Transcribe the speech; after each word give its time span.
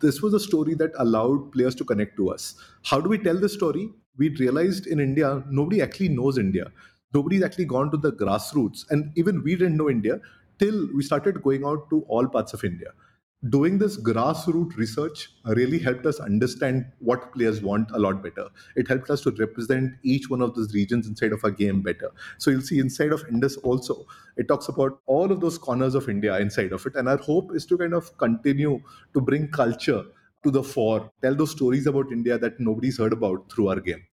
this 0.00 0.22
was 0.22 0.34
a 0.34 0.40
story 0.40 0.74
that 0.74 0.92
allowed 0.98 1.52
players 1.52 1.74
to 1.76 1.84
connect 1.84 2.16
to 2.16 2.30
us. 2.30 2.54
How 2.84 3.00
do 3.00 3.08
we 3.08 3.18
tell 3.18 3.38
this 3.38 3.54
story? 3.54 3.90
We 4.18 4.30
realized 4.36 4.86
in 4.86 5.00
India, 5.00 5.42
nobody 5.48 5.82
actually 5.82 6.08
knows 6.08 6.38
India. 6.38 6.72
Nobody's 7.14 7.42
actually 7.42 7.66
gone 7.66 7.90
to 7.90 7.96
the 7.96 8.12
grassroots. 8.12 8.84
And 8.90 9.12
even 9.16 9.42
we 9.42 9.56
didn't 9.56 9.76
know 9.76 9.90
India 9.90 10.20
till 10.58 10.88
we 10.94 11.02
started 11.02 11.42
going 11.42 11.64
out 11.64 11.88
to 11.90 12.02
all 12.08 12.26
parts 12.28 12.52
of 12.52 12.64
India 12.64 12.92
doing 13.48 13.78
this 13.78 13.96
grassroots 13.96 14.76
research 14.76 15.30
really 15.46 15.78
helped 15.78 16.04
us 16.04 16.20
understand 16.20 16.84
what 16.98 17.32
players 17.32 17.62
want 17.62 17.90
a 17.92 17.98
lot 17.98 18.22
better. 18.22 18.46
It 18.76 18.86
helped 18.86 19.08
us 19.08 19.22
to 19.22 19.30
represent 19.30 19.94
each 20.02 20.28
one 20.28 20.42
of 20.42 20.54
those 20.54 20.74
regions 20.74 21.06
inside 21.06 21.32
of 21.32 21.42
a 21.42 21.50
game 21.50 21.80
better. 21.80 22.10
So 22.36 22.50
you'll 22.50 22.60
see 22.60 22.80
inside 22.80 23.12
of 23.12 23.24
Indus 23.30 23.56
also, 23.58 24.04
it 24.36 24.46
talks 24.46 24.68
about 24.68 25.00
all 25.06 25.32
of 25.32 25.40
those 25.40 25.56
corners 25.56 25.94
of 25.94 26.10
India 26.10 26.38
inside 26.38 26.72
of 26.72 26.84
it. 26.84 26.96
And 26.96 27.08
our 27.08 27.16
hope 27.16 27.54
is 27.54 27.64
to 27.66 27.78
kind 27.78 27.94
of 27.94 28.14
continue 28.18 28.82
to 29.14 29.20
bring 29.22 29.48
culture 29.48 30.04
to 30.42 30.50
the 30.50 30.62
fore, 30.62 31.10
tell 31.22 31.34
those 31.34 31.52
stories 31.52 31.86
about 31.86 32.12
India 32.12 32.38
that 32.38 32.60
nobody's 32.60 32.98
heard 32.98 33.14
about 33.14 33.50
through 33.50 33.68
our 33.68 33.80
game. 33.80 34.04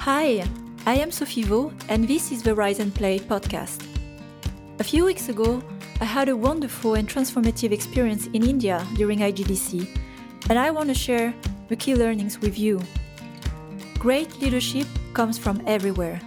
Hi, 0.00 0.44
I 0.86 0.94
am 0.94 1.12
Sophie 1.12 1.44
Vaux, 1.44 1.72
and 1.88 2.08
this 2.08 2.32
is 2.32 2.42
the 2.42 2.54
Rise 2.54 2.80
and 2.80 2.92
Play 2.92 3.20
podcast. 3.20 3.84
A 4.80 4.84
few 4.84 5.04
weeks 5.04 5.28
ago, 5.28 5.62
I 6.00 6.04
had 6.04 6.28
a 6.28 6.36
wonderful 6.36 6.94
and 6.94 7.08
transformative 7.08 7.72
experience 7.72 8.28
in 8.28 8.48
India 8.48 8.86
during 8.94 9.18
IGDC, 9.18 9.98
and 10.48 10.56
I 10.56 10.70
want 10.70 10.88
to 10.90 10.94
share 10.94 11.34
the 11.66 11.74
key 11.74 11.96
learnings 11.96 12.40
with 12.40 12.56
you. 12.56 12.80
Great 13.98 14.40
leadership 14.40 14.86
comes 15.12 15.38
from 15.38 15.60
everywhere, 15.66 16.20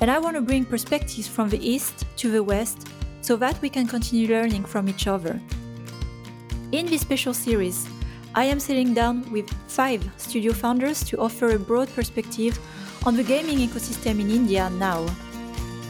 and 0.00 0.10
I 0.10 0.18
want 0.18 0.36
to 0.36 0.40
bring 0.40 0.64
perspectives 0.64 1.28
from 1.28 1.50
the 1.50 1.60
East 1.60 2.06
to 2.16 2.30
the 2.30 2.42
West 2.42 2.88
so 3.20 3.36
that 3.36 3.60
we 3.60 3.68
can 3.68 3.86
continue 3.86 4.26
learning 4.26 4.64
from 4.64 4.88
each 4.88 5.06
other. 5.06 5.38
In 6.72 6.86
this 6.86 7.02
special 7.02 7.34
series, 7.34 7.86
I 8.34 8.44
am 8.44 8.58
sitting 8.58 8.94
down 8.94 9.30
with 9.30 9.50
five 9.68 10.02
studio 10.16 10.54
founders 10.54 11.04
to 11.04 11.18
offer 11.18 11.50
a 11.50 11.58
broad 11.58 11.88
perspective 11.94 12.58
on 13.04 13.16
the 13.16 13.22
gaming 13.22 13.58
ecosystem 13.58 14.18
in 14.18 14.30
India 14.30 14.70
now 14.70 15.04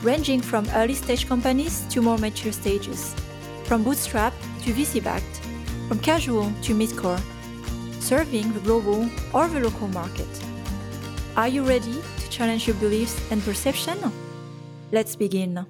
ranging 0.05 0.41
from 0.41 0.69
early 0.75 0.95
stage 0.95 1.27
companies 1.27 1.85
to 1.89 2.03
more 2.03 2.19
mature 2.19 2.53
stages, 2.53 3.15
from 3.65 3.83
bootstrap 3.83 4.35
to 4.63 4.73
VC 4.73 5.03
backed, 5.03 5.41
from 5.89 5.99
casual 5.99 6.53
to 6.63 6.75
mid-core, 6.75 7.21
serving 8.01 8.53
the 8.53 8.61
global 8.61 9.09
or 9.33 9.49
the 9.49 9.61
local 9.61 9.89
market. 9.89 10.29
Are 11.37 11.49
you 11.49 11.65
ready 11.65 11.95
to 12.19 12.31
challenge 12.31 12.67
your 12.67 12.77
beliefs 12.77 13.19
and 13.31 13.43
perception? 13.43 13.99
Let's 14.93 15.17
begin. 15.17 15.67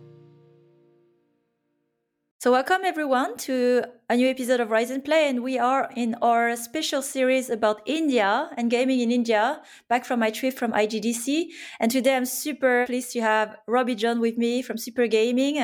So, 2.45 2.53
welcome 2.53 2.83
everyone 2.85 3.39
to 3.49 3.85
a 4.11 4.17
new 4.17 4.29
episode 4.29 4.61
of 4.61 4.71
Rise 4.71 4.91
and 4.91 5.03
Play, 5.03 5.31
and 5.31 5.43
we 5.43 5.59
are 5.59 5.89
in 5.97 6.15
our 6.21 6.55
special 6.57 7.01
series 7.01 7.49
about 7.49 7.81
India 7.87 8.51
and 8.59 8.71
gaming 8.71 9.01
in 9.01 9.11
India, 9.11 9.63
back 9.89 10.05
from 10.05 10.21
my 10.21 10.31
trip 10.31 10.53
from 10.53 10.71
IGDC. 10.73 11.47
And 11.81 11.91
today 11.91 12.15
I'm 12.15 12.27
super 12.27 12.85
pleased 12.85 13.13
to 13.13 13.23
have 13.23 13.57
Roby 13.67 13.95
John 13.95 14.21
with 14.21 14.37
me 14.37 14.61
from 14.61 14.77
Super 14.77 15.07
Gaming, 15.07 15.55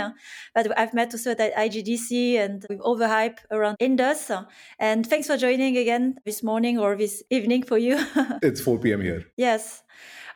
that 0.54 0.78
I've 0.78 0.94
met 0.94 1.12
also 1.12 1.32
at 1.32 1.54
IGDC 1.54 2.38
and 2.38 2.64
with 2.70 2.80
all 2.80 2.96
the 2.96 3.08
hype 3.08 3.40
around 3.50 3.76
Indus. 3.78 4.30
And 4.78 5.06
thanks 5.06 5.26
for 5.26 5.36
joining 5.36 5.76
again 5.76 6.16
this 6.24 6.42
morning 6.42 6.78
or 6.78 6.96
this 6.96 7.22
evening 7.28 7.62
for 7.62 7.76
you. 7.76 8.02
it's 8.42 8.62
4 8.62 8.78
p.m. 8.78 9.02
here. 9.02 9.26
Yes. 9.36 9.82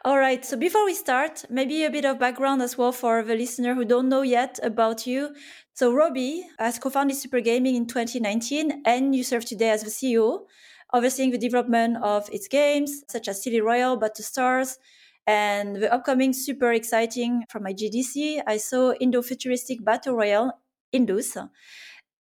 All 0.07 0.19
right. 0.19 0.45
So 0.45 0.59
before 0.59 0.85
we 0.85 0.93
start, 0.93 1.47
maybe 1.49 1.83
a 1.83 1.91
bit 1.91 2.05
of 2.05 2.19
background 2.19 2.61
as 2.61 2.77
well 2.77 2.93
for 2.93 3.23
the 3.23 3.35
listener 3.35 3.75
who 3.75 3.87
don't 3.87 4.11
know 4.11 4.21
yet 4.21 4.61
about 4.63 5.07
you. 5.07 5.35
So 5.77 5.93
Roby 5.93 6.47
has 6.61 6.79
co-founded 6.79 7.17
Super 7.17 7.41
Gaming 7.41 7.75
in 7.75 7.87
2019, 7.89 8.83
and 8.87 9.13
you 9.13 9.25
serve 9.25 9.45
today 9.45 9.71
as 9.71 9.83
the 9.83 9.91
CEO, 9.91 10.47
overseeing 10.93 11.33
the 11.33 11.39
development 11.39 11.97
of 12.01 12.31
its 12.31 12.47
games, 12.47 13.03
such 13.09 13.27
as 13.27 13.43
Silly 13.43 13.61
Royale, 13.61 13.97
Battle 13.97 14.25
Stars, 14.25 14.79
and 15.27 15.75
the 15.75 15.93
upcoming 15.93 16.33
super 16.33 16.73
exciting 16.73 17.43
from 17.49 17.65
IGDC. 17.65 18.45
I 18.47 18.57
saw 18.59 18.93
Indo-futuristic 19.01 19.85
Battle 19.85 20.15
Royale, 20.15 20.53
Indus. 20.93 21.37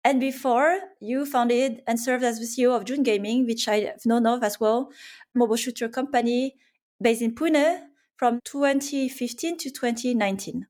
And 0.03 0.19
before, 0.19 0.79
you 0.99 1.27
founded 1.27 1.83
and 1.85 1.99
served 1.99 2.23
as 2.23 2.39
the 2.39 2.47
CEO 2.47 2.75
of 2.75 2.85
June 2.85 3.03
Gaming, 3.03 3.45
which 3.45 3.67
I've 3.67 4.03
known 4.07 4.25
of 4.25 4.41
as 4.41 4.59
well, 4.59 4.89
mobile 5.35 5.55
shooter 5.55 5.87
company 5.87 6.55
based 6.99 7.21
in 7.21 7.35
Pune 7.35 7.79
from 8.17 8.39
2015 8.43 9.57
to 9.59 9.69
2019. 9.69 10.65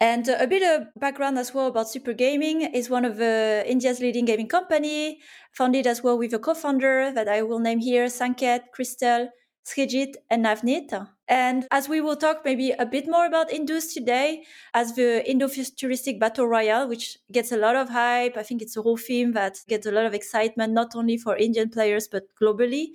And 0.00 0.28
a 0.28 0.46
bit 0.46 0.62
of 0.62 0.86
background 1.00 1.38
as 1.38 1.52
well 1.52 1.66
about 1.66 1.90
Super 1.90 2.12
Gaming 2.12 2.62
is 2.62 2.88
one 2.88 3.04
of 3.04 3.20
uh, 3.20 3.64
India's 3.66 3.98
leading 3.98 4.24
gaming 4.24 4.46
company, 4.46 5.20
founded 5.52 5.88
as 5.88 6.04
well 6.04 6.16
with 6.16 6.32
a 6.32 6.38
co-founder 6.38 7.10
that 7.12 7.26
I 7.28 7.42
will 7.42 7.58
name 7.58 7.80
here, 7.80 8.06
Sanket, 8.06 8.70
Crystal, 8.72 9.28
Srijit, 9.66 10.14
and 10.30 10.44
Navneet. 10.44 11.08
And 11.26 11.66
as 11.72 11.88
we 11.88 12.00
will 12.00 12.14
talk 12.14 12.42
maybe 12.44 12.70
a 12.70 12.86
bit 12.86 13.08
more 13.08 13.26
about 13.26 13.52
Indus 13.52 13.92
today, 13.92 14.44
as 14.72 14.94
the 14.94 15.28
Indo-futuristic 15.28 16.20
battle 16.20 16.46
royale, 16.46 16.88
which 16.88 17.18
gets 17.32 17.50
a 17.50 17.56
lot 17.56 17.74
of 17.74 17.88
hype. 17.88 18.36
I 18.36 18.44
think 18.44 18.62
it's 18.62 18.76
a 18.76 18.82
whole 18.82 18.96
theme 18.96 19.32
that 19.32 19.58
gets 19.68 19.84
a 19.84 19.90
lot 19.90 20.06
of 20.06 20.14
excitement, 20.14 20.72
not 20.72 20.94
only 20.94 21.18
for 21.18 21.36
Indian 21.36 21.70
players, 21.70 22.06
but 22.06 22.22
globally 22.40 22.90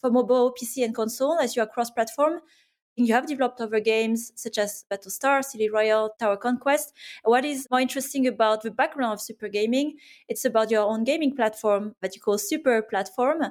for 0.00 0.10
mobile, 0.10 0.54
PC, 0.58 0.84
and 0.84 0.94
console, 0.94 1.38
as 1.38 1.54
you 1.54 1.62
are 1.62 1.66
cross-platform. 1.66 2.40
You 2.96 3.12
have 3.12 3.26
developed 3.26 3.60
other 3.60 3.80
games 3.80 4.32
such 4.36 4.56
as 4.56 4.86
Battlestar, 4.90 5.44
Silly 5.44 5.68
Royale, 5.68 6.14
Tower 6.18 6.38
Conquest. 6.38 6.94
What 7.24 7.44
is 7.44 7.66
more 7.70 7.80
interesting 7.80 8.26
about 8.26 8.62
the 8.62 8.70
background 8.70 9.12
of 9.12 9.20
Super 9.20 9.48
Gaming? 9.48 9.98
It's 10.28 10.46
about 10.46 10.70
your 10.70 10.84
own 10.84 11.04
gaming 11.04 11.36
platform 11.36 11.94
that 12.00 12.16
you 12.16 12.22
call 12.22 12.38
Super 12.38 12.80
Platform 12.80 13.42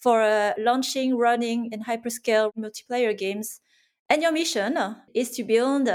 for 0.00 0.22
uh, 0.22 0.54
launching, 0.58 1.16
running, 1.16 1.68
and 1.72 1.86
hyperscale 1.86 2.50
multiplayer 2.58 3.16
games. 3.16 3.60
And 4.08 4.22
your 4.22 4.32
mission 4.32 4.76
is 5.14 5.30
to 5.32 5.44
build 5.44 5.88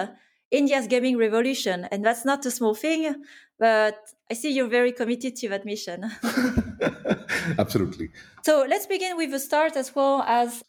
India's 0.49 0.87
gaming 0.87 1.17
revolution. 1.17 1.87
And 1.91 2.05
that's 2.05 2.23
not 2.23 2.45
a 2.45 2.51
small 2.51 2.75
thing, 2.75 3.13
but 3.59 3.97
I 4.31 4.35
see 4.35 4.51
you're 4.51 4.69
very 4.69 4.93
committed 4.93 5.35
to 5.37 5.49
that 5.49 5.65
mission. 5.65 6.11
Absolutely. 7.59 8.11
So 8.45 8.65
let's 8.69 8.85
begin 8.85 9.17
with 9.17 9.31
the 9.31 9.39
start 9.39 9.75
as 9.75 9.93
well 9.93 10.21
as 10.21 10.63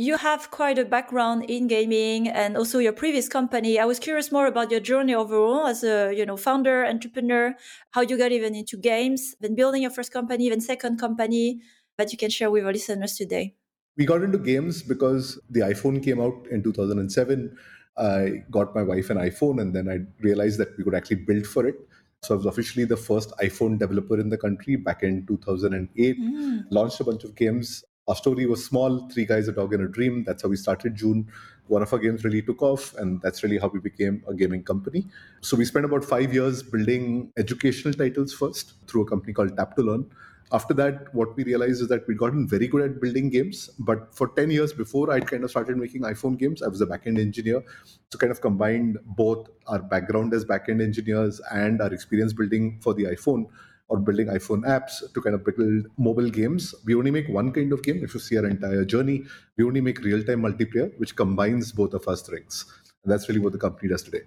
you 0.00 0.16
have 0.16 0.50
quite 0.50 0.78
a 0.78 0.84
background 0.86 1.44
in 1.44 1.66
gaming 1.66 2.26
and 2.26 2.56
also 2.56 2.78
your 2.78 2.92
previous 2.94 3.28
company. 3.28 3.78
I 3.78 3.84
was 3.84 3.98
curious 3.98 4.32
more 4.32 4.46
about 4.46 4.70
your 4.70 4.80
journey 4.80 5.14
overall 5.14 5.66
as 5.66 5.84
a 5.84 6.10
you 6.16 6.24
know 6.24 6.38
founder, 6.38 6.86
entrepreneur, 6.86 7.54
how 7.90 8.00
you 8.00 8.16
got 8.16 8.32
even 8.32 8.54
into 8.54 8.78
games, 8.78 9.34
then 9.40 9.54
building 9.54 9.82
your 9.82 9.90
first 9.90 10.10
company, 10.10 10.48
then 10.48 10.62
second 10.62 10.98
company 10.98 11.60
that 11.98 12.12
you 12.12 12.18
can 12.18 12.30
share 12.30 12.50
with 12.50 12.64
our 12.64 12.72
listeners 12.72 13.14
today. 13.14 13.54
We 13.98 14.06
got 14.06 14.22
into 14.22 14.38
games 14.38 14.82
because 14.82 15.38
the 15.50 15.60
iPhone 15.60 16.02
came 16.02 16.18
out 16.18 16.46
in 16.50 16.62
2007. 16.62 17.54
I 17.98 18.44
got 18.50 18.74
my 18.74 18.82
wife 18.82 19.10
an 19.10 19.18
iPhone 19.18 19.60
and 19.60 19.74
then 19.74 19.86
I 19.90 19.98
realized 20.22 20.58
that 20.60 20.78
we 20.78 20.84
could 20.84 20.94
actually 20.94 21.24
build 21.26 21.46
for 21.46 21.66
it. 21.66 21.76
So 22.22 22.34
I 22.34 22.36
was 22.38 22.46
officially 22.46 22.86
the 22.86 22.96
first 22.96 23.32
iPhone 23.42 23.78
developer 23.78 24.18
in 24.18 24.30
the 24.30 24.38
country 24.38 24.76
back 24.76 25.02
in 25.02 25.26
2008. 25.26 26.18
Mm. 26.18 26.64
Launched 26.70 27.00
a 27.00 27.04
bunch 27.04 27.24
of 27.24 27.34
games 27.34 27.84
our 28.10 28.16
story 28.16 28.44
was 28.44 28.64
small 28.64 29.08
three 29.08 29.24
guys, 29.24 29.46
a 29.46 29.52
dog, 29.52 29.72
and 29.72 29.84
a 29.84 29.88
dream. 29.88 30.24
That's 30.24 30.42
how 30.42 30.48
we 30.48 30.56
started 30.56 30.96
June. 30.96 31.28
One 31.68 31.82
of 31.82 31.92
our 31.92 31.98
games 32.00 32.24
really 32.24 32.42
took 32.42 32.60
off, 32.60 32.92
and 32.96 33.22
that's 33.22 33.44
really 33.44 33.56
how 33.56 33.68
we 33.68 33.78
became 33.78 34.24
a 34.26 34.34
gaming 34.34 34.64
company. 34.64 35.06
So 35.40 35.56
we 35.56 35.64
spent 35.64 35.84
about 35.84 36.04
five 36.04 36.34
years 36.34 36.64
building 36.64 37.32
educational 37.36 37.94
titles 37.94 38.32
first 38.32 38.74
through 38.88 39.02
a 39.02 39.08
company 39.08 39.32
called 39.32 39.56
Tap 39.56 39.76
to 39.76 39.82
Learn. 39.82 40.10
After 40.52 40.74
that, 40.74 41.14
what 41.14 41.36
we 41.36 41.44
realized 41.44 41.80
is 41.80 41.86
that 41.86 42.08
we'd 42.08 42.18
gotten 42.18 42.48
very 42.48 42.66
good 42.66 42.82
at 42.82 43.00
building 43.00 43.30
games. 43.30 43.70
But 43.78 44.12
for 44.12 44.26
10 44.26 44.50
years 44.50 44.72
before 44.72 45.12
I'd 45.12 45.28
kind 45.28 45.44
of 45.44 45.50
started 45.50 45.76
making 45.76 46.02
iPhone 46.02 46.36
games, 46.36 46.60
I 46.60 46.66
was 46.66 46.80
a 46.80 46.86
backend 46.86 47.20
engineer. 47.20 47.62
So 48.10 48.18
kind 48.18 48.32
of 48.32 48.40
combined 48.40 48.98
both 49.06 49.48
our 49.68 49.78
background 49.78 50.34
as 50.34 50.44
backend 50.44 50.82
engineers 50.82 51.40
and 51.52 51.80
our 51.80 51.94
experience 51.94 52.32
building 52.32 52.80
for 52.82 52.94
the 52.94 53.04
iPhone 53.04 53.46
or 53.90 53.98
building 53.98 54.28
iPhone 54.28 54.62
apps 54.62 55.00
to 55.12 55.20
kind 55.20 55.34
of 55.34 55.44
build 55.44 55.86
mobile 55.98 56.30
games. 56.30 56.74
We 56.84 56.94
only 56.94 57.10
make 57.10 57.28
one 57.28 57.52
kind 57.52 57.72
of 57.72 57.82
game. 57.82 58.02
If 58.02 58.14
you 58.14 58.20
see 58.20 58.38
our 58.38 58.46
entire 58.46 58.84
journey, 58.84 59.24
we 59.56 59.64
only 59.64 59.80
make 59.80 59.98
real 60.00 60.22
time 60.22 60.42
multiplayer, 60.42 60.92
which 60.98 61.16
combines 61.16 61.72
both 61.72 61.92
of 61.92 62.06
our 62.06 62.16
strengths. 62.16 62.64
And 63.02 63.12
that's 63.12 63.28
really 63.28 63.40
what 63.40 63.52
the 63.52 63.58
company 63.58 63.88
does 63.88 64.04
today. 64.04 64.22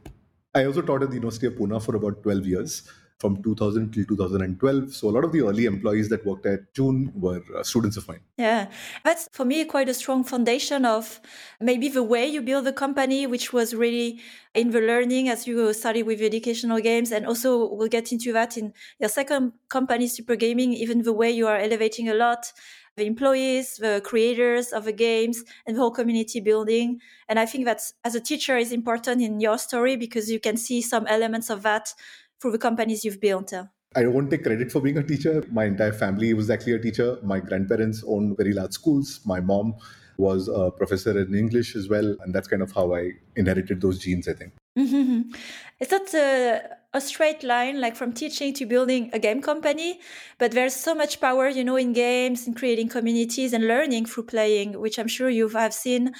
I 0.53 0.65
also 0.65 0.81
taught 0.81 1.03
at 1.03 1.09
the 1.09 1.15
University 1.15 1.47
of 1.47 1.53
Pune 1.53 1.81
for 1.81 1.95
about 1.95 2.21
12 2.23 2.45
years 2.45 2.89
from 3.23 3.41
2000 3.41 3.93
till 3.93 4.03
2012. 4.03 4.93
So 4.93 5.09
a 5.09 5.13
lot 5.15 5.23
of 5.23 5.31
the 5.31 5.41
early 5.47 5.63
employees 5.63 6.09
that 6.09 6.25
worked 6.25 6.45
at 6.45 6.73
June 6.73 7.13
were 7.15 7.41
uh, 7.55 7.63
students 7.63 7.95
of 7.95 8.05
mine. 8.09 8.19
Yeah, 8.37 8.67
that's 9.05 9.29
for 9.31 9.45
me 9.45 9.63
quite 9.63 9.87
a 9.87 9.93
strong 9.93 10.25
foundation 10.25 10.83
of 10.83 11.21
maybe 11.61 11.87
the 11.87 12.03
way 12.03 12.27
you 12.27 12.41
build 12.41 12.65
the 12.65 12.73
company, 12.73 13.25
which 13.25 13.53
was 13.53 13.73
really 13.73 14.19
in 14.53 14.71
the 14.71 14.81
learning 14.81 15.29
as 15.29 15.47
you 15.47 15.73
study 15.73 16.03
with 16.03 16.19
educational 16.21 16.81
games. 16.81 17.13
And 17.13 17.25
also 17.25 17.73
we'll 17.73 17.93
get 17.97 18.11
into 18.11 18.33
that 18.33 18.57
in 18.57 18.73
your 18.99 19.09
second 19.09 19.53
company, 19.69 20.07
Super 20.07 20.35
Gaming, 20.35 20.73
even 20.73 21.03
the 21.03 21.13
way 21.13 21.31
you 21.31 21.47
are 21.47 21.57
elevating 21.57 22.09
a 22.09 22.13
lot 22.13 22.51
the 22.95 23.05
employees, 23.05 23.77
the 23.77 24.01
creators 24.03 24.71
of 24.71 24.85
the 24.85 24.91
games, 24.91 25.43
and 25.65 25.75
the 25.75 25.81
whole 25.81 25.91
community 25.91 26.39
building. 26.39 26.99
And 27.27 27.39
I 27.39 27.45
think 27.45 27.65
that 27.65 27.81
as 28.03 28.13
a 28.13 28.21
teacher 28.21 28.55
is 28.57 28.71
important 28.71 29.21
in 29.21 29.39
your 29.39 29.57
story 29.57 29.95
because 29.95 30.29
you 30.29 30.39
can 30.39 30.57
see 30.57 30.81
some 30.81 31.07
elements 31.07 31.49
of 31.49 31.63
that 31.63 31.93
through 32.41 32.51
the 32.51 32.57
companies 32.57 33.03
you've 33.03 33.21
built. 33.21 33.53
I 33.95 34.07
won't 34.07 34.31
take 34.31 34.43
credit 34.43 34.71
for 34.71 34.81
being 34.81 34.97
a 34.97 35.03
teacher. 35.03 35.43
My 35.51 35.65
entire 35.65 35.93
family 35.93 36.33
was 36.33 36.49
actually 36.49 36.73
a 36.73 36.79
teacher. 36.79 37.19
My 37.23 37.39
grandparents 37.39 38.03
owned 38.07 38.37
very 38.37 38.53
large 38.53 38.73
schools. 38.73 39.19
My 39.25 39.39
mom 39.39 39.75
was 40.17 40.47
a 40.47 40.71
professor 40.71 41.19
in 41.19 41.35
English 41.35 41.75
as 41.75 41.89
well. 41.89 42.15
And 42.21 42.33
that's 42.33 42.47
kind 42.47 42.61
of 42.61 42.71
how 42.71 42.95
I 42.95 43.11
inherited 43.35 43.81
those 43.81 43.99
genes, 43.99 44.27
I 44.27 44.33
think. 44.33 44.53
Mm-hmm. 44.77 45.31
It's 45.79 45.91
not 45.91 46.11
a, 46.15 46.61
a, 46.93 47.01
straight 47.01 47.43
line, 47.43 47.79
like 47.79 47.95
from 47.95 48.11
teaching 48.11 48.55
to 48.55 48.65
building 48.65 49.11
a 49.13 49.19
game 49.19 49.39
company, 49.39 49.99
but 50.39 50.51
there's 50.51 50.75
so 50.75 50.95
much 50.95 51.21
power, 51.21 51.47
you 51.47 51.63
know, 51.63 51.75
in 51.75 51.93
games, 51.93 52.47
in 52.47 52.55
creating 52.55 52.89
communities 52.89 53.53
and 53.53 53.67
learning 53.67 54.07
through 54.07 54.23
playing, 54.23 54.79
which 54.79 54.97
I'm 54.97 55.07
sure 55.07 55.29
you 55.29 55.47
have 55.49 55.75
seen 55.75 56.13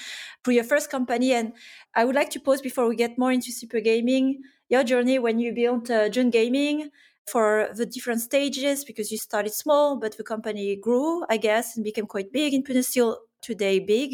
through 0.44 0.54
your 0.54 0.64
first 0.64 0.88
company. 0.88 1.32
And 1.32 1.52
I 1.96 2.04
would 2.04 2.14
like 2.14 2.30
to 2.30 2.40
pause 2.40 2.60
before 2.60 2.88
we 2.88 2.94
get 2.94 3.18
more 3.18 3.32
into 3.32 3.50
super 3.50 3.80
gaming, 3.80 4.42
your 4.74 4.84
journey 4.84 5.18
when 5.18 5.38
you 5.38 5.50
built 5.52 5.90
uh, 5.90 6.08
June 6.14 6.30
Gaming 6.30 6.90
for 7.32 7.68
the 7.78 7.86
different 7.86 8.20
stages, 8.20 8.84
because 8.84 9.10
you 9.12 9.18
started 9.18 9.54
small, 9.54 9.96
but 10.02 10.16
the 10.16 10.24
company 10.24 10.76
grew, 10.86 11.24
I 11.34 11.36
guess, 11.38 11.76
and 11.76 11.84
became 11.84 12.06
quite 12.06 12.30
big 12.32 12.50
and 12.54 12.84
still 12.84 13.10
today 13.40 13.78
big. 13.78 14.10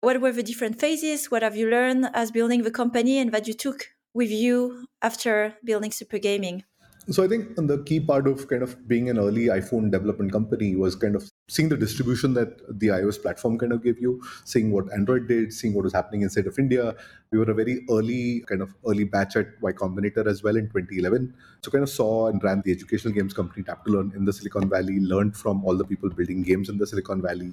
What 0.00 0.20
were 0.20 0.32
the 0.32 0.42
different 0.42 0.80
phases? 0.80 1.30
What 1.30 1.42
have 1.42 1.56
you 1.56 1.68
learned 1.68 2.10
as 2.14 2.30
building 2.30 2.62
the 2.62 2.70
company 2.82 3.18
and 3.18 3.30
that 3.32 3.46
you 3.48 3.54
took 3.54 3.78
with 4.20 4.30
you 4.30 4.86
after 5.02 5.56
building 5.64 5.92
Super 5.92 6.18
Gaming? 6.18 6.64
So 7.10 7.22
I 7.22 7.28
think 7.28 7.56
the 7.56 7.82
key 7.84 8.00
part 8.00 8.26
of 8.26 8.48
kind 8.48 8.62
of 8.62 8.88
being 8.88 9.10
an 9.10 9.18
early 9.18 9.46
iPhone 9.46 9.90
development 9.90 10.32
company 10.32 10.74
was 10.74 10.96
kind 10.96 11.14
of 11.14 11.30
seeing 11.48 11.68
the 11.68 11.76
distribution 11.76 12.32
that 12.32 12.56
the 12.80 12.88
iOS 12.88 13.20
platform 13.20 13.58
kind 13.58 13.72
of 13.72 13.84
gave 13.84 14.00
you, 14.00 14.22
seeing 14.44 14.72
what 14.72 14.90
Android 14.90 15.28
did, 15.28 15.52
seeing 15.52 15.74
what 15.74 15.84
was 15.84 15.92
happening 15.92 16.22
inside 16.22 16.46
of 16.46 16.58
India. 16.58 16.94
We 17.30 17.38
were 17.38 17.50
a 17.50 17.52
very 17.52 17.84
early 17.90 18.40
kind 18.48 18.62
of 18.62 18.74
early 18.88 19.04
batch 19.04 19.36
at 19.36 19.48
Y 19.60 19.72
Combinator 19.72 20.26
as 20.26 20.42
well 20.42 20.56
in 20.56 20.70
2011. 20.70 21.34
So 21.62 21.70
kind 21.70 21.82
of 21.82 21.90
saw 21.90 22.28
and 22.28 22.42
ran 22.42 22.62
the 22.64 22.72
educational 22.72 23.12
games 23.12 23.34
company 23.34 23.64
Tap 23.64 23.84
to 23.84 23.90
Learn 23.92 24.12
in 24.16 24.24
the 24.24 24.32
Silicon 24.32 24.70
Valley, 24.70 24.98
learned 24.98 25.36
from 25.36 25.62
all 25.62 25.76
the 25.76 25.84
people 25.84 26.08
building 26.08 26.42
games 26.42 26.70
in 26.70 26.78
the 26.78 26.86
Silicon 26.86 27.20
Valley, 27.20 27.52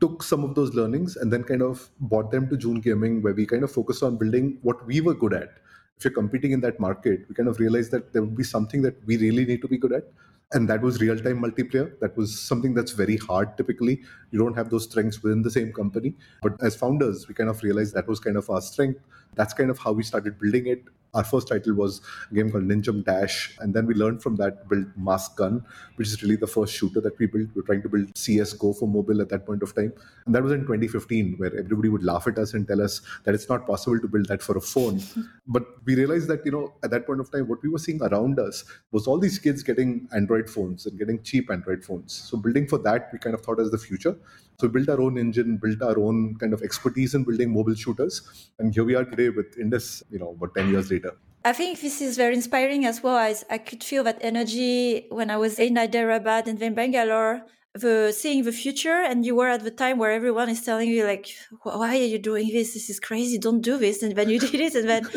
took 0.00 0.22
some 0.22 0.44
of 0.44 0.54
those 0.54 0.74
learnings 0.74 1.16
and 1.16 1.32
then 1.32 1.42
kind 1.42 1.62
of 1.62 1.88
brought 2.00 2.30
them 2.30 2.50
to 2.50 2.56
June 2.56 2.80
Gaming 2.80 3.22
where 3.22 3.32
we 3.32 3.46
kind 3.46 3.64
of 3.64 3.72
focused 3.72 4.02
on 4.02 4.18
building 4.18 4.58
what 4.60 4.86
we 4.86 5.00
were 5.00 5.14
good 5.14 5.32
at 5.32 5.54
if 6.00 6.04
you're 6.04 6.14
competing 6.14 6.52
in 6.52 6.60
that 6.62 6.80
market, 6.80 7.26
we 7.28 7.34
kind 7.34 7.46
of 7.46 7.60
realized 7.60 7.90
that 7.90 8.14
there 8.14 8.22
would 8.22 8.34
be 8.34 8.42
something 8.42 8.80
that 8.80 8.96
we 9.04 9.18
really 9.18 9.44
need 9.44 9.60
to 9.60 9.68
be 9.68 9.76
good 9.76 9.92
at. 9.92 10.04
And 10.52 10.66
that 10.70 10.80
was 10.80 10.98
real 10.98 11.16
time 11.18 11.42
multiplayer. 11.42 11.92
That 12.00 12.16
was 12.16 12.40
something 12.40 12.72
that's 12.72 12.92
very 12.92 13.18
hard 13.18 13.54
typically. 13.58 14.00
You 14.30 14.38
don't 14.38 14.56
have 14.56 14.70
those 14.70 14.84
strengths 14.84 15.22
within 15.22 15.42
the 15.42 15.50
same 15.50 15.74
company. 15.74 16.14
But 16.42 16.54
as 16.62 16.74
founders, 16.74 17.28
we 17.28 17.34
kind 17.34 17.50
of 17.50 17.62
realized 17.62 17.94
that 17.94 18.08
was 18.08 18.18
kind 18.18 18.38
of 18.38 18.48
our 18.48 18.62
strength. 18.62 18.98
That's 19.34 19.52
kind 19.52 19.70
of 19.70 19.78
how 19.78 19.92
we 19.92 20.02
started 20.02 20.38
building 20.38 20.68
it 20.68 20.84
our 21.14 21.24
first 21.24 21.48
title 21.48 21.74
was 21.74 22.00
a 22.30 22.34
game 22.34 22.50
called 22.50 22.64
Ninja 22.64 23.04
Dash, 23.04 23.56
and 23.60 23.74
then 23.74 23.86
we 23.86 23.94
learned 23.94 24.22
from 24.22 24.36
that 24.36 24.68
build 24.68 24.86
Mask 24.96 25.36
Gun, 25.36 25.64
which 25.96 26.08
is 26.08 26.22
really 26.22 26.36
the 26.36 26.46
first 26.46 26.74
shooter 26.74 27.00
that 27.00 27.18
we 27.18 27.26
built. 27.26 27.48
We 27.54 27.60
are 27.60 27.64
trying 27.64 27.82
to 27.82 27.88
build 27.88 28.16
CS:GO 28.16 28.72
for 28.74 28.88
mobile 28.88 29.20
at 29.20 29.28
that 29.30 29.46
point 29.46 29.62
of 29.62 29.74
time, 29.74 29.92
and 30.26 30.34
that 30.34 30.42
was 30.42 30.52
in 30.52 30.60
2015, 30.60 31.34
where 31.38 31.54
everybody 31.56 31.88
would 31.88 32.04
laugh 32.04 32.26
at 32.26 32.38
us 32.38 32.54
and 32.54 32.66
tell 32.66 32.80
us 32.80 33.00
that 33.24 33.34
it's 33.34 33.48
not 33.48 33.66
possible 33.66 33.98
to 33.98 34.08
build 34.08 34.26
that 34.26 34.42
for 34.42 34.56
a 34.56 34.60
phone. 34.60 35.00
but 35.46 35.64
we 35.84 35.94
realized 35.94 36.28
that 36.28 36.44
you 36.44 36.52
know 36.52 36.74
at 36.82 36.90
that 36.90 37.06
point 37.06 37.20
of 37.20 37.30
time, 37.30 37.48
what 37.48 37.62
we 37.62 37.68
were 37.68 37.78
seeing 37.78 38.02
around 38.02 38.38
us 38.38 38.64
was 38.92 39.06
all 39.06 39.18
these 39.18 39.38
kids 39.38 39.62
getting 39.62 40.08
Android 40.14 40.48
phones 40.48 40.86
and 40.86 40.98
getting 40.98 41.22
cheap 41.22 41.50
Android 41.50 41.84
phones. 41.84 42.12
So 42.12 42.36
building 42.36 42.66
for 42.66 42.78
that, 42.78 43.10
we 43.12 43.18
kind 43.18 43.34
of 43.34 43.42
thought 43.42 43.60
as 43.60 43.70
the 43.70 43.78
future. 43.78 44.16
So 44.60 44.66
we 44.66 44.72
built 44.74 44.90
our 44.90 45.00
own 45.00 45.16
engine, 45.16 45.56
built 45.56 45.80
our 45.80 45.98
own 45.98 46.36
kind 46.38 46.52
of 46.52 46.62
expertise 46.62 47.14
in 47.14 47.24
building 47.24 47.50
mobile 47.50 47.74
shooters. 47.74 48.50
And 48.58 48.74
here 48.74 48.84
we 48.84 48.94
are 48.94 49.06
today 49.06 49.30
with 49.30 49.56
Indus, 49.58 50.02
you 50.10 50.18
know, 50.18 50.36
about 50.36 50.54
10 50.54 50.68
years 50.68 50.90
later. 50.90 51.16
I 51.46 51.54
think 51.54 51.80
this 51.80 52.02
is 52.02 52.18
very 52.18 52.34
inspiring 52.34 52.84
as 52.84 53.02
well. 53.02 53.16
As 53.16 53.42
I 53.48 53.56
could 53.56 53.82
feel 53.82 54.04
that 54.04 54.18
energy 54.20 55.06
when 55.08 55.30
I 55.30 55.38
was 55.38 55.58
in 55.58 55.76
Hyderabad 55.76 56.46
and 56.46 56.58
then 56.58 56.74
Bangalore, 56.74 57.40
the 57.72 58.12
seeing 58.12 58.44
the 58.44 58.52
future. 58.52 59.00
And 59.00 59.24
you 59.24 59.34
were 59.34 59.48
at 59.48 59.64
the 59.64 59.70
time 59.70 59.96
where 59.96 60.12
everyone 60.12 60.50
is 60.50 60.60
telling 60.60 60.90
you 60.90 61.06
like, 61.06 61.28
why 61.62 61.96
are 61.96 62.04
you 62.14 62.18
doing 62.18 62.48
this? 62.52 62.74
This 62.74 62.90
is 62.90 63.00
crazy. 63.00 63.38
Don't 63.38 63.62
do 63.62 63.78
this. 63.78 64.02
And 64.02 64.14
then 64.14 64.28
you 64.28 64.38
did 64.50 64.60
it. 64.60 64.74
And 64.74 64.90
then 64.90 65.08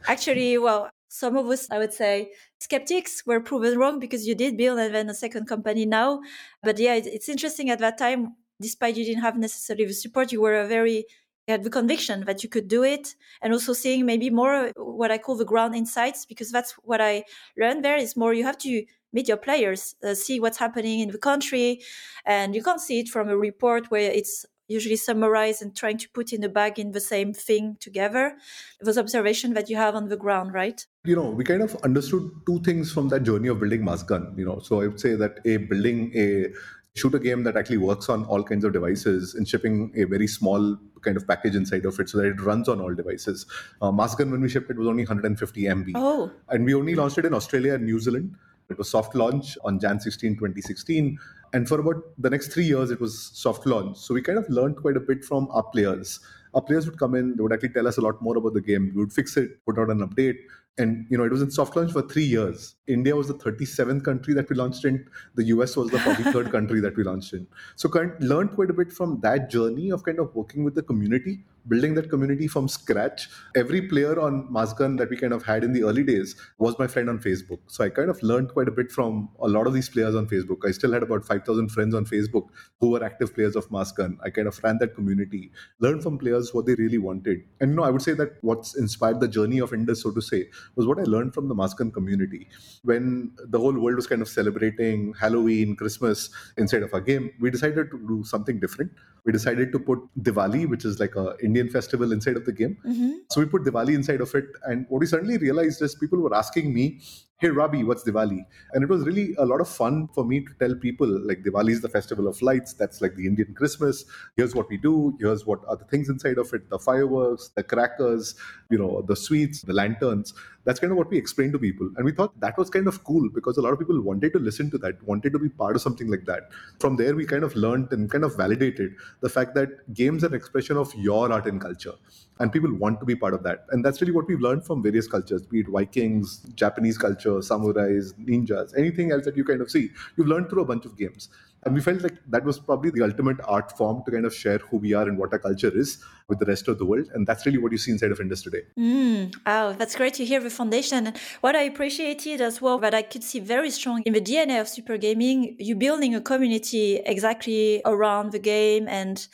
actually, 0.06 0.58
well, 0.58 0.90
some 1.08 1.38
of 1.38 1.46
us, 1.46 1.66
I 1.70 1.78
would 1.78 1.94
say, 1.94 2.32
skeptics 2.60 3.22
were 3.24 3.40
proven 3.40 3.78
wrong 3.78 3.98
because 4.00 4.26
you 4.26 4.34
did 4.34 4.58
build 4.58 4.78
and 4.78 4.94
then 4.94 5.08
a 5.08 5.14
second 5.14 5.46
company 5.46 5.86
now. 5.86 6.20
But 6.62 6.78
yeah, 6.78 6.94
it's 6.94 7.30
interesting 7.30 7.70
at 7.70 7.78
that 7.78 7.96
time 7.96 8.36
despite 8.62 8.96
you 8.96 9.04
didn't 9.04 9.22
have 9.22 9.36
necessarily 9.36 9.86
the 9.86 9.94
support, 9.94 10.32
you 10.32 10.40
were 10.40 10.60
a 10.60 10.66
very 10.66 11.04
you 11.46 11.52
had 11.52 11.64
the 11.64 11.70
conviction 11.70 12.24
that 12.24 12.42
you 12.44 12.48
could 12.48 12.68
do 12.68 12.84
it. 12.84 13.16
And 13.42 13.52
also 13.52 13.72
seeing 13.72 14.06
maybe 14.06 14.30
more 14.30 14.72
what 14.76 15.10
i 15.10 15.18
call 15.18 15.36
the 15.36 15.44
ground 15.44 15.74
insights 15.74 16.24
because 16.24 16.52
that's 16.52 16.72
what 16.84 17.00
i 17.00 17.24
learned 17.58 17.84
there 17.84 17.96
is 17.96 18.16
more 18.16 18.32
you 18.32 18.44
have 18.44 18.58
to 18.58 18.84
meet 19.12 19.28
your 19.28 19.36
players 19.36 19.94
uh, 20.04 20.14
see 20.14 20.40
what's 20.40 20.58
happening 20.58 21.00
in 21.00 21.10
the 21.10 21.18
country. 21.18 21.80
And 22.24 22.54
you 22.54 22.62
can't 22.62 22.80
see 22.80 23.00
it 23.00 23.08
from 23.08 23.28
a 23.28 23.36
report 23.36 23.90
where 23.90 24.10
it's 24.10 24.46
usually 24.68 24.96
summarized 24.96 25.60
and 25.60 25.76
trying 25.76 25.98
to 25.98 26.08
put 26.10 26.32
in 26.32 26.42
a 26.44 26.48
bag 26.48 26.78
in 26.78 26.92
the 26.92 27.00
same 27.00 27.34
thing 27.34 27.76
together 27.80 28.38
those 28.80 28.96
observation 28.96 29.52
that 29.52 29.68
you 29.68 29.76
have 29.76 29.94
on 29.94 30.08
the 30.08 30.16
ground 30.16 30.54
right? 30.54 30.86
You 31.04 31.16
know 31.16 31.30
we 31.30 31.44
kind 31.44 31.62
of 31.62 31.76
understood 31.82 32.30
two 32.46 32.60
things 32.60 32.90
from 32.90 33.08
that 33.08 33.24
journey 33.24 33.48
of 33.48 33.60
building 33.60 33.84
Mask 33.84 34.06
Gun 34.06 34.34
you 34.36 34.46
know. 34.46 34.60
So 34.60 34.80
i 34.80 34.86
would 34.86 35.00
say 35.00 35.14
that 35.14 35.40
a 35.44 35.58
building 35.58 36.12
a 36.14 36.52
shoot 36.94 37.14
a 37.14 37.18
game 37.18 37.42
that 37.44 37.56
actually 37.56 37.78
works 37.78 38.08
on 38.08 38.24
all 38.26 38.42
kinds 38.42 38.64
of 38.64 38.72
devices 38.72 39.34
and 39.34 39.48
shipping 39.48 39.92
a 39.96 40.04
very 40.04 40.26
small 40.26 40.76
kind 41.00 41.16
of 41.16 41.26
package 41.26 41.56
inside 41.56 41.84
of 41.86 41.98
it 41.98 42.08
so 42.08 42.18
that 42.18 42.26
it 42.26 42.40
runs 42.40 42.68
on 42.68 42.80
all 42.80 42.94
devices. 42.94 43.46
Uh, 43.80 43.90
Mask 43.90 44.18
Gun, 44.18 44.30
when 44.30 44.40
we 44.40 44.48
shipped 44.48 44.70
it, 44.70 44.76
was 44.76 44.86
only 44.86 45.02
150 45.02 45.62
MB. 45.62 45.92
Oh. 45.94 46.30
And 46.48 46.64
we 46.64 46.74
only 46.74 46.94
launched 46.94 47.18
it 47.18 47.24
in 47.24 47.34
Australia 47.34 47.74
and 47.74 47.84
New 47.84 47.98
Zealand. 47.98 48.34
It 48.68 48.78
was 48.78 48.90
soft 48.90 49.14
launch 49.14 49.56
on 49.64 49.80
Jan 49.80 50.00
16, 50.00 50.34
2016. 50.34 51.18
And 51.54 51.68
for 51.68 51.80
about 51.80 52.02
the 52.18 52.30
next 52.30 52.48
three 52.48 52.64
years, 52.64 52.90
it 52.90 53.00
was 53.00 53.30
soft 53.34 53.66
launch. 53.66 53.98
So 53.98 54.14
we 54.14 54.22
kind 54.22 54.38
of 54.38 54.48
learned 54.48 54.76
quite 54.76 54.96
a 54.96 55.00
bit 55.00 55.24
from 55.24 55.48
our 55.50 55.62
players. 55.62 56.20
Our 56.54 56.62
players 56.62 56.86
would 56.86 56.98
come 56.98 57.14
in, 57.14 57.36
they 57.36 57.42
would 57.42 57.52
actually 57.52 57.70
tell 57.70 57.88
us 57.88 57.96
a 57.96 58.02
lot 58.02 58.20
more 58.20 58.36
about 58.36 58.52
the 58.52 58.60
game. 58.60 58.92
We 58.94 59.00
would 59.00 59.12
fix 59.12 59.36
it, 59.38 59.64
put 59.64 59.78
out 59.78 59.90
an 59.90 60.06
update, 60.06 60.36
and 60.78 61.06
you 61.10 61.18
know 61.18 61.24
it 61.24 61.30
was 61.30 61.42
in 61.42 61.50
soft 61.50 61.76
launch 61.76 61.92
for 61.92 62.02
three 62.02 62.24
years. 62.24 62.76
India 62.86 63.14
was 63.14 63.28
the 63.28 63.34
37th 63.34 64.04
country 64.04 64.34
that 64.34 64.48
we 64.48 64.56
launched 64.56 64.84
in. 64.84 65.06
The 65.34 65.44
us 65.44 65.76
was 65.76 65.90
the 65.90 65.98
43rd 65.98 66.50
country 66.56 66.80
that 66.80 66.96
we 66.96 67.04
launched 67.04 67.32
in. 67.32 67.46
So 67.76 67.88
kind 67.88 68.12
of 68.12 68.20
learned 68.20 68.52
quite 68.52 68.70
a 68.70 68.72
bit 68.72 68.92
from 68.92 69.20
that 69.20 69.50
journey 69.50 69.90
of 69.90 70.02
kind 70.04 70.18
of 70.18 70.34
working 70.34 70.64
with 70.64 70.74
the 70.74 70.82
community 70.82 71.44
building 71.68 71.94
that 71.94 72.10
community 72.10 72.48
from 72.48 72.68
scratch. 72.68 73.28
Every 73.54 73.82
player 73.82 74.18
on 74.20 74.52
Mask 74.52 74.78
Gun 74.78 74.96
that 74.96 75.10
we 75.10 75.16
kind 75.16 75.32
of 75.32 75.42
had 75.42 75.64
in 75.64 75.72
the 75.72 75.84
early 75.84 76.02
days 76.02 76.34
was 76.58 76.78
my 76.78 76.86
friend 76.86 77.08
on 77.08 77.18
facebook. 77.18 77.58
So 77.66 77.84
i 77.84 77.88
kind 77.88 78.10
of 78.10 78.22
learned 78.22 78.52
quite 78.52 78.68
a 78.68 78.72
bit 78.72 78.90
from 78.90 79.28
a 79.40 79.48
lot 79.48 79.66
of 79.66 79.72
these 79.72 79.88
players 79.88 80.14
on 80.14 80.26
facebook. 80.26 80.66
I 80.66 80.72
still 80.72 80.92
had 80.92 81.02
about 81.02 81.24
5000 81.24 81.68
friends 81.68 81.94
on 81.94 82.04
facebook 82.04 82.48
who 82.80 82.90
were 82.90 83.04
active 83.04 83.34
players 83.34 83.56
of 83.56 83.70
Mask 83.70 83.96
Gun 83.96 84.18
i 84.24 84.30
kind 84.30 84.48
of 84.48 84.58
ran 84.62 84.78
that 84.78 84.94
community 84.94 85.50
learned 85.80 86.02
from 86.02 86.18
players 86.18 86.52
what 86.54 86.66
they 86.66 86.74
really 86.74 86.98
wanted. 86.98 87.42
And 87.60 87.70
you 87.70 87.76
know 87.76 87.84
i 87.84 87.90
would 87.90 88.02
say 88.02 88.12
that 88.14 88.38
what's 88.40 88.76
inspired 88.76 89.20
the 89.20 89.28
journey 89.28 89.58
of 89.60 89.72
indus 89.72 90.02
so 90.02 90.10
to 90.10 90.20
say 90.20 90.48
was 90.74 90.86
what 90.86 90.98
I 90.98 91.04
learned 91.04 91.34
from 91.34 91.48
the 91.48 91.54
Mask 91.54 91.78
Gun 91.78 91.90
community. 91.90 92.48
When 92.82 93.32
the 93.48 93.58
whole 93.58 93.78
world 93.78 93.96
was 93.96 94.06
kind 94.06 94.22
of 94.22 94.28
celebrating 94.28 95.14
Halloween, 95.14 95.76
Christmas 95.76 96.30
inside 96.56 96.82
of 96.82 96.92
our 96.94 97.00
game, 97.00 97.30
we 97.40 97.50
decided 97.50 97.90
to 97.90 97.98
do 97.98 98.22
something 98.24 98.60
different. 98.60 98.92
We 99.24 99.32
decided 99.32 99.70
to 99.72 99.78
put 99.78 100.00
Diwali, 100.20 100.68
which 100.68 100.84
is 100.84 100.98
like 100.98 101.14
a 101.14 101.36
Indian 101.42 101.68
festival, 101.70 102.12
inside 102.12 102.36
of 102.36 102.44
the 102.44 102.52
game. 102.52 102.76
Mm-hmm. 102.84 103.12
So 103.30 103.40
we 103.40 103.46
put 103.46 103.62
Diwali 103.62 103.94
inside 103.94 104.20
of 104.20 104.34
it, 104.34 104.46
and 104.64 104.86
what 104.88 105.00
we 105.00 105.06
suddenly 105.06 105.38
realized 105.38 105.80
is 105.82 105.94
people 105.94 106.18
were 106.18 106.34
asking 106.34 106.74
me 106.74 107.00
hey 107.42 107.48
Rabi, 107.48 107.82
what's 107.82 108.04
Diwali? 108.04 108.46
And 108.72 108.84
it 108.84 108.88
was 108.88 109.04
really 109.04 109.34
a 109.36 109.44
lot 109.44 109.60
of 109.60 109.68
fun 109.68 110.08
for 110.14 110.24
me 110.24 110.44
to 110.44 110.52
tell 110.60 110.76
people 110.76 111.08
like 111.26 111.42
Diwali 111.42 111.70
is 111.70 111.80
the 111.80 111.88
festival 111.88 112.28
of 112.28 112.40
lights. 112.40 112.72
That's 112.72 113.00
like 113.00 113.16
the 113.16 113.26
Indian 113.26 113.52
Christmas. 113.52 114.04
Here's 114.36 114.54
what 114.54 114.70
we 114.70 114.76
do. 114.76 115.16
Here's 115.18 115.44
what 115.44 115.58
are 115.66 115.76
the 115.76 115.84
things 115.86 116.08
inside 116.08 116.38
of 116.38 116.54
it: 116.54 116.70
the 116.70 116.78
fireworks, 116.78 117.50
the 117.56 117.64
crackers, 117.64 118.36
you 118.70 118.78
know, 118.78 119.02
the 119.08 119.16
sweets, 119.16 119.62
the 119.62 119.72
lanterns. 119.72 120.32
That's 120.64 120.78
kind 120.78 120.92
of 120.92 120.96
what 120.96 121.10
we 121.10 121.18
explained 121.18 121.52
to 121.54 121.58
people, 121.58 121.90
and 121.96 122.04
we 122.04 122.12
thought 122.12 122.38
that 122.38 122.56
was 122.56 122.70
kind 122.70 122.86
of 122.86 123.02
cool 123.02 123.28
because 123.28 123.56
a 123.56 123.60
lot 123.60 123.72
of 123.72 123.80
people 123.80 124.00
wanted 124.00 124.32
to 124.34 124.38
listen 124.38 124.70
to 124.70 124.78
that, 124.78 125.02
wanted 125.02 125.32
to 125.32 125.40
be 125.40 125.48
part 125.48 125.74
of 125.74 125.82
something 125.82 126.08
like 126.08 126.24
that. 126.26 126.52
From 126.78 126.94
there, 126.94 127.16
we 127.16 127.26
kind 127.26 127.42
of 127.42 127.56
learned 127.56 127.88
and 127.90 128.08
kind 128.08 128.22
of 128.22 128.36
validated 128.36 128.94
the 129.22 129.28
fact 129.28 129.54
that 129.54 129.92
games 129.94 130.24
are 130.24 130.28
an 130.28 130.34
expression 130.34 130.76
of 130.76 130.94
your 130.94 131.32
art 131.32 131.46
and 131.46 131.60
culture 131.60 131.94
and 132.40 132.52
people 132.52 132.72
want 132.74 132.98
to 133.00 133.06
be 133.06 133.14
part 133.14 133.34
of 133.34 133.42
that. 133.44 133.66
And 133.70 133.84
that's 133.84 134.00
really 134.00 134.12
what 134.12 134.26
we've 134.26 134.40
learned 134.40 134.64
from 134.64 134.82
various 134.82 135.06
cultures 135.06 135.42
be 135.46 135.60
it 135.60 135.68
vikings 135.68 136.40
japanese 136.54 136.98
culture 136.98 137.36
samurais 137.50 138.12
ninjas 138.30 138.76
anything 138.76 139.12
else 139.12 139.24
that 139.24 139.36
you 139.36 139.44
kind 139.44 139.60
of 139.60 139.70
see. 139.70 139.90
You've 140.16 140.28
learned 140.28 140.50
through 140.50 140.62
a 140.62 140.66
bunch 140.66 140.84
of 140.84 140.96
games 140.98 141.28
and 141.64 141.74
we 141.74 141.80
felt 141.80 142.02
like 142.02 142.16
that 142.28 142.44
was 142.44 142.58
probably 142.58 142.90
the 142.90 143.02
ultimate 143.02 143.36
art 143.44 143.76
form 143.76 144.02
to 144.04 144.10
kind 144.10 144.26
of 144.26 144.34
share 144.34 144.58
who 144.58 144.78
we 144.78 144.94
are 144.94 145.08
and 145.08 145.16
what 145.16 145.32
our 145.32 145.38
culture 145.38 145.70
is 145.72 145.98
with 146.28 146.40
the 146.40 146.44
rest 146.44 146.66
of 146.66 146.78
the 146.78 146.84
world. 146.84 147.08
And 147.14 147.24
that's 147.24 147.46
really 147.46 147.58
what 147.58 147.70
you 147.70 147.78
see 147.78 147.92
inside 147.92 148.10
of 148.10 148.20
Indus 148.20 148.42
today. 148.42 148.62
Mm, 148.76 149.32
oh, 149.46 149.72
that's 149.74 149.94
great 149.94 150.14
to 150.14 150.24
hear 150.24 150.40
the 150.40 150.50
foundation. 150.50 151.12
What 151.40 151.54
I 151.54 151.62
appreciated 151.62 152.40
as 152.40 152.60
well, 152.60 152.78
that 152.78 152.94
I 152.94 153.02
could 153.02 153.22
see 153.22 153.38
very 153.38 153.70
strong 153.70 154.02
in 154.02 154.12
the 154.12 154.20
DNA 154.20 154.60
of 154.60 154.68
super 154.68 154.96
gaming, 154.96 155.54
you 155.60 155.76
building 155.76 156.16
a 156.16 156.20
community 156.20 156.96
exactly 157.06 157.80
around 157.84 158.32
the 158.32 158.40
game 158.40 158.88
and 158.88 159.24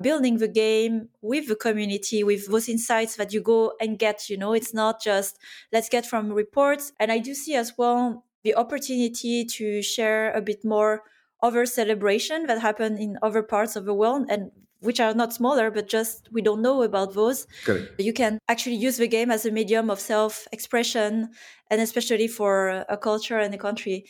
building 0.00 0.38
the 0.38 0.48
game 0.48 1.08
with 1.20 1.48
the 1.48 1.54
community 1.54 2.24
with 2.24 2.48
those 2.48 2.68
insights 2.68 3.16
that 3.16 3.32
you 3.32 3.40
go 3.40 3.74
and 3.80 3.96
get 3.96 4.28
you 4.28 4.36
know 4.36 4.52
it's 4.52 4.74
not 4.74 5.00
just 5.00 5.38
let's 5.72 5.88
get 5.88 6.04
from 6.04 6.32
reports 6.32 6.92
and 6.98 7.12
i 7.12 7.18
do 7.18 7.32
see 7.32 7.54
as 7.54 7.74
well 7.78 8.24
the 8.42 8.56
opportunity 8.56 9.44
to 9.44 9.80
share 9.82 10.32
a 10.32 10.42
bit 10.42 10.64
more 10.64 11.04
other 11.44 11.66
celebration 11.66 12.46
that 12.46 12.58
happen 12.60 12.96
in 12.96 13.18
other 13.22 13.42
parts 13.42 13.76
of 13.76 13.84
the 13.84 13.94
world 13.94 14.26
and 14.30 14.50
which 14.80 15.00
are 15.00 15.14
not 15.14 15.32
smaller, 15.32 15.70
but 15.70 15.88
just 15.88 16.28
we 16.32 16.42
don't 16.42 16.60
know 16.60 16.82
about 16.82 17.14
those. 17.14 17.46
Correct. 17.64 17.88
You 17.98 18.12
can 18.12 18.38
actually 18.48 18.76
use 18.76 18.96
the 18.96 19.08
game 19.08 19.30
as 19.30 19.46
a 19.46 19.50
medium 19.50 19.90
of 19.90 20.00
self 20.00 20.46
expression 20.52 21.30
and 21.70 21.80
especially 21.80 22.28
for 22.28 22.84
a 22.88 22.96
culture 22.96 23.38
and 23.38 23.54
a 23.54 23.58
country. 23.58 24.04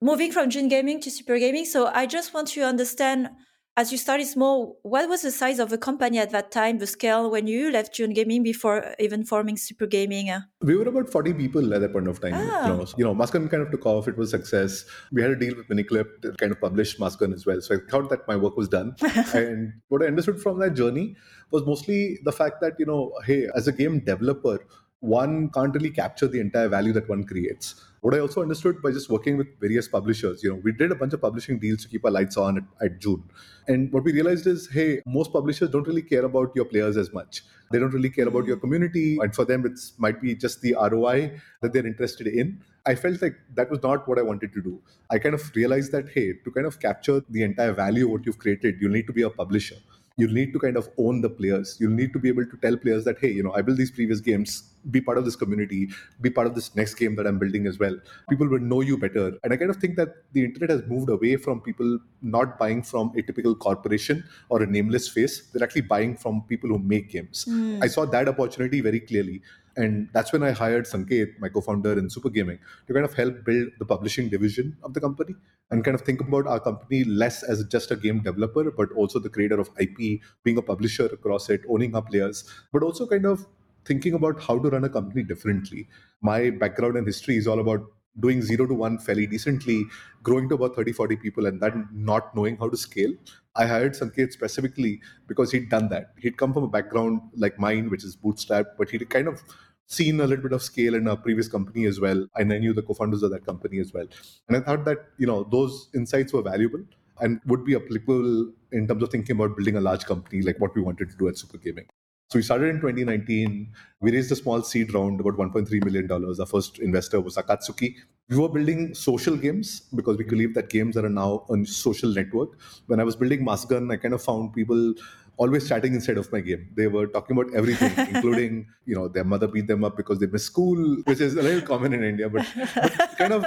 Moving 0.00 0.30
from 0.30 0.50
June 0.50 0.68
Gaming 0.68 1.00
to 1.00 1.10
Super 1.10 1.38
Gaming, 1.38 1.64
so 1.64 1.90
I 1.92 2.06
just 2.06 2.32
want 2.32 2.48
to 2.48 2.62
understand 2.62 3.30
as 3.78 3.92
you 3.92 3.96
started 3.96 4.26
small, 4.26 4.76
what 4.82 5.08
was 5.08 5.22
the 5.22 5.30
size 5.30 5.60
of 5.60 5.70
the 5.70 5.78
company 5.78 6.18
at 6.18 6.30
that 6.30 6.50
time, 6.50 6.78
the 6.78 6.86
scale 6.86 7.30
when 7.30 7.46
you 7.46 7.70
left 7.70 7.94
June 7.94 8.12
Gaming 8.12 8.42
before 8.42 8.96
even 8.98 9.24
forming 9.24 9.56
Super 9.56 9.86
Gaming? 9.86 10.30
We 10.60 10.74
were 10.74 10.88
about 10.88 11.08
40 11.08 11.34
people 11.34 11.72
at 11.72 11.80
that 11.82 11.92
point 11.92 12.08
of 12.08 12.20
time. 12.20 12.32
Ah. 12.34 12.66
You 12.66 12.72
know, 12.72 12.86
you 12.96 13.04
know 13.04 13.48
kind 13.48 13.62
of 13.62 13.70
took 13.70 13.86
off. 13.86 14.08
It 14.08 14.16
was 14.16 14.32
success. 14.32 14.84
We 15.12 15.22
had 15.22 15.30
a 15.30 15.36
deal 15.36 15.54
with 15.54 15.68
Miniclip 15.68 16.22
to 16.22 16.32
kind 16.32 16.50
of 16.50 16.60
publish 16.60 16.98
Maskgun 16.98 17.32
as 17.32 17.46
well. 17.46 17.60
So 17.60 17.76
I 17.76 17.78
thought 17.88 18.10
that 18.10 18.26
my 18.26 18.34
work 18.34 18.56
was 18.56 18.68
done. 18.68 18.96
and 19.32 19.72
what 19.86 20.02
I 20.02 20.06
understood 20.06 20.42
from 20.42 20.58
that 20.58 20.74
journey 20.74 21.14
was 21.52 21.64
mostly 21.64 22.18
the 22.24 22.32
fact 22.32 22.60
that, 22.62 22.72
you 22.80 22.86
know, 22.86 23.12
hey, 23.26 23.46
as 23.54 23.68
a 23.68 23.72
game 23.72 24.00
developer, 24.00 24.58
one 25.00 25.48
can't 25.50 25.74
really 25.74 25.90
capture 25.90 26.26
the 26.26 26.40
entire 26.40 26.68
value 26.68 26.92
that 26.92 27.08
one 27.08 27.24
creates. 27.24 27.84
What 28.00 28.14
I 28.14 28.20
also 28.20 28.42
understood 28.42 28.80
by 28.80 28.92
just 28.92 29.10
working 29.10 29.36
with 29.36 29.48
various 29.60 29.88
publishers, 29.88 30.42
you 30.42 30.50
know, 30.50 30.60
we 30.62 30.72
did 30.72 30.92
a 30.92 30.94
bunch 30.94 31.12
of 31.12 31.20
publishing 31.20 31.58
deals 31.58 31.82
to 31.82 31.88
keep 31.88 32.04
our 32.04 32.10
lights 32.10 32.36
on 32.36 32.58
at, 32.58 32.64
at 32.84 33.00
June. 33.00 33.22
And 33.66 33.92
what 33.92 34.04
we 34.04 34.12
realized 34.12 34.46
is, 34.46 34.68
hey, 34.68 35.02
most 35.04 35.32
publishers 35.32 35.70
don't 35.70 35.86
really 35.86 36.02
care 36.02 36.24
about 36.24 36.52
your 36.54 36.64
players 36.64 36.96
as 36.96 37.12
much. 37.12 37.42
They 37.72 37.78
don't 37.78 37.92
really 37.92 38.10
care 38.10 38.28
about 38.28 38.46
your 38.46 38.56
community. 38.56 39.18
And 39.20 39.34
for 39.34 39.44
them, 39.44 39.66
it 39.66 39.78
might 39.98 40.20
be 40.20 40.34
just 40.34 40.62
the 40.62 40.74
ROI 40.74 41.40
that 41.60 41.72
they're 41.72 41.86
interested 41.86 42.28
in. 42.28 42.62
I 42.86 42.94
felt 42.94 43.20
like 43.20 43.36
that 43.54 43.68
was 43.68 43.82
not 43.82 44.08
what 44.08 44.18
I 44.18 44.22
wanted 44.22 44.52
to 44.54 44.62
do. 44.62 44.80
I 45.10 45.18
kind 45.18 45.34
of 45.34 45.50
realized 45.54 45.92
that, 45.92 46.08
hey, 46.08 46.34
to 46.44 46.50
kind 46.50 46.66
of 46.66 46.80
capture 46.80 47.22
the 47.28 47.42
entire 47.42 47.72
value 47.72 48.06
of 48.06 48.12
what 48.12 48.26
you've 48.26 48.38
created, 48.38 48.76
you 48.80 48.88
need 48.88 49.06
to 49.08 49.12
be 49.12 49.22
a 49.22 49.30
publisher 49.30 49.76
you'll 50.18 50.32
need 50.32 50.52
to 50.52 50.58
kind 50.58 50.76
of 50.76 50.88
own 50.98 51.20
the 51.20 51.30
players. 51.30 51.76
You'll 51.80 51.92
need 51.92 52.12
to 52.12 52.18
be 52.18 52.28
able 52.28 52.44
to 52.44 52.56
tell 52.60 52.76
players 52.76 53.04
that, 53.04 53.18
hey, 53.20 53.30
you 53.30 53.42
know, 53.42 53.52
I 53.52 53.62
built 53.62 53.78
these 53.78 53.92
previous 53.92 54.20
games, 54.20 54.74
be 54.90 55.00
part 55.00 55.16
of 55.16 55.24
this 55.24 55.36
community, 55.36 55.88
be 56.20 56.28
part 56.28 56.48
of 56.48 56.56
this 56.56 56.74
next 56.74 56.94
game 56.94 57.14
that 57.16 57.26
I'm 57.26 57.38
building 57.38 57.66
as 57.66 57.78
well. 57.78 57.96
People 58.28 58.48
will 58.48 58.58
know 58.58 58.80
you 58.80 58.98
better. 58.98 59.38
And 59.44 59.52
I 59.52 59.56
kind 59.56 59.70
of 59.70 59.76
think 59.76 59.96
that 59.96 60.16
the 60.32 60.44
internet 60.44 60.70
has 60.70 60.82
moved 60.88 61.08
away 61.08 61.36
from 61.36 61.60
people 61.60 62.00
not 62.20 62.58
buying 62.58 62.82
from 62.82 63.12
a 63.16 63.22
typical 63.22 63.54
corporation 63.54 64.24
or 64.48 64.60
a 64.62 64.66
nameless 64.66 65.08
face. 65.08 65.48
They're 65.52 65.62
actually 65.62 65.82
buying 65.82 66.16
from 66.16 66.42
people 66.48 66.68
who 66.70 66.80
make 66.80 67.10
games. 67.10 67.44
Mm. 67.48 67.82
I 67.82 67.86
saw 67.86 68.04
that 68.04 68.28
opportunity 68.28 68.80
very 68.80 69.00
clearly. 69.00 69.40
And 69.78 70.08
that's 70.12 70.32
when 70.32 70.42
I 70.42 70.50
hired 70.50 70.86
Sanket, 70.86 71.38
my 71.38 71.48
co-founder 71.48 71.96
in 71.96 72.10
Super 72.10 72.30
Gaming, 72.30 72.58
to 72.88 72.92
kind 72.92 73.04
of 73.04 73.14
help 73.14 73.44
build 73.44 73.68
the 73.78 73.84
publishing 73.84 74.28
division 74.28 74.76
of 74.82 74.92
the 74.92 75.00
company 75.00 75.36
and 75.70 75.84
kind 75.84 75.94
of 75.94 76.00
think 76.00 76.20
about 76.20 76.48
our 76.48 76.58
company 76.58 77.04
less 77.04 77.44
as 77.44 77.62
just 77.64 77.92
a 77.92 77.96
game 77.96 78.20
developer, 78.20 78.72
but 78.72 78.90
also 78.92 79.20
the 79.20 79.28
creator 79.30 79.60
of 79.60 79.70
IP, 79.78 80.20
being 80.42 80.58
a 80.58 80.62
publisher 80.62 81.06
across 81.06 81.48
it, 81.48 81.60
owning 81.68 81.94
our 81.94 82.02
players, 82.02 82.42
but 82.72 82.82
also 82.82 83.06
kind 83.06 83.24
of 83.24 83.46
thinking 83.84 84.14
about 84.14 84.42
how 84.42 84.58
to 84.58 84.68
run 84.68 84.82
a 84.82 84.88
company 84.88 85.22
differently. 85.22 85.88
My 86.22 86.50
background 86.50 86.96
and 86.96 87.06
history 87.06 87.36
is 87.36 87.46
all 87.46 87.60
about 87.60 87.86
doing 88.20 88.42
zero 88.42 88.66
to 88.66 88.74
one 88.74 88.98
fairly 88.98 89.26
decently, 89.28 89.84
growing 90.24 90.48
to 90.48 90.56
about 90.56 90.74
30, 90.74 90.92
40 90.92 91.16
people, 91.16 91.46
and 91.46 91.60
then 91.60 91.88
not 91.92 92.34
knowing 92.34 92.56
how 92.56 92.68
to 92.68 92.76
scale. 92.76 93.12
I 93.54 93.66
hired 93.66 93.92
Sanket 93.92 94.32
specifically 94.32 95.00
because 95.26 95.52
he'd 95.52 95.70
done 95.70 95.88
that. 95.90 96.14
He'd 96.18 96.36
come 96.36 96.52
from 96.52 96.64
a 96.64 96.68
background 96.68 97.20
like 97.36 97.58
mine, 97.58 97.90
which 97.90 98.04
is 98.04 98.16
bootstrap, 98.16 98.66
but 98.76 98.90
he'd 98.90 99.08
kind 99.10 99.28
of 99.28 99.42
seen 99.88 100.20
a 100.20 100.26
little 100.26 100.42
bit 100.42 100.52
of 100.52 100.62
scale 100.62 100.94
in 100.94 101.08
our 101.08 101.16
previous 101.16 101.48
company 101.48 101.86
as 101.86 101.98
well. 101.98 102.26
And 102.36 102.52
I 102.52 102.58
knew 102.58 102.72
the 102.72 102.82
co-founders 102.82 103.22
of 103.22 103.30
that 103.32 103.44
company 103.44 103.80
as 103.80 103.92
well. 103.92 104.06
And 104.46 104.56
I 104.56 104.60
thought 104.60 104.84
that, 104.84 104.98
you 105.16 105.26
know, 105.26 105.44
those 105.50 105.88
insights 105.94 106.32
were 106.32 106.42
valuable 106.42 106.84
and 107.20 107.40
would 107.46 107.64
be 107.64 107.74
applicable 107.74 108.52
in 108.70 108.86
terms 108.86 109.02
of 109.02 109.10
thinking 109.10 109.34
about 109.34 109.56
building 109.56 109.76
a 109.76 109.80
large 109.80 110.04
company 110.04 110.42
like 110.42 110.60
what 110.60 110.74
we 110.74 110.82
wanted 110.82 111.10
to 111.10 111.16
do 111.16 111.28
at 111.28 111.38
Super 111.38 111.58
Gaming. 111.58 111.86
So 112.30 112.38
we 112.38 112.42
started 112.42 112.68
in 112.68 112.80
2019. 112.80 113.72
We 114.02 114.12
raised 114.12 114.30
a 114.30 114.36
small 114.36 114.62
seed 114.62 114.92
round, 114.92 115.18
about 115.18 115.38
1.3 115.38 115.82
million 115.82 116.06
dollars. 116.06 116.38
Our 116.38 116.44
first 116.44 116.78
investor 116.78 117.22
was 117.22 117.36
Akatsuki. 117.36 117.94
We 118.28 118.36
were 118.36 118.50
building 118.50 118.94
social 118.94 119.34
games 119.34 119.88
because 119.94 120.18
we 120.18 120.24
believe 120.24 120.52
that 120.52 120.68
games 120.68 120.98
are 120.98 121.08
now 121.08 121.46
a 121.48 121.64
social 121.64 122.12
network. 122.12 122.58
When 122.86 123.00
I 123.00 123.04
was 123.04 123.16
building 123.16 123.46
Maskgun, 123.46 123.90
I 123.90 123.96
kind 123.96 124.12
of 124.12 124.22
found 124.22 124.52
people 124.52 124.92
always 125.38 125.68
chatting 125.68 125.94
inside 125.94 126.18
of 126.18 126.30
my 126.32 126.40
game. 126.40 126.68
They 126.74 126.88
were 126.88 127.06
talking 127.06 127.36
about 127.38 127.54
everything, 127.54 127.92
including, 128.14 128.66
you 128.84 128.94
know, 128.94 129.08
their 129.08 129.24
mother 129.24 129.46
beat 129.48 129.66
them 129.66 129.84
up 129.84 129.96
because 129.96 130.18
they 130.18 130.26
missed 130.26 130.46
school, 130.46 130.96
which 131.04 131.20
is 131.20 131.36
a 131.36 131.42
little 131.42 131.62
common 131.62 131.94
in 131.94 132.04
India, 132.04 132.28
but, 132.28 132.46
but 132.74 133.16
kind 133.16 133.32
of 133.32 133.44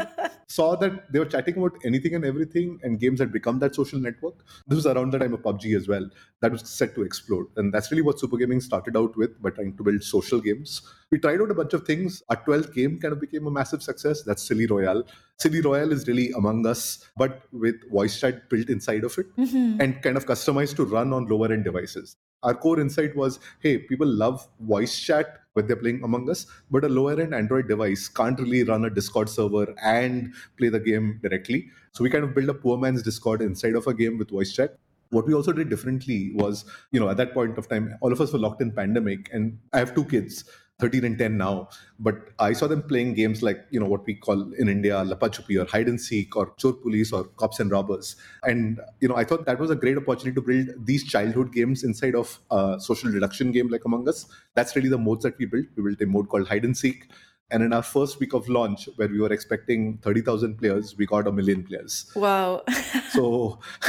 saw 0.54 0.76
that 0.76 1.12
they 1.12 1.20
were 1.20 1.26
chatting 1.26 1.58
about 1.58 1.78
anything 1.86 2.16
and 2.16 2.26
everything, 2.26 2.80
and 2.84 3.00
games 3.00 3.20
had 3.20 3.32
become 3.32 3.60
that 3.60 3.76
social 3.76 4.00
network. 4.00 4.36
This 4.68 4.76
was 4.76 4.86
around 4.86 5.12
the 5.14 5.20
time 5.20 5.34
of 5.34 5.42
PUBG 5.42 5.76
as 5.76 5.88
well. 5.88 6.10
That 6.42 6.52
was 6.52 6.68
set 6.70 6.96
to 6.96 7.04
explode. 7.04 7.48
And 7.56 7.74
that's 7.74 7.92
really 7.92 8.02
what 8.02 8.20
Super 8.20 8.38
Gaming 8.38 8.62
started 8.62 8.98
out 8.98 9.16
with 9.16 9.42
by 9.42 9.52
trying 9.52 9.78
to 9.78 9.84
build 9.84 10.04
social 10.04 10.42
games. 10.42 10.82
We 11.12 11.20
tried 11.20 11.42
out 11.42 11.52
a 11.52 11.54
bunch 11.54 11.74
of 11.74 11.86
things. 11.86 12.24
Our 12.30 12.38
12th 12.38 12.74
game 12.74 13.00
kind 13.00 13.14
of 13.14 13.22
became 13.22 13.48
a 13.48 13.52
massive 13.52 13.84
success. 13.84 14.24
That's 14.24 14.44
Silly 14.44 14.66
Royale. 14.66 15.04
Silly 15.38 15.62
Royale 15.62 15.92
is 15.92 16.08
really 16.08 16.32
Among 16.32 16.66
Us, 16.66 17.06
but 17.18 17.44
with 17.52 17.90
voice 17.90 18.20
chat 18.20 18.50
built 18.50 18.70
inside 18.70 19.04
of 19.04 19.18
it 19.18 19.36
mm-hmm. 19.38 19.82
and 19.82 20.02
kind 20.02 20.18
of 20.18 20.26
customized 20.26 20.76
to 20.76 20.86
run 20.86 21.14
on 21.14 21.28
lower 21.28 21.52
end 21.52 21.64
devices. 21.64 22.18
Our 22.44 22.56
core 22.56 22.80
insight 22.80 23.16
was 23.16 23.40
hey, 23.60 23.78
people 23.78 24.08
love 24.08 24.48
voice 24.60 25.00
chat 25.00 25.38
when 25.54 25.68
they're 25.68 25.76
playing 25.76 26.04
Among 26.04 26.30
Us, 26.30 26.48
but 26.72 26.84
a 26.84 26.90
lower 26.90 27.20
end 27.20 27.36
Android 27.36 27.68
device 27.68 28.08
can't 28.08 28.40
really 28.40 28.64
run 28.64 28.86
a 28.86 28.90
Discord 28.90 29.30
server 29.30 29.74
and 29.84 30.34
play 30.58 30.70
the 30.70 30.80
game 30.80 31.20
directly. 31.22 31.70
So 31.92 32.04
we 32.04 32.10
kind 32.10 32.24
of 32.24 32.34
built 32.34 32.50
a 32.50 32.54
poor 32.54 32.78
man's 32.78 33.04
Discord 33.04 33.42
inside 33.42 33.76
of 33.76 33.86
a 33.86 33.94
game 33.94 34.18
with 34.18 34.32
voice 34.32 34.54
chat. 34.54 34.78
What 35.10 35.28
we 35.28 35.34
also 35.34 35.52
did 35.52 35.70
differently 35.70 36.32
was, 36.36 36.64
you 36.92 37.00
know, 37.00 37.10
at 37.10 37.18
that 37.18 37.34
point 37.34 37.58
of 37.58 37.68
time, 37.68 37.96
all 38.02 38.14
of 38.14 38.22
us 38.22 38.32
were 38.32 38.40
locked 38.40 38.62
in 38.62 38.72
pandemic, 38.72 39.30
and 39.34 39.60
I 39.74 39.80
have 39.80 39.94
two 39.94 40.06
kids. 40.06 40.46
13 40.82 41.06
and 41.06 41.18
10 41.18 41.38
now 41.38 41.70
but 42.00 42.16
i 42.40 42.52
saw 42.60 42.68
them 42.74 42.82
playing 42.92 43.14
games 43.14 43.44
like 43.48 43.66
you 43.70 43.80
know 43.80 43.90
what 43.94 44.06
we 44.06 44.16
call 44.28 44.42
in 44.64 44.70
india 44.76 45.04
lapachupi 45.12 45.60
or 45.62 45.66
hide 45.74 45.88
and 45.94 46.02
seek 46.08 46.36
or 46.36 46.46
chor 46.62 46.74
police 46.74 47.12
or 47.14 47.24
cops 47.42 47.60
and 47.60 47.72
robbers. 47.72 48.16
And 48.44 48.80
you 49.00 49.08
know 49.08 49.16
i 49.16 49.24
thought 49.24 49.46
that 49.46 49.60
was 49.60 49.72
a 49.72 49.76
great 49.76 49.98
opportunity 49.98 50.36
to 50.36 50.42
build 50.42 50.86
these 50.86 51.04
childhood 51.04 51.52
games 51.54 51.84
inside 51.84 52.16
of 52.16 52.40
a 52.52 52.78
social 52.80 53.12
deduction 53.12 53.52
game 53.52 53.70
like 53.70 53.86
among 53.86 54.08
us. 54.10 54.26
That's 54.56 54.76
really 54.76 54.90
the 54.90 54.98
modes 54.98 55.24
that 55.24 55.38
we 55.38 55.46
built. 55.46 55.66
We 55.76 55.84
built 55.84 56.02
a 56.02 56.06
mode 56.06 56.30
called 56.30 56.48
hide 56.48 56.66
and 56.66 56.78
seek. 56.78 57.06
And 57.52 57.64
in 57.64 57.74
our 57.74 57.84
first 57.84 58.20
week 58.22 58.34
of 58.34 58.48
launch, 58.48 58.88
where 58.96 59.10
we 59.10 59.20
were 59.20 59.32
expecting 59.34 59.98
30,000 60.04 60.58
players, 60.58 60.96
we 60.98 61.06
got 61.06 61.28
a 61.28 61.34
million 61.34 61.64
players. 61.64 62.10
Wow. 62.16 62.64
so, 63.12 63.60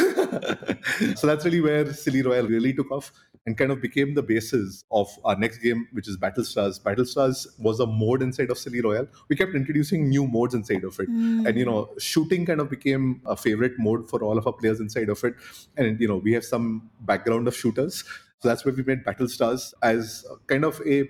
so 1.14 1.26
that's 1.28 1.44
really 1.44 1.60
where 1.60 1.92
Silly 1.92 2.22
Royale 2.22 2.48
really 2.48 2.72
took 2.72 2.90
off 2.90 3.12
and 3.46 3.58
kind 3.58 3.72
of 3.72 3.80
became 3.80 4.14
the 4.14 4.22
basis 4.22 4.84
of 4.90 5.08
our 5.24 5.36
next 5.36 5.58
game, 5.58 5.88
which 5.92 6.08
is 6.08 6.16
Battle 6.16 6.44
Stars. 6.44 6.78
Battle 6.78 7.04
Stars 7.04 7.46
was 7.58 7.80
a 7.80 7.86
mode 7.86 8.22
inside 8.22 8.50
of 8.50 8.58
Silly 8.58 8.80
Royale. 8.80 9.08
We 9.28 9.36
kept 9.36 9.54
introducing 9.54 10.08
new 10.08 10.26
modes 10.26 10.54
inside 10.54 10.84
of 10.84 10.98
it. 11.00 11.10
Mm. 11.10 11.48
And, 11.48 11.58
you 11.58 11.64
know, 11.64 11.90
shooting 11.98 12.46
kind 12.46 12.60
of 12.60 12.70
became 12.70 13.20
a 13.26 13.36
favorite 13.36 13.72
mode 13.78 14.08
for 14.08 14.22
all 14.22 14.38
of 14.38 14.46
our 14.46 14.52
players 14.52 14.80
inside 14.80 15.08
of 15.08 15.22
it. 15.24 15.34
And, 15.76 16.00
you 16.00 16.06
know, 16.06 16.18
we 16.18 16.32
have 16.34 16.44
some 16.44 16.90
background 17.00 17.48
of 17.48 17.56
shooters. 17.56 18.04
So 18.38 18.48
that's 18.48 18.64
where 18.64 18.74
we 18.74 18.82
made 18.82 19.04
Battle 19.04 19.28
Stars 19.28 19.74
as 19.82 20.24
kind 20.46 20.64
of 20.64 20.80
a 20.86 21.08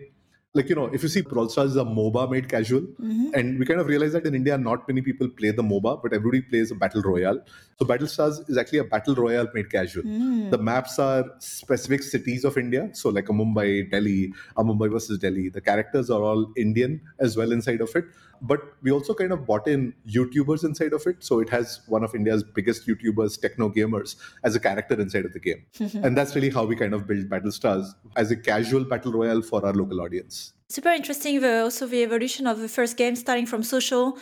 like 0.55 0.69
you 0.69 0.75
know 0.75 0.87
if 0.93 1.03
you 1.03 1.09
see 1.09 1.23
brawl 1.23 1.49
stars 1.49 1.71
is 1.71 1.77
a 1.77 1.85
moba 1.85 2.31
made 2.31 2.49
casual 2.49 2.81
mm-hmm. 2.81 3.29
and 3.35 3.59
we 3.59 3.65
kind 3.65 3.81
of 3.81 3.87
realize 3.87 4.13
that 4.13 4.27
in 4.27 4.35
india 4.35 4.59
not 4.59 4.87
many 4.87 5.01
people 5.01 5.29
play 5.29 5.51
the 5.51 5.63
moba 5.63 5.93
but 6.03 6.13
everybody 6.13 6.43
plays 6.43 6.71
a 6.71 6.75
battle 6.75 7.03
royale. 7.03 7.41
So 7.79 7.87
battle 7.87 8.07
stars 8.07 8.39
is 8.49 8.59
actually 8.59 8.79
a 8.79 8.85
battle 8.85 9.15
royale 9.15 9.49
made 9.55 9.71
casual. 9.71 10.05
Mm. 10.05 10.51
the 10.51 10.59
maps 10.59 10.99
are 10.99 11.25
specific 11.39 12.03
cities 12.03 12.45
of 12.45 12.59
india. 12.59 12.91
So 12.93 13.09
like 13.09 13.29
a 13.29 13.33
mumbai 13.33 13.91
delhi 13.91 14.33
a 14.57 14.65
mumbai 14.65 14.91
versus 14.93 15.19
delhi. 15.19 15.49
The 15.49 15.61
characters 15.61 16.11
are 16.11 16.23
all 16.23 16.53
indian 16.57 17.01
as 17.19 17.37
well 17.37 17.53
inside 17.53 17.81
of 17.81 17.97
it 17.97 18.05
but 18.43 18.61
we 18.83 18.91
also 18.91 19.15
kind 19.15 19.33
of 19.33 19.47
bought 19.47 19.69
in 19.69 19.95
YouTubers 20.07 20.65
inside 20.65 20.93
of 20.93 21.07
it. 21.07 21.23
So 21.23 21.39
it 21.39 21.49
has 21.51 21.81
one 21.87 22.03
of 22.03 22.15
India's 22.15 22.43
biggest 22.43 22.87
YouTubers, 22.87 23.41
Techno 23.41 23.71
Gamerz, 23.71 24.17
as 24.43 24.57
a 24.57 24.61
character 24.61 25.01
inside 25.01 25.25
of 25.25 25.33
the 25.33 25.39
game. 25.41 25.65
and 26.03 26.17
that's 26.17 26.35
really 26.35 26.51
how 26.51 26.65
we 26.65 26.77
kind 26.77 26.93
of 26.93 27.07
built 27.07 27.29
Battle 27.29 27.53
Stars 27.53 27.95
as 28.17 28.31
a 28.31 28.37
casual 28.37 28.85
battle 28.85 29.13
royale 29.13 29.43
for 29.43 29.65
our 29.65 29.73
local 29.73 30.01
audience. 30.01 30.53
Super 30.69 30.91
interesting. 30.91 31.41
The, 31.41 31.63
also 31.63 31.87
the 31.87 32.03
evolution 32.03 32.47
of 32.47 32.59
the 32.59 32.69
first 32.69 32.97
game 32.97 33.15
starting 33.15 33.47
from 33.47 33.63
social. 33.63 34.19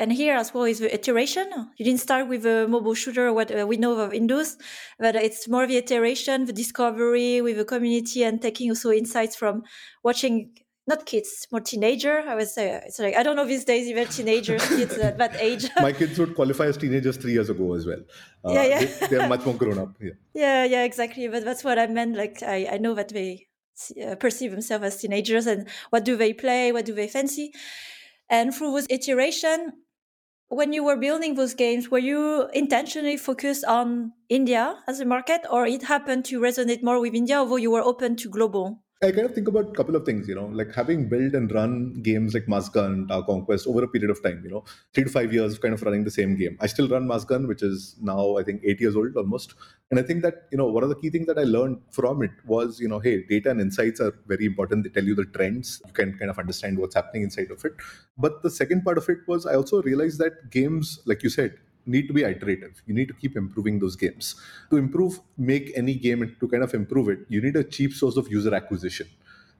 And 0.00 0.12
here 0.12 0.36
as 0.36 0.54
well 0.54 0.62
is 0.62 0.78
the 0.78 0.94
iteration. 0.94 1.50
You 1.76 1.84
didn't 1.84 2.00
start 2.00 2.28
with 2.28 2.46
a 2.46 2.68
mobile 2.68 2.94
shooter, 2.94 3.32
what 3.32 3.50
uh, 3.50 3.66
we 3.66 3.76
know 3.76 3.98
of 3.98 4.14
Indus, 4.14 4.56
but 5.00 5.16
it's 5.16 5.48
more 5.48 5.66
the 5.66 5.76
iteration, 5.76 6.44
the 6.44 6.52
discovery 6.52 7.40
with 7.40 7.56
the 7.56 7.64
community 7.64 8.22
and 8.22 8.40
taking 8.40 8.70
also 8.70 8.92
insights 8.92 9.34
from 9.34 9.64
watching 10.04 10.52
not 10.88 11.04
kids, 11.04 11.46
more 11.52 11.60
teenager. 11.60 12.24
I 12.26 12.34
would 12.34 12.48
say 12.48 12.80
it's 12.86 12.98
like 12.98 13.14
I 13.14 13.22
don't 13.22 13.36
know 13.36 13.46
these 13.46 13.64
days 13.64 13.86
even 13.86 14.08
teenagers, 14.08 14.66
kids 14.78 14.96
at 14.96 15.18
that 15.18 15.36
age. 15.38 15.68
My 15.80 15.92
kids 15.92 16.18
would 16.18 16.34
qualify 16.34 16.64
as 16.64 16.78
teenagers 16.78 17.18
three 17.18 17.32
years 17.32 17.50
ago 17.50 17.74
as 17.74 17.86
well. 17.86 18.00
Uh, 18.42 18.52
yeah, 18.52 18.64
yeah. 18.64 19.06
they, 19.06 19.16
are 19.16 19.28
much 19.28 19.44
more 19.44 19.54
grown 19.54 19.78
up. 19.78 19.90
Yeah. 20.00 20.12
yeah, 20.34 20.64
yeah, 20.64 20.84
exactly. 20.84 21.28
But 21.28 21.44
that's 21.44 21.62
what 21.62 21.78
I 21.78 21.86
meant. 21.86 22.16
Like 22.16 22.42
I, 22.42 22.68
I 22.72 22.78
know 22.78 22.94
that 22.94 23.10
they 23.10 23.48
uh, 24.02 24.14
perceive 24.14 24.50
themselves 24.50 24.84
as 24.84 24.96
teenagers, 24.96 25.46
and 25.46 25.68
what 25.90 26.04
do 26.04 26.16
they 26.16 26.32
play? 26.32 26.72
What 26.72 26.86
do 26.86 26.94
they 26.94 27.06
fancy? 27.06 27.52
And 28.30 28.54
through 28.54 28.74
this 28.74 28.86
iteration, 28.88 29.72
when 30.48 30.72
you 30.72 30.84
were 30.84 30.96
building 30.96 31.34
those 31.34 31.52
games, 31.52 31.90
were 31.90 31.98
you 31.98 32.48
intentionally 32.54 33.18
focused 33.18 33.64
on 33.66 34.12
India 34.30 34.76
as 34.88 35.00
a 35.00 35.04
market, 35.04 35.42
or 35.50 35.66
it 35.66 35.82
happened 35.82 36.24
to 36.26 36.40
resonate 36.40 36.82
more 36.82 36.98
with 36.98 37.14
India, 37.14 37.36
although 37.36 37.56
you 37.56 37.70
were 37.70 37.82
open 37.82 38.16
to 38.16 38.30
global? 38.30 38.82
I 39.00 39.12
kind 39.12 39.26
of 39.26 39.32
think 39.32 39.46
about 39.46 39.68
a 39.68 39.72
couple 39.74 39.94
of 39.94 40.04
things, 40.04 40.26
you 40.26 40.34
know, 40.34 40.46
like 40.46 40.74
having 40.74 41.08
built 41.08 41.32
and 41.32 41.52
run 41.52 42.02
games 42.02 42.34
like 42.34 42.46
Maskgun, 42.46 43.06
Tower 43.06 43.22
Conquest 43.22 43.68
over 43.68 43.84
a 43.84 43.86
period 43.86 44.10
of 44.10 44.20
time, 44.24 44.40
you 44.42 44.50
know, 44.50 44.64
three 44.92 45.04
to 45.04 45.10
five 45.10 45.32
years 45.32 45.52
of 45.52 45.60
kind 45.60 45.72
of 45.72 45.80
running 45.82 46.02
the 46.02 46.10
same 46.10 46.34
game. 46.34 46.58
I 46.60 46.66
still 46.66 46.88
run 46.88 47.06
Maskgun, 47.06 47.46
which 47.46 47.62
is 47.62 47.94
now, 48.00 48.38
I 48.38 48.42
think, 48.42 48.60
eight 48.64 48.80
years 48.80 48.96
old 48.96 49.16
almost. 49.16 49.54
And 49.92 50.00
I 50.00 50.02
think 50.02 50.22
that, 50.22 50.48
you 50.50 50.58
know, 50.58 50.66
one 50.66 50.82
of 50.82 50.88
the 50.88 50.96
key 50.96 51.10
things 51.10 51.28
that 51.28 51.38
I 51.38 51.44
learned 51.44 51.78
from 51.92 52.22
it 52.22 52.32
was, 52.44 52.80
you 52.80 52.88
know, 52.88 52.98
hey, 52.98 53.22
data 53.22 53.50
and 53.50 53.60
insights 53.60 54.00
are 54.00 54.12
very 54.26 54.46
important. 54.46 54.82
They 54.82 54.90
tell 54.90 55.04
you 55.04 55.14
the 55.14 55.26
trends. 55.26 55.80
You 55.86 55.92
can 55.92 56.18
kind 56.18 56.28
of 56.28 56.36
understand 56.40 56.76
what's 56.76 56.96
happening 56.96 57.22
inside 57.22 57.52
of 57.52 57.64
it. 57.64 57.74
But 58.16 58.42
the 58.42 58.50
second 58.50 58.82
part 58.82 58.98
of 58.98 59.08
it 59.08 59.18
was 59.28 59.46
I 59.46 59.54
also 59.54 59.80
realized 59.80 60.18
that 60.18 60.50
games, 60.50 60.98
like 61.06 61.22
you 61.22 61.30
said, 61.30 61.54
need 61.88 62.06
to 62.08 62.14
be 62.14 62.22
iterative. 62.22 62.82
You 62.86 62.94
need 62.94 63.08
to 63.08 63.14
keep 63.14 63.36
improving 63.36 63.78
those 63.78 63.96
games. 63.96 64.36
To 64.70 64.76
improve, 64.76 65.20
make 65.36 65.72
any 65.76 65.94
game 65.94 66.36
to 66.38 66.48
kind 66.48 66.62
of 66.62 66.74
improve 66.74 67.08
it, 67.08 67.20
you 67.28 67.40
need 67.40 67.56
a 67.56 67.64
cheap 67.64 67.92
source 67.92 68.16
of 68.16 68.30
user 68.30 68.54
acquisition. 68.54 69.08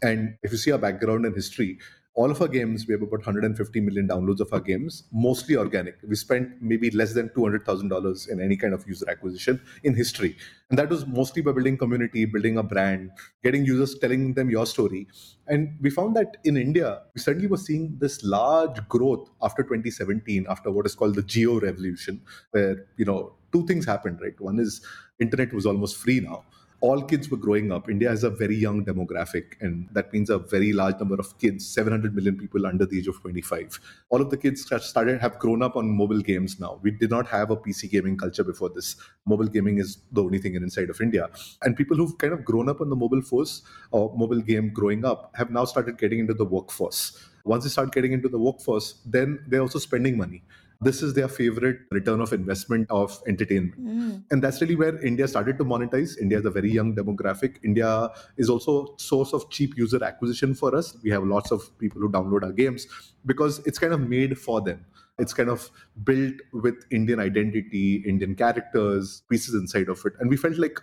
And 0.02 0.36
if 0.42 0.52
you 0.52 0.58
see 0.58 0.70
our 0.70 0.78
background 0.78 1.26
and 1.26 1.34
history, 1.34 1.78
all 2.18 2.32
of 2.32 2.42
our 2.42 2.48
games, 2.48 2.84
we 2.88 2.94
have 2.94 3.02
about 3.02 3.20
150 3.20 3.80
million 3.80 4.08
downloads 4.08 4.40
of 4.40 4.52
our 4.52 4.58
games, 4.58 5.04
mostly 5.12 5.54
organic. 5.54 5.98
We 6.02 6.16
spent 6.16 6.50
maybe 6.60 6.90
less 6.90 7.14
than 7.14 7.28
$200,000 7.28 8.28
in 8.28 8.40
any 8.40 8.56
kind 8.56 8.74
of 8.74 8.84
user 8.88 9.08
acquisition 9.08 9.60
in 9.84 9.94
history. 9.94 10.36
And 10.68 10.76
that 10.80 10.90
was 10.90 11.06
mostly 11.06 11.42
by 11.42 11.52
building 11.52 11.78
community, 11.78 12.24
building 12.24 12.58
a 12.58 12.64
brand, 12.64 13.12
getting 13.44 13.64
users, 13.64 13.96
telling 14.00 14.34
them 14.34 14.50
your 14.50 14.66
story. 14.66 15.06
And 15.46 15.78
we 15.80 15.90
found 15.90 16.16
that 16.16 16.38
in 16.42 16.56
India, 16.56 17.02
we 17.14 17.20
suddenly 17.20 17.46
were 17.46 17.56
seeing 17.56 17.96
this 18.00 18.24
large 18.24 18.86
growth 18.88 19.30
after 19.40 19.62
2017, 19.62 20.44
after 20.50 20.72
what 20.72 20.86
is 20.86 20.96
called 20.96 21.14
the 21.14 21.22
Jio 21.22 21.62
revolution, 21.62 22.20
where, 22.50 22.84
you 22.96 23.04
know, 23.04 23.36
two 23.52 23.64
things 23.68 23.86
happened, 23.86 24.18
right? 24.20 24.38
One 24.40 24.58
is 24.58 24.84
internet 25.20 25.52
was 25.52 25.66
almost 25.66 25.96
free 25.96 26.18
now 26.18 26.44
all 26.80 27.02
kids 27.02 27.28
were 27.28 27.36
growing 27.36 27.72
up. 27.72 27.90
India 27.90 28.08
has 28.08 28.22
a 28.22 28.30
very 28.30 28.54
young 28.54 28.84
demographic, 28.84 29.54
and 29.60 29.88
that 29.92 30.12
means 30.12 30.30
a 30.30 30.38
very 30.38 30.72
large 30.72 30.96
number 31.00 31.16
of 31.16 31.36
kids, 31.38 31.66
700 31.66 32.14
million 32.14 32.36
people 32.36 32.66
under 32.66 32.86
the 32.86 32.98
age 32.98 33.08
of 33.08 33.20
25. 33.20 33.80
All 34.10 34.20
of 34.20 34.30
the 34.30 34.36
kids 34.36 34.64
started 34.64 35.20
have 35.20 35.38
grown 35.40 35.62
up 35.62 35.74
on 35.74 35.88
mobile 35.88 36.20
games 36.20 36.60
now. 36.60 36.78
We 36.82 36.92
did 36.92 37.10
not 37.10 37.26
have 37.28 37.50
a 37.50 37.56
PC 37.56 37.90
gaming 37.90 38.16
culture 38.16 38.44
before 38.44 38.68
this. 38.68 38.94
Mobile 39.26 39.48
gaming 39.48 39.78
is 39.78 39.98
the 40.12 40.22
only 40.22 40.38
thing 40.38 40.54
inside 40.54 40.88
of 40.90 41.00
India. 41.00 41.28
And 41.62 41.76
people 41.76 41.96
who've 41.96 42.16
kind 42.18 42.32
of 42.32 42.44
grown 42.44 42.68
up 42.68 42.80
on 42.80 42.90
the 42.90 42.96
mobile 42.96 43.22
force 43.22 43.62
or 43.90 44.14
mobile 44.16 44.40
game 44.40 44.72
growing 44.72 45.04
up 45.04 45.32
have 45.34 45.50
now 45.50 45.64
started 45.64 45.98
getting 45.98 46.20
into 46.20 46.34
the 46.34 46.44
workforce. 46.44 47.28
Once 47.44 47.64
they 47.64 47.70
start 47.70 47.92
getting 47.92 48.12
into 48.12 48.28
the 48.28 48.38
workforce, 48.38 49.00
then 49.04 49.42
they're 49.48 49.62
also 49.62 49.78
spending 49.78 50.16
money 50.16 50.42
this 50.80 51.02
is 51.02 51.14
their 51.14 51.26
favorite 51.26 51.80
return 51.90 52.20
of 52.20 52.32
investment 52.32 52.88
of 52.88 53.20
entertainment. 53.26 53.80
Mm. 53.80 54.22
And 54.30 54.42
that's 54.42 54.60
really 54.60 54.76
where 54.76 54.96
India 55.04 55.26
started 55.26 55.58
to 55.58 55.64
monetize. 55.64 56.16
India 56.18 56.38
is 56.38 56.44
a 56.44 56.50
very 56.50 56.70
young 56.70 56.94
demographic. 56.94 57.56
India 57.64 58.10
is 58.36 58.48
also 58.48 58.94
source 58.96 59.32
of 59.32 59.50
cheap 59.50 59.76
user 59.76 60.02
acquisition 60.02 60.54
for 60.54 60.76
us. 60.76 60.96
We 61.02 61.10
have 61.10 61.24
lots 61.24 61.50
of 61.50 61.76
people 61.78 62.00
who 62.00 62.08
download 62.08 62.44
our 62.44 62.52
games 62.52 62.86
because 63.26 63.58
it's 63.66 63.78
kind 63.78 63.92
of 63.92 64.00
made 64.00 64.38
for 64.38 64.60
them. 64.60 64.84
It's 65.18 65.34
kind 65.34 65.50
of 65.50 65.68
built 66.04 66.34
with 66.52 66.76
Indian 66.92 67.18
identity, 67.18 68.04
Indian 68.06 68.36
characters, 68.36 69.24
pieces 69.28 69.54
inside 69.54 69.88
of 69.88 70.00
it. 70.06 70.12
And 70.20 70.30
we 70.30 70.36
felt 70.36 70.58
like 70.58 70.78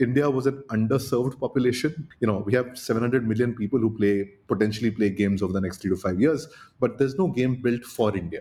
India 0.00 0.28
was 0.28 0.46
an 0.46 0.60
underserved 0.70 1.38
population. 1.38 2.08
You 2.18 2.26
know, 2.26 2.38
we 2.44 2.52
have 2.54 2.76
700 2.76 3.26
million 3.26 3.54
people 3.54 3.78
who 3.78 3.96
play 3.96 4.28
potentially 4.48 4.90
play 4.90 5.10
games 5.10 5.40
over 5.40 5.52
the 5.52 5.60
next 5.60 5.78
three 5.78 5.90
to 5.90 5.96
five 5.96 6.20
years, 6.20 6.48
but 6.80 6.98
there's 6.98 7.14
no 7.14 7.28
game 7.28 7.62
built 7.62 7.84
for 7.84 8.14
India 8.16 8.40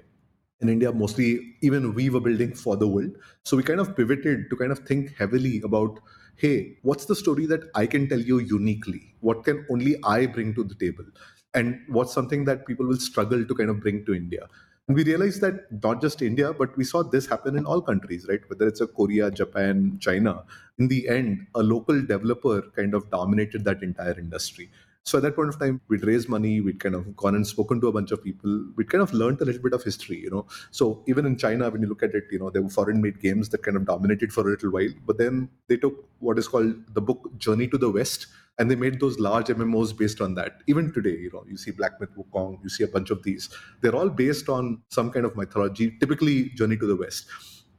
in 0.62 0.70
India, 0.70 0.92
mostly 0.92 1.56
even 1.62 1.94
we 1.94 2.10
were 2.10 2.20
building 2.20 2.54
for 2.54 2.76
the 2.78 2.88
world. 2.88 3.12
So 3.44 3.58
we 3.58 3.64
kind 3.64 3.80
of 3.80 3.96
pivoted 3.96 4.50
to 4.50 4.56
kind 4.56 4.72
of 4.72 4.80
think 4.80 5.16
heavily 5.18 5.62
about 5.64 6.00
hey, 6.38 6.78
what's 6.82 7.06
the 7.06 7.16
story 7.16 7.46
that 7.46 7.70
I 7.76 7.86
can 7.86 8.10
tell 8.10 8.20
you 8.20 8.40
uniquely? 8.40 9.16
What 9.22 9.46
can 9.46 9.66
only 9.70 9.96
I 10.04 10.26
bring 10.26 10.54
to 10.56 10.64
the 10.66 10.76
table? 10.76 11.06
And 11.54 11.80
what's 11.88 12.14
something 12.14 12.44
that 12.46 12.68
people 12.68 12.86
will 12.86 12.98
struggle 12.98 13.46
to 13.46 13.56
kind 13.56 13.70
of 13.70 13.80
bring 13.80 14.06
to 14.06 14.14
India? 14.14 14.50
And 14.88 14.98
we 14.98 15.04
realized 15.04 15.42
that 15.42 15.72
not 15.82 16.02
just 16.02 16.22
India, 16.22 16.54
but 16.54 16.76
we 16.78 16.84
saw 16.84 17.04
this 17.04 17.26
happen 17.26 17.58
in 17.58 17.66
all 17.66 17.82
countries, 17.82 18.28
right? 18.28 18.42
Whether 18.50 18.68
it's 18.68 18.82
a 18.82 18.88
Korea, 18.88 19.32
Japan, 19.32 19.98
China. 20.00 20.44
In 20.78 20.90
the 20.90 21.08
end, 21.08 21.48
a 21.56 21.64
local 21.64 22.06
developer 22.06 22.62
kind 22.76 22.94
of 22.94 23.10
dominated 23.10 23.64
that 23.64 23.82
entire 23.82 24.20
industry. 24.20 24.70
So 25.06 25.20
at 25.20 25.22
that 25.22 25.36
point 25.36 25.50
of 25.50 25.60
time, 25.60 25.82
we'd 25.88 26.04
raised 26.04 26.30
money, 26.30 26.62
we'd 26.62 26.80
kind 26.80 26.96
of 26.96 27.16
gone 27.16 27.36
and 27.36 27.46
spoken 27.46 27.80
to 27.82 27.88
a 27.88 27.92
bunch 27.92 28.12
of 28.12 28.24
people, 28.24 28.66
we'd 28.76 28.90
kind 28.90 29.04
of 29.04 29.14
learned 29.14 29.40
a 29.40 29.46
little 29.46 29.62
bit 29.62 29.74
of 29.74 29.84
history, 29.84 30.20
you 30.20 30.32
know. 30.32 30.48
So 30.72 31.04
even 31.08 31.28
in 31.28 31.38
China, 31.38 31.70
when 31.70 31.84
you 31.84 31.88
look 31.88 32.02
at 32.02 32.16
it, 32.16 32.24
you 32.32 32.40
know, 32.40 32.50
there 32.50 32.64
were 32.64 32.70
foreign 32.70 33.04
made 33.04 33.20
games 33.20 33.50
that 33.50 33.62
kind 33.62 33.78
of 33.78 33.86
dominated 33.86 34.34
for 34.34 34.42
a 34.42 34.50
little 34.50 34.72
while, 34.72 34.90
but 35.06 35.20
then 35.20 35.50
they 35.68 35.78
took 35.78 36.10
what 36.20 36.40
is 36.40 36.48
called 36.48 36.74
the 36.96 37.02
book 37.02 37.30
Journey 37.38 37.68
to 37.68 37.78
the 37.78 37.92
West, 37.92 38.26
and 38.58 38.72
they 38.72 38.76
made 38.76 39.00
those 39.00 39.20
large 39.20 39.46
MMOs 39.46 39.96
based 39.96 40.22
on 40.22 40.34
that. 40.36 40.64
Even 40.66 40.92
today, 40.92 41.12
you 41.12 41.30
know, 41.32 41.46
you 41.48 41.58
see 41.58 41.70
Black 41.70 42.02
Myth 42.02 42.10
Wukong, 42.18 42.58
you 42.64 42.70
see 42.70 42.84
a 42.84 42.88
bunch 42.88 43.12
of 43.12 43.22
these. 43.22 43.50
They're 43.82 43.96
all 43.96 44.10
based 44.10 44.50
on 44.50 44.82
some 44.90 45.12
kind 45.12 45.28
of 45.28 45.36
mythology, 45.36 45.96
typically 46.00 46.50
Journey 46.56 46.78
to 46.78 46.88
the 46.88 46.96
West. 46.96 47.28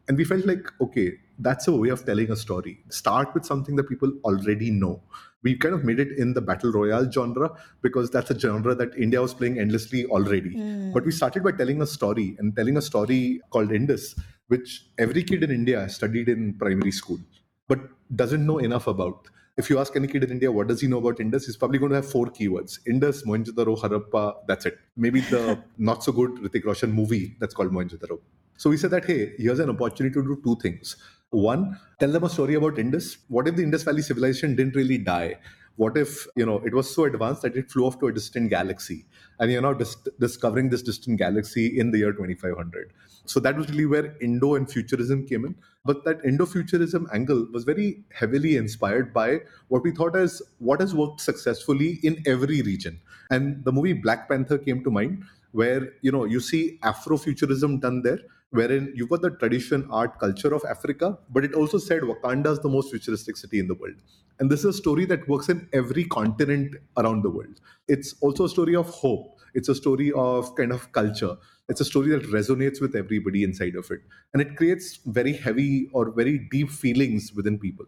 And 0.07 0.17
we 0.17 0.23
felt 0.23 0.47
like, 0.47 0.71
okay, 0.81 1.15
that's 1.41 1.67
a 1.67 1.73
way 1.73 1.89
of 1.89 2.07
telling 2.07 2.31
a 2.31 2.37
story. 2.37 2.79
Start 2.91 3.35
with 3.35 3.45
something 3.45 3.75
that 3.75 3.89
people 3.89 4.13
already 4.25 4.71
know 4.71 5.03
we 5.47 5.57
kind 5.65 5.75
of 5.79 5.85
made 5.89 6.01
it 6.05 6.13
in 6.23 6.33
the 6.37 6.43
battle 6.49 6.73
royale 6.77 7.11
genre 7.17 7.51
because 7.87 8.11
that's 8.15 8.33
a 8.35 8.39
genre 8.45 8.75
that 8.81 8.97
India 9.07 9.21
was 9.27 9.35
playing 9.41 9.59
endlessly 9.65 10.05
already. 10.07 10.55
Mm. 10.57 10.93
But 10.97 11.05
we 11.09 11.13
started 11.13 11.45
by 11.49 11.53
telling 11.61 11.83
a 11.87 11.87
story 11.87 12.27
and 12.41 12.57
telling 12.57 12.77
a 12.83 12.83
story 12.83 13.41
called 13.51 13.73
Indus, 13.79 14.15
which 14.49 14.75
every 15.07 15.23
kid 15.31 15.45
in 15.49 15.53
India 15.61 15.89
studied 15.89 16.29
in 16.29 16.55
primary 16.65 16.95
school, 17.01 17.21
but 17.69 17.81
doesn't 18.23 18.45
know 18.51 18.59
enough 18.71 18.89
about. 18.95 19.29
If 19.63 19.71
you 19.71 19.79
ask 19.83 19.97
any 19.97 20.09
kid 20.15 20.25
in 20.25 20.33
India, 20.37 20.51
what 20.57 20.67
does 20.71 20.83
he 20.83 20.89
know 20.95 20.99
about 20.99 21.21
Indus? 21.21 21.47
He's 21.47 21.57
probably 21.57 21.79
going 21.79 21.93
to 21.93 21.97
have 22.01 22.11
four 22.15 22.27
keywords 22.39 22.79
Indus, 22.95 23.23
Mohenjo-daro, 23.29 23.77
Harappa, 23.83 24.25
that's 24.49 24.67
it. 24.67 24.79
Maybe 24.97 25.21
the 25.21 25.63
not 25.91 26.05
so 26.09 26.13
good 26.13 26.33
Hrithik 26.43 26.67
Roshan 26.71 26.93
movie 27.03 27.37
that's 27.41 27.55
called 27.55 27.73
Mohenjo-daro. 27.73 28.19
So 28.59 28.71
we 28.71 28.79
said 28.79 28.91
that, 28.91 29.05
hey, 29.05 29.35
here's 29.39 29.59
an 29.59 29.71
opportunity 29.71 30.15
to 30.15 30.23
do 30.23 30.41
two 30.43 30.57
things. 30.63 30.97
One, 31.31 31.79
tell 31.99 32.11
them 32.13 32.25
a 32.25 32.29
story 32.29 32.55
about 32.55 32.79
Indus. 32.79 33.19
What 33.29 33.49
if 33.49 33.57
the 33.57 33.63
Indus 33.63 33.83
Valley 33.83 34.03
civilization 34.03 34.55
didn't 34.55 34.77
really 34.77 34.99
die? 34.99 35.39
What 35.77 35.99
if 35.99 36.27
you 36.37 36.47
know 36.47 36.63
it 36.65 36.73
was 36.73 36.95
so 36.95 37.05
advanced 37.05 37.43
that 37.43 37.57
it 37.57 37.71
flew 37.71 37.85
off 37.85 37.99
to 37.99 38.07
a 38.07 38.13
distant 38.13 38.49
galaxy, 38.49 39.05
and 39.39 39.53
you're 39.53 39.61
now 39.61 39.75
dis- 39.75 39.97
discovering 40.19 40.71
this 40.71 40.81
distant 40.83 41.19
galaxy 41.19 41.79
in 41.79 41.91
the 41.91 41.99
year 41.99 42.13
2500? 42.13 42.93
So 43.27 43.41
that 43.41 43.57
was 43.57 43.69
really 43.69 43.85
where 43.85 44.17
Indo 44.23 44.55
and 44.55 44.71
futurism 44.71 45.27
came 45.27 45.45
in. 45.45 45.57
But 45.85 46.05
that 46.05 46.25
Indo-futurism 46.25 47.09
angle 47.13 47.47
was 47.53 47.65
very 47.65 48.05
heavily 48.13 48.57
inspired 48.57 49.13
by 49.13 49.41
what 49.69 49.83
we 49.83 49.91
thought 49.91 50.17
as 50.17 50.41
what 50.59 50.81
has 50.81 50.95
worked 50.95 51.21
successfully 51.21 52.01
in 52.03 52.23
every 52.27 52.63
region. 52.63 53.01
And 53.31 53.65
the 53.65 53.73
movie 53.73 53.93
Black 53.93 54.29
Panther 54.29 54.59
came 54.59 54.83
to 54.85 54.91
mind, 54.91 55.25
where 55.53 55.93
you 56.01 56.11
know 56.11 56.25
you 56.25 56.41
see 56.41 56.79
Afrofuturism 56.83 57.81
done 57.83 58.01
there 58.03 58.21
wherein 58.51 58.93
you've 58.95 59.09
got 59.09 59.23
the 59.23 59.31
tradition, 59.31 59.87
art, 59.91 60.19
culture 60.19 60.55
of 60.55 60.65
Africa, 60.69 61.19
but 61.31 61.45
it 61.45 61.55
also 61.55 61.79
said 61.79 62.03
Wakanda 62.03 62.53
is 62.53 62.61
the 62.61 62.69
most 62.69 62.91
futuristic 62.91 63.37
city 63.37 63.59
in 63.59 63.67
the 63.67 63.75
world. 63.75 63.97
And 64.39 64.51
this 64.51 64.61
is 64.61 64.67
a 64.67 64.73
story 64.73 65.05
that 65.07 65.27
works 65.29 65.49
in 65.49 65.69
every 65.73 66.05
continent 66.05 66.77
around 66.97 67.23
the 67.23 67.31
world. 67.31 67.61
It's 67.89 68.15
also 68.21 68.45
a 68.45 68.49
story 68.49 68.77
of 68.77 68.89
hope. 68.89 69.39
It's 69.55 69.69
a 69.71 69.75
story 69.75 70.13
of 70.13 70.55
kind 70.55 70.73
of 70.73 70.93
culture. 70.93 71.37
It's 71.69 71.81
a 71.81 71.85
story 71.85 72.11
that 72.11 72.23
resonates 72.25 72.81
with 72.81 72.95
everybody 72.95 73.43
inside 73.43 73.75
of 73.75 73.91
it. 73.91 74.01
And 74.33 74.43
it 74.43 74.57
creates 74.57 75.01
very 75.07 75.33
heavy 75.33 75.89
or 75.93 76.11
very 76.11 76.47
deep 76.51 76.71
feelings 76.71 77.33
within 77.33 77.59
people. 77.59 77.87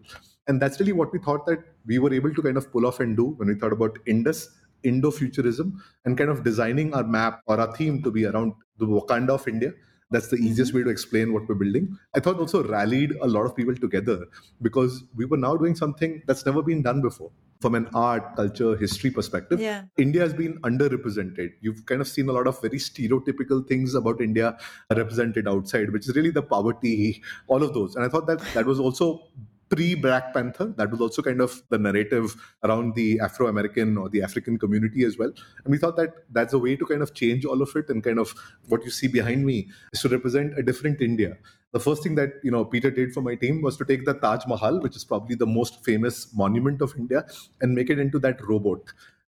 And 0.48 0.60
that's 0.60 0.80
really 0.80 0.92
what 0.92 1.12
we 1.12 1.18
thought 1.18 1.44
that 1.46 1.58
we 1.86 1.98
were 1.98 2.12
able 2.12 2.34
to 2.34 2.42
kind 2.42 2.56
of 2.56 2.72
pull 2.72 2.86
off 2.86 3.00
and 3.00 3.16
do 3.16 3.34
when 3.36 3.48
we 3.48 3.54
thought 3.54 3.72
about 3.72 3.98
Indus, 4.06 4.48
Indo-futurism, 4.82 5.82
and 6.06 6.16
kind 6.16 6.30
of 6.30 6.42
designing 6.42 6.94
our 6.94 7.04
map 7.04 7.42
or 7.46 7.60
our 7.60 7.76
theme 7.76 8.02
to 8.02 8.10
be 8.10 8.24
around 8.24 8.54
the 8.78 8.86
Wakanda 8.86 9.30
of 9.30 9.46
India 9.46 9.72
that's 10.10 10.28
the 10.28 10.36
easiest 10.36 10.70
mm-hmm. 10.70 10.78
way 10.78 10.84
to 10.84 10.90
explain 10.90 11.32
what 11.32 11.48
we're 11.48 11.54
building. 11.54 11.96
I 12.14 12.20
thought 12.20 12.38
also 12.38 12.62
rallied 12.66 13.12
a 13.20 13.26
lot 13.26 13.44
of 13.44 13.54
people 13.54 13.74
together 13.74 14.26
because 14.62 15.04
we 15.16 15.24
were 15.24 15.36
now 15.36 15.56
doing 15.56 15.74
something 15.74 16.22
that's 16.26 16.46
never 16.46 16.62
been 16.62 16.82
done 16.82 17.02
before. 17.02 17.30
From 17.60 17.74
an 17.74 17.88
art, 17.92 18.36
culture, 18.36 18.76
history 18.76 19.10
perspective, 19.10 19.60
yeah. 19.60 19.82
India 19.96 20.20
has 20.20 20.32
been 20.32 20.60
underrepresented. 20.60 21.50
You've 21.60 21.84
kind 21.86 22.00
of 22.00 22.06
seen 22.06 22.28
a 22.28 22.32
lot 22.32 22.46
of 22.46 22.60
very 22.62 22.78
stereotypical 22.78 23.66
things 23.66 23.96
about 23.96 24.20
India 24.20 24.56
represented 24.94 25.48
outside, 25.48 25.92
which 25.92 26.08
is 26.08 26.14
really 26.14 26.30
the 26.30 26.42
poverty, 26.42 27.20
all 27.48 27.64
of 27.64 27.74
those. 27.74 27.96
And 27.96 28.04
I 28.04 28.08
thought 28.08 28.28
that 28.28 28.40
that 28.54 28.64
was 28.64 28.78
also 28.78 29.24
pre 29.70 29.94
Black 29.94 30.32
Panther. 30.34 30.74
That 30.76 30.90
was 30.90 31.00
also 31.00 31.22
kind 31.22 31.40
of 31.40 31.62
the 31.68 31.78
narrative 31.78 32.34
around 32.64 32.94
the 32.94 33.20
Afro 33.20 33.48
American 33.48 33.96
or 33.96 34.08
the 34.08 34.22
African 34.22 34.58
community 34.58 35.04
as 35.04 35.18
well. 35.18 35.32
And 35.64 35.72
we 35.72 35.78
thought 35.78 35.96
that 35.96 36.14
that's 36.30 36.52
a 36.52 36.58
way 36.58 36.76
to 36.76 36.86
kind 36.86 37.02
of 37.02 37.14
change 37.14 37.44
all 37.44 37.62
of 37.62 37.74
it 37.76 37.88
and 37.88 38.02
kind 38.02 38.18
of 38.18 38.34
what 38.68 38.84
you 38.84 38.90
see 38.90 39.08
behind 39.08 39.44
me 39.44 39.68
is 39.92 40.00
to 40.02 40.08
represent 40.08 40.58
a 40.58 40.62
different 40.62 41.00
India. 41.00 41.36
The 41.72 41.80
first 41.80 42.02
thing 42.02 42.14
that 42.14 42.34
you 42.42 42.50
know 42.50 42.64
Peter 42.64 42.90
did 42.90 43.12
for 43.12 43.20
my 43.20 43.34
team 43.34 43.62
was 43.62 43.76
to 43.76 43.84
take 43.84 44.04
the 44.04 44.14
Taj 44.14 44.46
Mahal, 44.46 44.80
which 44.80 44.96
is 44.96 45.04
probably 45.04 45.34
the 45.34 45.46
most 45.46 45.84
famous 45.84 46.32
monument 46.34 46.80
of 46.80 46.94
India, 46.96 47.26
and 47.60 47.74
make 47.74 47.90
it 47.90 47.98
into 47.98 48.18
that 48.20 48.40
robot 48.48 48.80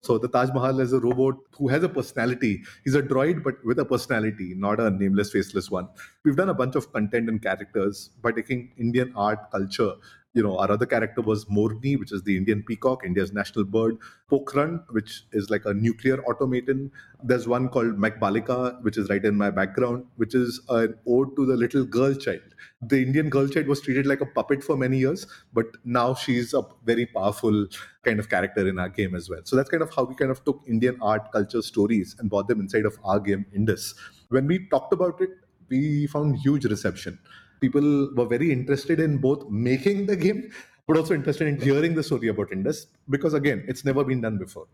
So 0.02 0.16
the 0.16 0.28
Taj 0.28 0.48
Mahal 0.54 0.80
is 0.80 0.94
a 0.94 0.98
robot 0.98 1.36
who 1.58 1.68
has 1.68 1.82
a 1.82 1.88
personality. 1.88 2.62
He's 2.84 2.94
a 2.94 3.02
droid, 3.02 3.42
but 3.42 3.62
with 3.64 3.78
a 3.78 3.84
personality, 3.84 4.54
not 4.56 4.80
a 4.80 4.90
nameless, 4.90 5.30
faceless 5.30 5.70
one. 5.70 5.88
We've 6.24 6.36
done 6.36 6.48
a 6.48 6.54
bunch 6.54 6.74
of 6.74 6.90
content 6.92 7.28
and 7.28 7.42
characters 7.42 8.08
by 8.22 8.32
taking 8.32 8.72
Indian 8.78 9.12
art 9.14 9.50
culture 9.50 9.92
you 10.32 10.42
know, 10.42 10.58
our 10.58 10.70
other 10.70 10.86
character 10.86 11.20
was 11.22 11.44
Morni, 11.46 11.98
which 11.98 12.12
is 12.12 12.22
the 12.22 12.36
Indian 12.36 12.62
peacock, 12.62 13.04
India's 13.04 13.32
national 13.32 13.64
bird. 13.64 13.98
Pokhran, 14.30 14.84
which 14.90 15.24
is 15.32 15.50
like 15.50 15.64
a 15.64 15.74
nuclear 15.74 16.22
automaton. 16.22 16.92
There's 17.22 17.48
one 17.48 17.68
called 17.68 17.98
Mechbalika, 17.98 18.80
which 18.82 18.96
is 18.96 19.08
right 19.08 19.24
in 19.24 19.36
my 19.36 19.50
background, 19.50 20.04
which 20.16 20.36
is 20.36 20.60
an 20.68 20.94
ode 21.06 21.34
to 21.34 21.44
the 21.46 21.56
little 21.56 21.84
girl 21.84 22.14
child. 22.14 22.54
The 22.80 23.02
Indian 23.02 23.28
girl 23.28 23.48
child 23.48 23.66
was 23.66 23.80
treated 23.80 24.06
like 24.06 24.20
a 24.20 24.26
puppet 24.26 24.62
for 24.62 24.76
many 24.76 24.98
years, 24.98 25.26
but 25.52 25.66
now 25.84 26.14
she's 26.14 26.54
a 26.54 26.62
very 26.84 27.06
powerful 27.06 27.66
kind 28.04 28.20
of 28.20 28.28
character 28.28 28.68
in 28.68 28.78
our 28.78 28.88
game 28.88 29.16
as 29.16 29.28
well. 29.28 29.40
So 29.44 29.56
that's 29.56 29.68
kind 29.68 29.82
of 29.82 29.92
how 29.94 30.04
we 30.04 30.14
kind 30.14 30.30
of 30.30 30.44
took 30.44 30.62
Indian 30.68 30.96
art, 31.02 31.32
culture, 31.32 31.62
stories 31.62 32.14
and 32.18 32.30
brought 32.30 32.46
them 32.46 32.60
inside 32.60 32.86
of 32.86 32.96
our 33.04 33.18
game, 33.18 33.46
Indus. 33.52 33.94
When 34.28 34.46
we 34.46 34.68
talked 34.68 34.92
about 34.92 35.20
it, 35.20 35.30
we 35.68 36.06
found 36.06 36.36
huge 36.38 36.64
reception 36.64 37.18
people 37.60 38.10
were 38.14 38.26
very 38.26 38.52
interested 38.52 39.00
in 39.00 39.18
both 39.18 39.48
making 39.50 40.06
the 40.06 40.16
game 40.16 40.50
but 40.86 40.98
also 40.98 41.14
interested 41.14 41.46
in 41.46 41.60
hearing 41.60 41.94
the 41.94 42.02
story 42.02 42.28
about 42.28 42.50
Indus 42.52 42.86
because 43.08 43.34
again, 43.34 43.64
it's 43.68 43.84
never 43.84 44.02
been 44.02 44.20
done 44.20 44.38
before. 44.38 44.66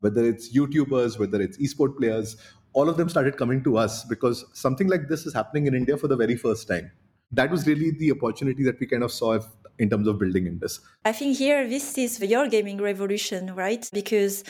Whether 0.00 0.24
it's 0.24 0.54
YouTubers, 0.56 1.18
whether 1.18 1.40
it's 1.40 1.58
esport 1.58 1.96
players, 1.96 2.36
all 2.72 2.88
of 2.88 2.96
them 2.96 3.08
started 3.08 3.36
coming 3.36 3.64
to 3.64 3.76
us 3.76 4.04
because 4.04 4.44
something 4.52 4.86
like 4.86 5.08
this 5.08 5.26
is 5.26 5.34
happening 5.34 5.66
in 5.66 5.74
India 5.74 5.96
for 5.96 6.06
the 6.06 6.16
very 6.16 6.36
first 6.36 6.68
time. 6.68 6.92
That 7.32 7.50
was 7.50 7.66
really 7.66 7.90
the 7.90 8.12
opportunity 8.12 8.62
that 8.62 8.78
we 8.78 8.86
kind 8.86 9.02
of 9.02 9.10
saw 9.10 9.40
in 9.78 9.90
terms 9.90 10.06
of 10.06 10.18
building 10.18 10.46
Indus. 10.46 10.80
I 11.04 11.12
think 11.12 11.36
here 11.36 11.66
this 11.66 11.98
is 11.98 12.20
your 12.20 12.46
gaming 12.48 12.80
revolution, 12.80 13.54
right? 13.54 13.88
Because 13.92 14.44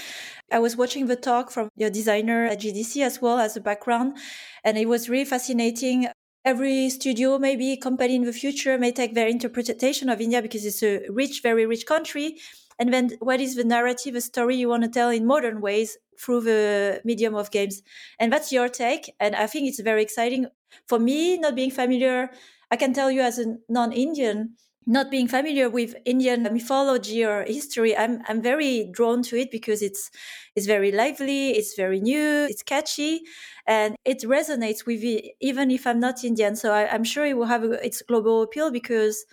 I 0.53 0.59
was 0.59 0.77
watching 0.77 1.07
the 1.07 1.17
talk 1.17 1.51
from 1.51 1.71
your 1.77 1.91
designer 1.91 2.45
at 2.47 2.61
GDC 2.61 3.03
as 3.03 3.23
well 3.23 3.39
as 3.39 3.57
a 3.57 3.61
background, 3.61 4.19
and 4.65 4.77
it 4.77 4.87
was 4.87 5.09
really 5.09 5.25
fascinating 5.25 6.09
every 6.47 6.89
studio, 6.89 7.39
maybe 7.39 7.77
company 7.77 8.15
in 8.15 8.25
the 8.25 8.33
future 8.33 8.79
may 8.79 8.93
take 8.93 9.15
their 9.15 9.27
interpretation 9.27 10.09
of 10.09 10.21
India 10.21 10.41
because 10.41 10.65
it's 10.65 10.83
a 10.83 11.03
rich, 11.11 11.43
very 11.43 11.67
rich 11.67 11.85
country. 11.87 12.39
And 12.79 12.95
then 12.95 13.11
what 13.19 13.41
is 13.41 13.57
the 13.57 13.65
narrative, 13.65 14.15
a 14.15 14.21
story 14.21 14.55
you 14.57 14.69
want 14.69 14.85
to 14.85 14.89
tell 14.89 15.11
in 15.11 15.27
modern 15.27 15.61
ways 15.61 15.99
through 16.21 16.43
the 16.43 17.01
medium 17.05 17.35
of 17.35 17.51
games? 17.51 17.83
And 18.21 18.33
that's 18.33 18.53
your 18.53 18.69
take. 18.69 19.13
And 19.19 19.35
I 19.35 19.49
think 19.49 19.67
it's 19.67 19.81
very 19.81 20.03
exciting. 20.03 20.47
For 20.87 21.01
me, 21.01 21.37
not 21.37 21.57
being 21.57 21.73
familiar, 21.73 22.31
I 22.71 22.77
can 22.77 22.93
tell 22.93 23.11
you 23.11 23.23
as 23.23 23.39
a 23.41 23.57
non 23.69 23.93
Indian, 23.93 24.55
not 24.87 25.11
being 25.11 25.27
familiar 25.29 25.69
with 25.69 25.97
Indian 26.05 26.43
mythology 26.45 27.25
or 27.25 27.43
history, 27.45 27.97
I'm 27.97 28.23
I'm 28.29 28.41
very 28.43 28.89
drawn 28.93 29.23
to 29.25 29.37
it 29.37 29.51
because 29.51 29.83
it's 29.83 30.11
it's 30.55 30.67
very 30.67 30.93
lively, 30.93 31.51
it's 31.51 31.75
very 31.75 32.01
new, 32.01 32.47
it's 32.49 32.63
catchy, 32.63 33.23
and 33.67 33.97
it 34.05 34.19
resonates 34.23 34.87
with 34.87 35.03
me 35.03 35.35
even 35.41 35.71
if 35.71 35.87
I'm 35.87 36.01
not 36.01 36.25
Indian. 36.25 36.57
So 36.57 36.73
I, 36.73 36.95
am 36.95 37.05
sure 37.05 37.27
it 37.27 37.37
will 37.37 37.47
have 37.47 37.65
a, 37.65 37.85
its 37.85 38.03
global 38.03 38.43
appeal 38.43 38.71
because 38.71 39.25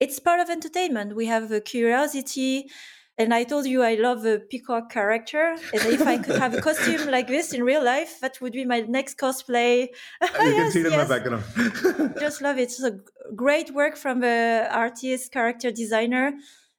it's 0.00 0.18
part 0.18 0.40
of 0.40 0.50
entertainment. 0.50 1.16
We 1.16 1.26
have 1.26 1.50
a 1.50 1.60
curiosity, 1.60 2.70
and 3.18 3.34
I 3.34 3.42
told 3.42 3.66
you 3.66 3.82
I 3.82 3.94
love 3.94 4.24
a 4.24 4.38
peacock 4.38 4.90
character. 4.90 5.56
And 5.72 5.82
if 5.86 6.06
I 6.06 6.18
could 6.18 6.36
have 6.36 6.54
a 6.54 6.60
costume 6.60 7.10
like 7.16 7.26
this 7.26 7.52
in 7.52 7.64
real 7.64 7.84
life, 7.84 8.20
that 8.20 8.40
would 8.40 8.52
be 8.52 8.64
my 8.64 8.80
next 8.82 9.18
cosplay. 9.18 9.88
you 9.88 9.88
yes, 10.20 10.34
can 10.34 10.70
see 10.70 10.80
it 10.80 10.90
yes. 10.90 10.92
in 10.92 10.98
my 10.98 11.04
background. 11.04 12.14
Just 12.20 12.40
love 12.40 12.58
it. 12.58 12.62
It's 12.62 12.82
a 12.82 13.00
great 13.34 13.72
work 13.74 13.96
from 13.96 14.20
the 14.20 14.68
artist, 14.70 15.32
character 15.32 15.72
designer, 15.72 16.32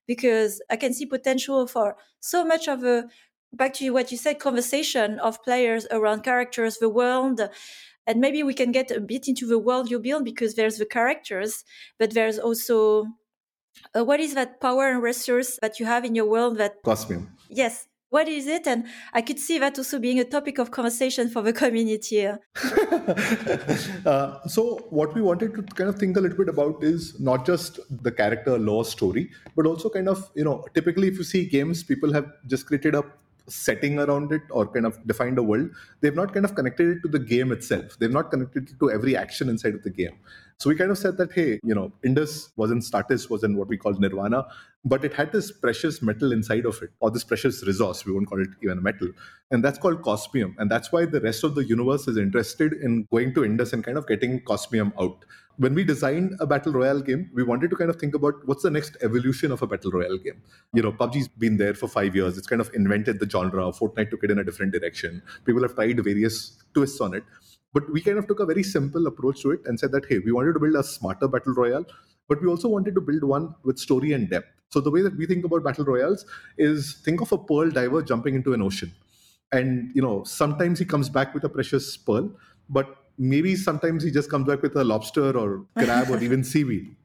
because 0.08 0.62
I 0.70 0.78
can 0.78 0.94
see 0.94 1.06
potential 1.06 1.68
for 1.68 1.98
so 2.22 2.46
much 2.46 2.70
of 2.70 2.84
a 2.86 3.10
back 3.52 3.74
to 3.74 3.90
what 3.90 4.12
you 4.12 4.18
said 4.18 4.40
conversation 4.40 5.20
of 5.20 5.44
players 5.44 5.88
around 5.92 6.24
characters, 6.24 6.78
the 6.78 6.90
world. 6.90 7.42
And 8.08 8.22
maybe 8.22 8.44
we 8.44 8.54
can 8.54 8.72
get 8.72 8.92
a 8.92 9.02
bit 9.02 9.28
into 9.28 9.46
the 9.46 9.60
world 9.60 9.92
you 9.92 10.00
build 10.00 10.24
because 10.24 10.56
there's 10.56 10.78
the 10.78 10.86
characters, 10.86 11.66
but 12.00 12.14
there's 12.14 12.40
also 12.40 13.06
uh, 13.96 14.04
what 14.04 14.20
is 14.20 14.34
that 14.34 14.60
power 14.62 14.88
and 14.88 15.02
resource 15.02 15.60
that 15.62 15.80
you 15.80 15.86
have 15.86 16.06
in 16.06 16.16
your 16.16 16.26
world 16.26 16.58
that 16.58 16.82
cosmium 16.84 17.30
yes. 17.50 17.86
What 18.12 18.28
is 18.28 18.48
it? 18.48 18.66
And 18.66 18.86
i 19.14 19.22
could 19.22 19.38
see 19.38 19.60
that 19.60 19.78
also 19.78 20.00
being 20.00 20.20
a 20.20 20.24
topic 20.24 20.58
of 20.58 20.72
conversation 20.72 21.30
for 21.30 21.44
the 21.44 21.54
community 21.54 22.26
uh, 24.12 24.40
so 24.48 24.64
what 24.90 25.14
we 25.14 25.22
wanted 25.22 25.54
to 25.54 25.62
kind 25.80 25.92
of 25.92 26.00
think 26.00 26.18
a 26.18 26.20
little 26.20 26.40
bit 26.40 26.50
about 26.50 26.84
is 26.84 27.20
not 27.20 27.46
just 27.46 27.80
the 28.08 28.12
character 28.12 28.58
lore 28.58 28.84
story 28.84 29.30
but 29.56 29.68
also 29.68 29.90
kind 29.90 30.10
of 30.10 30.28
you 30.34 30.44
know 30.44 30.66
typically 30.74 31.08
if 31.08 31.20
you 31.20 31.24
see 31.24 31.46
games 31.46 31.84
people 31.84 32.12
have 32.12 32.26
just 32.48 32.66
created 32.66 32.96
a 32.96 33.04
setting 33.50 34.00
around 34.00 34.32
it 34.32 34.42
or 34.52 34.68
kind 34.68 34.86
of 34.86 35.06
defined 35.08 35.38
a 35.38 35.44
world. 35.44 35.70
They've 36.02 36.16
not 36.16 36.34
kind 36.34 36.46
of 36.46 36.56
connected 36.56 36.98
it 36.98 37.02
to 37.02 37.08
the 37.08 37.20
game 37.20 37.52
itself. 37.52 37.98
They've 38.00 38.12
not 38.12 38.32
connected 38.32 38.70
it 38.70 38.80
to 38.80 38.92
every 38.92 39.16
action 39.18 39.50
inside 39.50 39.76
of 39.76 39.84
the 39.84 39.90
game 39.90 40.18
so 40.60 40.70
we 40.70 40.76
kind 40.76 40.92
of 40.92 40.98
said 40.98 41.18
that 41.18 41.32
hey 41.32 41.60
you 41.64 41.74
know 41.74 41.92
indus 42.04 42.52
wasn't 42.58 42.84
status 42.84 43.30
wasn't 43.30 43.58
what 43.58 43.68
we 43.68 43.78
call 43.78 43.94
nirvana 43.94 44.46
but 44.86 45.04
it 45.04 45.14
had 45.14 45.32
this 45.32 45.52
precious 45.52 46.02
metal 46.02 46.32
inside 46.32 46.66
of 46.66 46.82
it 46.82 46.90
or 47.00 47.12
this 47.12 47.24
precious 47.24 47.66
resource 47.66 48.06
we 48.06 48.14
won't 48.14 48.28
call 48.28 48.42
it 48.42 48.50
even 48.64 48.78
a 48.78 48.82
metal 48.82 49.10
and 49.52 49.64
that's 49.64 49.80
called 49.80 50.02
cosmium 50.02 50.56
and 50.60 50.70
that's 50.70 50.92
why 50.92 51.06
the 51.06 51.22
rest 51.22 51.44
of 51.44 51.56
the 51.56 51.66
universe 51.66 52.08
is 52.08 52.18
interested 52.18 52.74
in 52.74 53.08
going 53.12 53.34
to 53.34 53.44
indus 53.44 53.74
and 53.74 53.84
kind 53.84 53.98
of 53.98 54.08
getting 54.08 54.40
cosmium 54.42 54.94
out 55.00 55.26
when 55.60 55.74
we 55.74 55.84
designed 55.84 56.36
a 56.40 56.48
battle 56.48 56.72
royale 56.72 57.02
game, 57.02 57.30
we 57.34 57.44
wanted 57.44 57.70
to 57.70 57.76
kind 57.76 57.90
of 57.90 57.98
think 57.98 58.16
about 58.16 58.36
what's 58.46 58.64
the 58.64 58.72
next 58.72 58.96
evolution 59.02 59.52
of 59.52 59.62
a 59.62 59.68
battle 59.68 59.92
royale 59.92 60.18
game. 60.18 60.42
You 60.74 60.82
know, 60.82 60.94
PUBG's 60.94 61.28
been 61.28 61.58
there 61.58 61.74
for 61.74 61.90
five 61.90 62.16
years. 62.16 62.38
It's 62.38 62.48
kind 62.48 62.62
of 62.62 62.72
invented 62.74 63.20
the 63.20 63.30
genre. 63.30 63.64
Fortnite 63.74 64.10
took 64.10 64.24
it 64.24 64.32
in 64.32 64.40
a 64.40 64.44
different 64.46 64.72
direction. 64.72 65.22
People 65.44 65.62
have 65.64 65.76
tried 65.76 66.02
various 66.02 66.64
twists 66.74 67.02
on 67.02 67.14
it. 67.14 67.26
But 67.74 67.92
we 67.92 68.02
kind 68.02 68.18
of 68.18 68.28
took 68.28 68.40
a 68.40 68.46
very 68.46 68.64
simple 68.64 69.06
approach 69.08 69.42
to 69.42 69.52
it 69.52 69.62
and 69.66 69.80
said 69.80 69.92
that, 69.92 70.06
hey, 70.10 70.20
we 70.20 70.32
wanted 70.32 70.54
to 70.54 70.60
build 70.60 70.76
a 70.76 70.84
smarter 70.84 71.28
battle 71.28 71.54
royale, 71.54 71.86
but 72.28 72.42
we 72.42 72.48
also 72.48 72.68
wanted 72.68 72.96
to 72.96 73.02
build 73.02 73.24
one 73.24 73.54
with 73.64 73.78
story 73.78 74.12
and 74.14 74.30
depth. 74.30 74.48
So 74.70 74.80
the 74.80 74.92
way 74.92 75.02
that 75.02 75.18
we 75.18 75.26
think 75.26 75.46
about 75.46 75.64
battle 75.64 75.86
royales 75.86 76.26
is 76.58 77.02
think 77.04 77.22
of 77.22 77.32
a 77.32 77.38
pearl 77.38 77.70
diver 77.70 78.02
jumping 78.02 78.36
into 78.36 78.54
an 78.54 78.62
ocean. 78.62 78.94
And, 79.52 79.92
you 79.96 80.02
know, 80.02 80.24
sometimes 80.24 80.80
he 80.80 80.86
comes 80.86 81.10
back 81.10 81.34
with 81.34 81.44
a 81.44 81.50
precious 81.50 81.98
pearl, 81.98 82.32
but 82.70 82.96
maybe 83.18 83.56
sometimes 83.56 84.04
he 84.04 84.12
just 84.12 84.30
comes 84.30 84.48
back 84.48 84.62
with 84.62 84.76
a 84.76 84.84
lobster 84.84 85.36
or 85.36 85.66
crab 85.78 86.10
or 86.10 86.22
even 86.24 86.44
seaweed. 86.44 86.96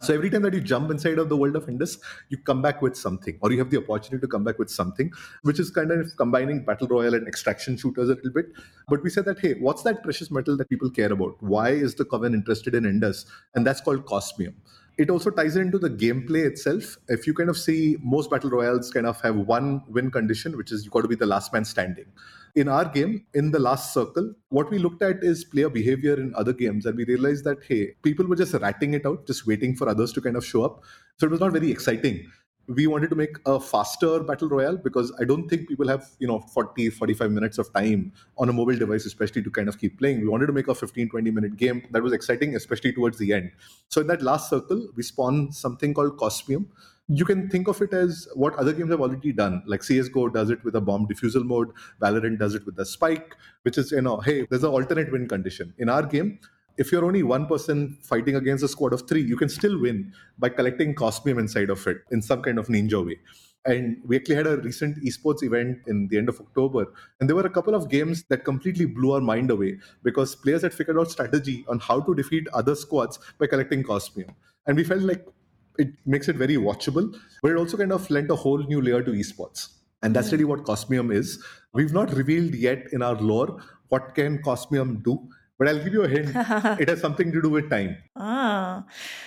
So 0.00 0.14
every 0.14 0.30
time 0.30 0.42
that 0.42 0.54
you 0.54 0.60
jump 0.60 0.92
inside 0.92 1.18
of 1.18 1.28
the 1.28 1.36
world 1.36 1.56
of 1.56 1.68
Indus, 1.68 1.98
you 2.28 2.38
come 2.38 2.62
back 2.62 2.80
with 2.80 2.96
something, 2.96 3.36
or 3.42 3.50
you 3.50 3.58
have 3.58 3.70
the 3.70 3.78
opportunity 3.78 4.20
to 4.20 4.28
come 4.28 4.44
back 4.44 4.58
with 4.58 4.70
something, 4.70 5.10
which 5.42 5.58
is 5.58 5.70
kind 5.70 5.90
of 5.90 6.08
combining 6.16 6.64
battle 6.64 6.86
royale 6.86 7.14
and 7.14 7.26
extraction 7.26 7.76
shooters 7.76 8.08
a 8.08 8.14
little 8.14 8.30
bit. 8.30 8.46
But 8.88 9.02
we 9.02 9.10
said 9.10 9.24
that, 9.24 9.40
hey, 9.40 9.54
what's 9.54 9.82
that 9.82 10.04
precious 10.04 10.30
metal 10.30 10.56
that 10.56 10.68
people 10.68 10.88
care 10.88 11.12
about? 11.12 11.42
Why 11.42 11.70
is 11.70 11.96
the 11.96 12.04
Coven 12.04 12.32
interested 12.32 12.76
in 12.76 12.86
Indus? 12.86 13.26
And 13.56 13.66
that's 13.66 13.80
called 13.80 14.06
cosmium. 14.06 14.54
It 14.98 15.10
also 15.10 15.30
ties 15.30 15.56
into 15.56 15.78
the 15.78 15.90
gameplay 15.90 16.44
itself. 16.44 16.96
If 17.08 17.26
you 17.26 17.34
kind 17.34 17.50
of 17.50 17.56
see 17.56 17.96
most 18.00 18.30
battle 18.30 18.50
royales 18.50 18.90
kind 18.92 19.06
of 19.06 19.20
have 19.22 19.36
one 19.36 19.82
win 19.88 20.10
condition, 20.12 20.56
which 20.56 20.70
is 20.70 20.84
you 20.84 20.90
got 20.90 21.02
to 21.02 21.08
be 21.08 21.16
the 21.16 21.26
last 21.26 21.52
man 21.52 21.64
standing 21.64 22.06
in 22.54 22.68
our 22.68 22.84
game, 22.84 23.26
in 23.34 23.50
the 23.50 23.58
last 23.58 23.92
circle, 23.92 24.34
what 24.48 24.70
we 24.70 24.78
looked 24.78 25.02
at 25.02 25.22
is 25.22 25.44
player 25.44 25.68
behavior 25.68 26.14
in 26.14 26.34
other 26.34 26.52
games, 26.52 26.86
and 26.86 26.96
we 26.96 27.04
realized 27.04 27.44
that 27.44 27.58
hey, 27.66 27.94
people 28.02 28.26
were 28.26 28.36
just 28.36 28.54
ratting 28.54 28.94
it 28.94 29.06
out, 29.06 29.26
just 29.26 29.46
waiting 29.46 29.74
for 29.74 29.88
others 29.88 30.12
to 30.12 30.20
kind 30.20 30.36
of 30.36 30.44
show 30.44 30.64
up. 30.64 30.82
So 31.18 31.26
it 31.26 31.30
was 31.30 31.40
not 31.40 31.52
very 31.52 31.70
exciting. 31.70 32.30
We 32.68 32.86
wanted 32.86 33.08
to 33.10 33.16
make 33.16 33.36
a 33.46 33.58
faster 33.58 34.20
battle 34.20 34.48
royale 34.48 34.76
because 34.76 35.10
I 35.18 35.24
don't 35.24 35.48
think 35.48 35.68
people 35.68 35.88
have, 35.88 36.06
you 36.18 36.28
know, 36.28 36.38
40, 36.38 36.90
45 36.90 37.30
minutes 37.30 37.56
of 37.56 37.72
time 37.72 38.12
on 38.36 38.50
a 38.50 38.52
mobile 38.52 38.76
device, 38.76 39.06
especially 39.06 39.42
to 39.42 39.50
kind 39.50 39.68
of 39.68 39.78
keep 39.78 39.98
playing. 39.98 40.20
We 40.20 40.28
wanted 40.28 40.48
to 40.48 40.52
make 40.52 40.68
a 40.68 40.74
15, 40.74 41.08
20 41.08 41.30
minute 41.30 41.56
game 41.56 41.82
that 41.92 42.02
was 42.02 42.12
exciting, 42.12 42.54
especially 42.56 42.92
towards 42.92 43.16
the 43.16 43.32
end. 43.32 43.52
So 43.88 44.02
in 44.02 44.06
that 44.08 44.20
last 44.20 44.50
circle, 44.50 44.88
we 44.96 45.02
spawned 45.02 45.54
something 45.54 45.94
called 45.94 46.18
Cosmium, 46.18 46.66
you 47.08 47.24
can 47.24 47.48
think 47.48 47.68
of 47.68 47.80
it 47.80 47.94
as 47.94 48.28
what 48.34 48.54
other 48.56 48.72
games 48.72 48.90
have 48.90 49.00
already 49.00 49.32
done. 49.32 49.62
Like 49.66 49.80
CSGO 49.80 50.32
does 50.32 50.50
it 50.50 50.62
with 50.62 50.76
a 50.76 50.80
bomb 50.80 51.06
defusal 51.06 51.44
mode, 51.44 51.70
Valorant 52.00 52.38
does 52.38 52.54
it 52.54 52.64
with 52.66 52.78
a 52.78 52.84
spike, 52.84 53.34
which 53.62 53.78
is, 53.78 53.90
you 53.92 54.02
know, 54.02 54.18
hey, 54.20 54.46
there's 54.50 54.62
an 54.62 54.70
alternate 54.70 55.10
win 55.10 55.26
condition. 55.26 55.72
In 55.78 55.88
our 55.88 56.02
game, 56.02 56.38
if 56.76 56.92
you're 56.92 57.04
only 57.04 57.22
one 57.22 57.46
person 57.46 57.98
fighting 58.02 58.36
against 58.36 58.62
a 58.62 58.68
squad 58.68 58.92
of 58.92 59.08
three, 59.08 59.22
you 59.22 59.36
can 59.36 59.48
still 59.48 59.80
win 59.80 60.12
by 60.38 60.50
collecting 60.50 60.94
cosmium 60.94 61.38
inside 61.38 61.70
of 61.70 61.84
it 61.86 61.98
in 62.10 62.20
some 62.20 62.42
kind 62.42 62.58
of 62.58 62.68
ninja 62.68 63.04
way. 63.04 63.18
And 63.64 64.00
we 64.06 64.16
actually 64.16 64.36
had 64.36 64.46
a 64.46 64.58
recent 64.58 65.02
esports 65.04 65.42
event 65.42 65.78
in 65.86 66.08
the 66.08 66.16
end 66.18 66.28
of 66.28 66.40
October. 66.40 66.86
And 67.20 67.28
there 67.28 67.34
were 67.34 67.46
a 67.46 67.50
couple 67.50 67.74
of 67.74 67.90
games 67.90 68.24
that 68.28 68.44
completely 68.44 68.86
blew 68.86 69.12
our 69.12 69.20
mind 69.20 69.50
away 69.50 69.78
because 70.04 70.36
players 70.36 70.62
had 70.62 70.72
figured 70.72 70.98
out 70.98 71.10
strategy 71.10 71.64
on 71.68 71.80
how 71.80 72.00
to 72.00 72.14
defeat 72.14 72.46
other 72.52 72.74
squads 72.74 73.18
by 73.38 73.46
collecting 73.46 73.82
cosmium. 73.82 74.30
And 74.66 74.76
we 74.76 74.84
felt 74.84 75.02
like 75.02 75.26
it 75.78 75.88
makes 76.04 76.28
it 76.28 76.36
very 76.36 76.56
watchable, 76.56 77.14
but 77.42 77.52
it 77.52 77.56
also 77.56 77.76
kind 77.76 77.92
of 77.92 78.08
lent 78.10 78.30
a 78.30 78.36
whole 78.36 78.58
new 78.58 78.82
layer 78.82 79.02
to 79.02 79.12
esports. 79.12 79.68
And 80.02 80.14
that's 80.14 80.30
really 80.32 80.44
what 80.44 80.64
Cosmium 80.64 81.12
is. 81.12 81.42
We've 81.72 81.92
not 81.92 82.12
revealed 82.12 82.54
yet 82.54 82.86
in 82.92 83.02
our 83.02 83.16
lore 83.16 83.60
what 83.88 84.14
can 84.14 84.42
Cosmium 84.42 85.02
do, 85.02 85.28
But 85.58 85.68
I'll 85.68 85.82
give 85.82 85.92
you 85.92 86.02
a 86.02 86.08
hint. 86.08 86.28
it 86.80 86.88
has 86.88 87.00
something 87.00 87.32
to 87.32 87.42
do 87.42 87.50
with 87.50 87.68
time. 87.68 87.96
Ah, 88.14 88.84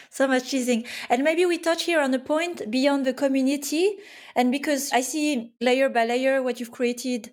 so 0.09 0.27
much 0.27 0.49
teasing. 0.49 0.85
And 1.09 1.23
maybe 1.23 1.45
we 1.45 1.57
touch 1.57 1.83
here 1.83 1.99
on 1.99 2.11
the 2.11 2.19
point 2.19 2.71
beyond 2.71 3.05
the 3.05 3.13
community. 3.13 3.97
And 4.35 4.49
because 4.49 4.93
I 4.93 5.01
see 5.01 5.51
layer 5.59 5.89
by 5.89 6.05
layer 6.05 6.41
what 6.41 6.59
you've 6.59 6.71
created, 6.71 7.31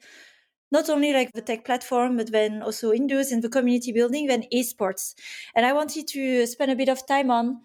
not 0.73 0.91
only 0.91 1.13
like 1.13 1.33
the 1.33 1.43
tech 1.43 1.65
platform, 1.65 2.17
but 2.17 2.33
then 2.33 2.61
also 2.61 2.93
Indus 2.93 3.31
in 3.31 3.41
the 3.41 3.49
community 3.49 3.93
building, 3.93 4.27
then 4.27 4.45
esports. 4.53 5.15
And 5.55 5.65
I 5.65 5.73
wanted 5.73 6.09
to 6.09 6.47
spend 6.47 6.73
a 6.73 6.77
bit 6.77 6.89
of 6.89 7.07
time 7.07 7.31
on 7.31 7.61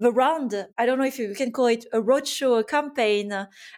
the 0.00 0.12
round. 0.12 0.66
I 0.76 0.86
don't 0.86 0.98
know 0.98 1.04
if 1.04 1.18
you 1.18 1.34
can 1.34 1.52
call 1.52 1.66
it 1.66 1.84
a 1.92 2.00
roadshow, 2.00 2.60
a 2.60 2.64
campaign, 2.64 3.30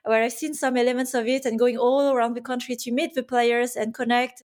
where 0.04 0.22
I've 0.22 0.32
seen 0.32 0.54
some 0.54 0.76
elements 0.76 1.14
of 1.14 1.26
it 1.26 1.44
and 1.44 1.58
going 1.58 1.78
all 1.78 2.12
around 2.12 2.34
the 2.34 2.40
country 2.40 2.76
to 2.76 2.92
meet 2.92 3.14
the 3.14 3.22
players 3.22 3.76
and 3.76 3.94
connect. 3.94 4.42